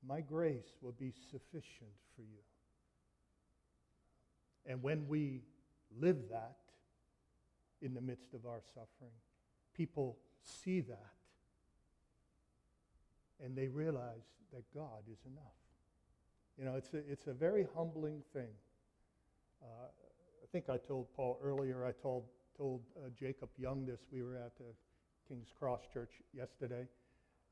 My 0.08 0.22
grace 0.22 0.78
will 0.82 0.94
be 0.94 1.14
sufficient 1.32 1.92
for 2.16 2.22
you. 2.22 2.44
And 4.66 4.84
when 4.84 5.08
we 5.08 5.42
live 6.00 6.18
that 6.30 6.58
in 7.82 7.94
the 7.94 8.02
midst 8.02 8.34
of 8.34 8.46
our 8.46 8.62
suffering, 8.74 9.12
people 9.76 10.18
see 10.44 10.82
that 10.82 11.14
and 13.44 13.56
they 13.56 13.68
realize 13.68 14.26
that 14.54 14.64
God 14.74 15.04
is 15.12 15.20
enough. 15.26 15.59
You 16.60 16.66
know, 16.66 16.76
it's 16.76 16.94
a, 16.94 16.98
it's 17.10 17.28
a 17.28 17.34
very 17.34 17.66
humbling 17.74 18.22
thing. 18.34 18.50
Uh, 19.64 19.86
I 20.44 20.48
think 20.52 20.70
I 20.70 20.76
told 20.76 21.08
Paul 21.16 21.40
earlier, 21.42 21.86
I 21.86 21.94
told, 21.94 22.26
told 22.58 22.82
uh, 22.98 23.10
Jacob 23.18 23.48
Young 23.58 23.86
this. 23.86 24.02
We 24.12 24.24
were 24.24 24.36
at 24.36 24.58
the 24.58 24.66
King's 25.30 25.48
Cross 25.58 25.84
Church 25.94 26.10
yesterday. 26.34 26.86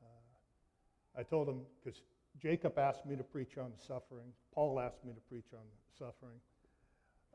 Uh, 0.03 1.19
I 1.19 1.23
told 1.23 1.47
him, 1.47 1.61
because 1.81 2.01
Jacob 2.41 2.77
asked 2.77 3.05
me 3.05 3.15
to 3.15 3.23
preach 3.23 3.57
on 3.57 3.71
suffering, 3.77 4.27
Paul 4.53 4.77
asked 4.77 5.05
me 5.05 5.13
to 5.13 5.21
preach 5.21 5.53
on 5.53 5.65
suffering. 5.97 6.39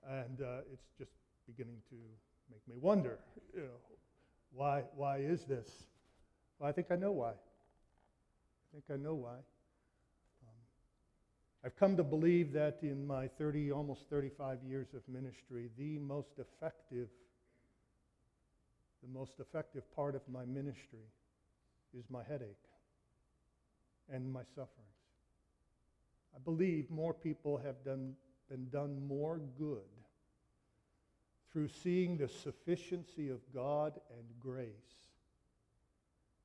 And 0.06 0.42
uh, 0.42 0.60
it's 0.70 0.84
just 0.98 1.12
beginning 1.46 1.78
to 1.88 1.96
make 2.50 2.60
me 2.68 2.74
wonder, 2.80 3.18
you 3.54 3.62
know, 3.62 3.80
why, 4.52 4.82
why 4.94 5.18
is 5.18 5.44
this? 5.44 5.70
Well, 6.58 6.68
I 6.68 6.72
think 6.72 6.88
I 6.90 6.96
know 6.96 7.12
why. 7.12 7.30
I 7.30 8.68
think 8.72 8.84
I 8.92 8.96
know 8.96 9.14
why. 9.14 9.36
I've 11.64 11.76
come 11.76 11.96
to 11.96 12.02
believe 12.02 12.52
that 12.54 12.78
in 12.82 13.06
my 13.06 13.28
30, 13.28 13.70
almost 13.70 14.08
35 14.10 14.58
years 14.68 14.88
of 14.94 15.02
ministry, 15.08 15.70
the 15.78 15.98
most 15.98 16.32
effective, 16.38 17.08
the 19.00 19.08
most 19.16 19.38
effective 19.38 19.84
part 19.94 20.16
of 20.16 20.22
my 20.28 20.44
ministry 20.44 21.06
is 21.96 22.04
my 22.10 22.24
headache 22.24 22.56
and 24.12 24.32
my 24.32 24.42
sufferings. 24.56 24.68
I 26.34 26.40
believe 26.44 26.90
more 26.90 27.14
people 27.14 27.58
have 27.58 27.84
done, 27.84 28.14
been 28.50 28.68
done 28.70 29.06
more 29.06 29.40
good 29.56 29.82
through 31.52 31.68
seeing 31.68 32.16
the 32.16 32.28
sufficiency 32.28 33.28
of 33.28 33.38
God 33.54 33.92
and 34.10 34.26
grace 34.40 34.66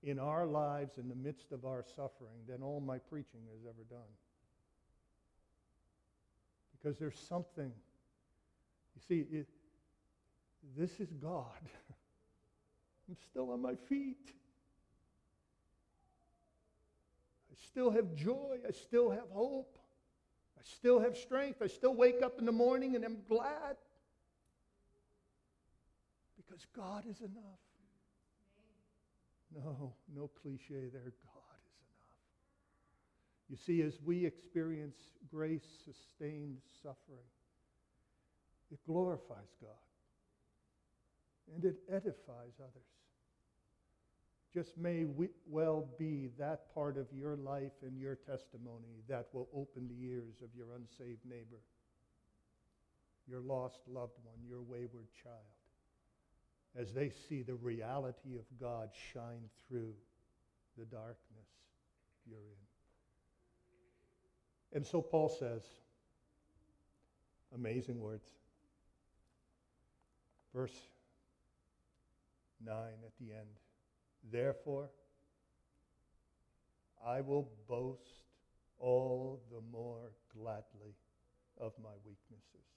in 0.03 0.19
our 0.19 0.45
lives 0.45 0.99
in 0.99 1.09
the 1.09 1.15
midst 1.15 1.51
of 1.51 1.65
our 1.65 1.83
suffering 1.95 2.37
than 2.47 2.61
all 2.61 2.79
my 2.79 2.99
preaching 2.99 3.41
has 3.51 3.65
ever 3.65 3.83
done 3.89 4.09
because 6.81 6.97
there's 6.97 7.19
something. 7.19 7.71
You 8.95 9.01
see, 9.07 9.25
it, 9.31 9.47
this 10.77 10.99
is 10.99 11.09
God. 11.21 11.45
I'm 13.09 13.17
still 13.29 13.51
on 13.51 13.61
my 13.61 13.75
feet. 13.75 14.33
I 17.51 17.55
still 17.69 17.89
have 17.91 18.13
joy. 18.15 18.57
I 18.67 18.71
still 18.71 19.09
have 19.09 19.29
hope. 19.31 19.77
I 20.57 20.61
still 20.63 20.99
have 20.99 21.15
strength. 21.15 21.61
I 21.61 21.67
still 21.67 21.95
wake 21.95 22.21
up 22.21 22.39
in 22.39 22.45
the 22.45 22.51
morning 22.51 22.95
and 22.95 23.05
I'm 23.05 23.19
glad. 23.29 23.77
Because 26.35 26.65
God 26.75 27.05
is 27.09 27.21
enough. 27.21 27.61
No, 29.55 29.93
no 30.13 30.29
cliche 30.41 30.89
there. 30.91 31.13
God 31.23 31.36
you 33.49 33.55
see, 33.55 33.81
as 33.81 33.97
we 34.03 34.25
experience 34.25 34.97
grace 35.31 35.65
sustained 35.85 36.57
suffering, 36.83 37.27
it 38.71 38.79
glorifies 38.85 39.55
God 39.61 39.71
and 41.53 41.63
it 41.63 41.77
edifies 41.89 42.59
others. 42.59 42.83
Just 44.53 44.77
may 44.77 45.05
we 45.05 45.29
well 45.47 45.87
be 45.97 46.29
that 46.39 46.73
part 46.73 46.97
of 46.97 47.05
your 47.13 47.35
life 47.35 47.71
and 47.83 47.99
your 47.99 48.15
testimony 48.15 49.03
that 49.07 49.27
will 49.31 49.47
open 49.53 49.87
the 49.87 50.05
ears 50.05 50.35
of 50.43 50.49
your 50.55 50.67
unsaved 50.75 51.23
neighbor, 51.25 51.61
your 53.29 53.41
lost 53.41 53.79
loved 53.87 54.17
one, 54.23 54.37
your 54.47 54.61
wayward 54.61 55.07
child, 55.23 55.35
as 56.75 56.93
they 56.93 57.11
see 57.29 57.43
the 57.43 57.55
reality 57.55 58.35
of 58.35 58.45
God 58.59 58.89
shine 59.13 59.49
through 59.67 59.93
the 60.77 60.85
darkness 60.85 61.47
you're 62.25 62.39
in. 62.39 62.66
And 64.73 64.85
so 64.85 65.01
Paul 65.01 65.29
says, 65.29 65.63
amazing 67.53 67.99
words. 67.99 68.27
Verse 70.53 70.75
9 72.65 72.75
at 73.05 73.11
the 73.19 73.33
end. 73.33 73.47
Therefore, 74.31 74.89
I 77.05 77.21
will 77.21 77.49
boast 77.67 78.01
all 78.79 79.41
the 79.51 79.61
more 79.71 80.11
gladly 80.35 80.95
of 81.59 81.73
my 81.81 81.89
weaknesses, 82.05 82.67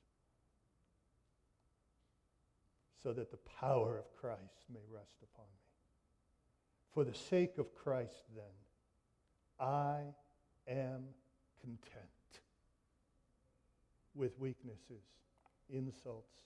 so 3.02 3.12
that 3.12 3.30
the 3.30 3.38
power 3.60 3.98
of 3.98 4.14
Christ 4.16 4.64
may 4.72 4.80
rest 4.90 5.16
upon 5.22 5.44
me. 5.46 5.60
For 6.94 7.04
the 7.04 7.14
sake 7.14 7.58
of 7.58 7.74
Christ, 7.74 8.24
then, 8.34 8.44
I 9.58 10.00
am 10.68 11.04
content 11.60 12.40
with 14.14 14.38
weaknesses, 14.38 15.04
insults, 15.68 16.40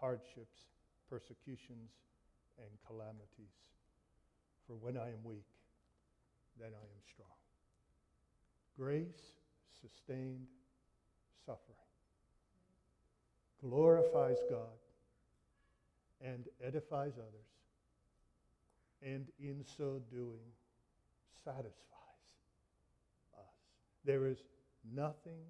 hardships, 0.00 0.66
persecutions, 1.08 1.90
and 2.58 2.68
calamities. 2.86 3.54
For 4.66 4.74
when 4.74 4.96
I 4.96 5.08
am 5.08 5.22
weak, 5.24 5.46
then 6.58 6.70
I 6.72 6.84
am 6.84 7.00
strong. 7.12 7.28
Grace 8.76 9.36
sustained 9.80 10.46
suffering 11.44 11.78
glorifies 13.64 14.36
God 14.50 14.78
and 16.20 16.46
edifies 16.62 17.14
others, 17.18 17.50
and 19.02 19.26
in 19.38 19.64
so 19.76 20.00
doing, 20.10 20.44
satisfies 21.44 21.74
us. 23.38 23.54
There 24.04 24.26
is 24.26 24.38
nothing 24.92 25.42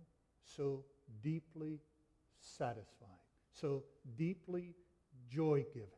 so 0.44 0.84
deeply 1.22 1.80
satisfying, 2.40 3.10
so 3.52 3.84
deeply 4.16 4.74
joy 5.28 5.64
giving, 5.72 5.88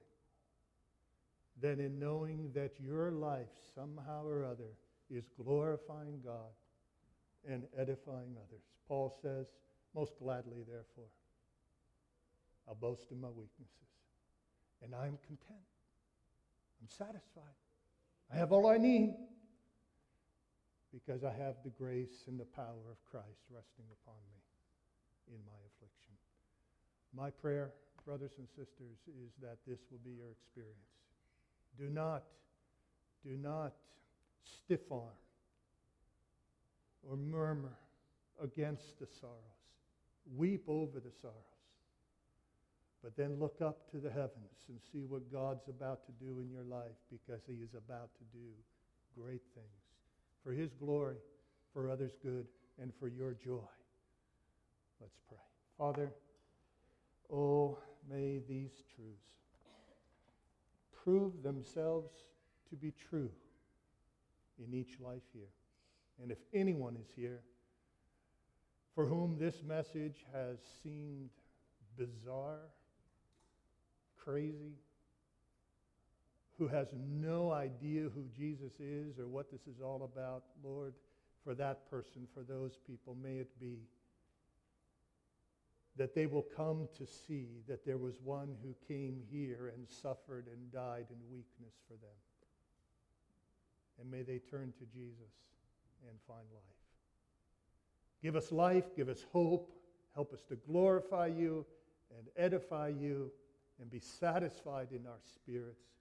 than 1.61 1.81
in 1.81 1.99
knowing 1.99 2.51
that 2.55 2.73
your 2.79 3.11
life 3.11 3.49
somehow 3.75 4.25
or 4.27 4.45
other 4.45 4.77
is 5.11 5.29
glorifying 5.43 6.21
God 6.25 6.53
and 7.49 7.65
edifying 7.77 8.37
others. 8.37 8.63
Paul 8.89 9.17
says, 9.23 9.47
most 9.95 10.19
gladly, 10.19 10.63
therefore, 10.69 11.11
I'll 12.69 12.75
boast 12.75 13.11
in 13.11 13.21
my 13.21 13.29
weaknesses. 13.29 13.73
And 14.83 14.95
I'm 14.95 15.19
content. 15.27 15.67
I'm 16.81 16.89
satisfied. 16.89 17.43
I 18.33 18.37
have 18.37 18.53
all 18.53 18.67
I 18.67 18.77
need 18.77 19.15
because 20.97 21.25
I 21.25 21.33
have 21.45 21.57
the 21.63 21.71
grace 21.77 22.25
and 22.27 22.41
the 22.41 22.49
power 22.57 22.89
of 22.91 22.97
Christ 23.11 23.45
resting 23.53 23.85
upon 24.01 24.17
me 24.33 25.37
in 25.37 25.41
my 25.45 25.61
affliction. 25.69 26.17
My 27.13 27.29
prayer, 27.29 27.73
brothers 28.07 28.33
and 28.39 28.49
sisters, 28.49 28.97
is 29.07 29.33
that 29.43 29.59
this 29.69 29.79
will 29.91 30.01
be 30.05 30.17
your 30.17 30.33
experience. 30.33 30.97
Do 31.79 31.91
not, 31.91 32.25
do 33.23 33.37
not 33.37 33.75
stiff 34.43 34.81
arm 34.91 35.21
or 37.03 37.17
murmur 37.17 37.77
against 38.43 38.99
the 38.99 39.07
sorrows. 39.21 39.37
Weep 40.35 40.65
over 40.67 40.99
the 40.99 41.13
sorrows. 41.21 41.37
But 43.05 43.17
then 43.19 43.39
look 43.39 43.61
up 43.61 43.91
to 43.91 43.99
the 43.99 44.11
heavens 44.11 44.65
and 44.69 44.81
see 44.93 45.05
what 45.05 45.31
God's 45.31 45.69
about 45.69 46.07
to 46.07 46.13
do 46.25 46.41
in 46.41 46.51
your 46.51 46.65
life 46.65 46.97
because 47.13 47.43
he 47.47 47.63
is 47.63 47.75
about 47.77 48.09
to 48.17 48.25
do 48.33 48.49
great 49.15 49.43
things 49.55 49.86
for 50.47 50.53
his 50.53 50.73
glory, 50.75 51.17
for 51.73 51.91
others' 51.91 52.17
good, 52.23 52.47
and 52.81 52.93
for 53.01 53.09
your 53.09 53.33
joy. 53.33 53.69
Let's 55.01 55.19
pray. 55.29 55.39
Father, 55.77 56.13
oh, 57.33 57.77
may 58.09 58.41
these 58.49 58.71
truths 58.95 59.27
prove 61.03 61.43
themselves 61.43 62.13
to 62.71 62.77
be 62.77 62.93
true 63.11 63.31
in 64.65 64.73
each 64.73 65.01
life 65.01 65.23
here. 65.33 65.51
And 66.23 66.31
if 66.31 66.39
anyone 66.55 66.97
is 66.97 67.09
here 67.17 67.41
for 68.95 69.05
whom 69.05 69.37
this 69.39 69.65
message 69.65 70.25
has 70.33 70.59
seemed 70.83 71.31
bizarre, 71.99 72.71
crazy, 74.17 74.75
who 76.59 76.69
has 76.69 76.89
no 76.95 77.53
idea 77.53 78.09
who 78.15 78.25
Jesus 78.37 78.73
is 78.81 79.19
or 79.19 79.27
what 79.27 79.51
this 79.51 79.67
is 79.67 79.81
all 79.83 80.05
about, 80.05 80.45
Lord, 80.65 80.95
for 81.45 81.55
that 81.55 81.89
person, 81.91 82.27
for 82.35 82.43
those 82.43 82.79
people, 82.87 83.17
may 83.23 83.37
it 83.37 83.61
be 83.61 83.79
that 85.97 86.15
they 86.15 86.27
will 86.27 86.47
come 86.57 86.89
to 86.99 87.07
see 87.07 87.63
that 87.69 87.85
there 87.85 87.97
was 87.97 88.15
one 88.23 88.55
who 88.63 88.75
came 88.87 89.23
here 89.31 89.73
and 89.75 89.89
suffered 89.89 90.47
and 90.53 90.73
died 90.73 91.07
in 91.11 91.17
weakness 91.31 91.75
for 91.89 91.95
them. 91.95 92.17
And 94.01 94.11
may 94.11 94.23
they 94.23 94.39
turn 94.39 94.73
to 94.79 94.85
Jesus 94.87 95.33
and 96.09 96.19
find 96.27 96.45
life. 96.53 96.63
Give 98.23 98.37
us 98.37 98.53
life, 98.53 98.95
give 98.95 99.09
us 99.09 99.25
hope, 99.33 99.73
help 100.15 100.33
us 100.33 100.43
to 100.49 100.57
glorify 100.57 101.27
you 101.29 101.65
and 102.17 102.27
edify 102.37 102.89
you 102.89 103.31
and 103.81 103.91
be 103.91 104.01
satisfied 104.01 104.89
in 104.91 105.07
our 105.07 105.21
spirits 105.23 105.96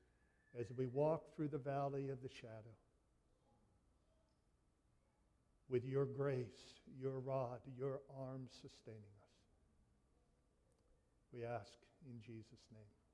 as 0.59 0.65
we 0.77 0.87
walk 0.87 1.35
through 1.35 1.49
the 1.49 1.57
valley 1.57 2.09
of 2.09 2.21
the 2.21 2.29
shadow 2.29 2.75
with 5.69 5.85
your 5.85 6.05
grace, 6.05 6.45
your 7.01 7.19
rod, 7.19 7.59
your 7.77 7.99
arms 8.17 8.51
sustaining 8.61 8.99
us. 8.99 9.35
We 11.33 11.43
ask 11.43 11.71
in 12.07 12.21
Jesus' 12.21 12.65
name. 12.71 13.04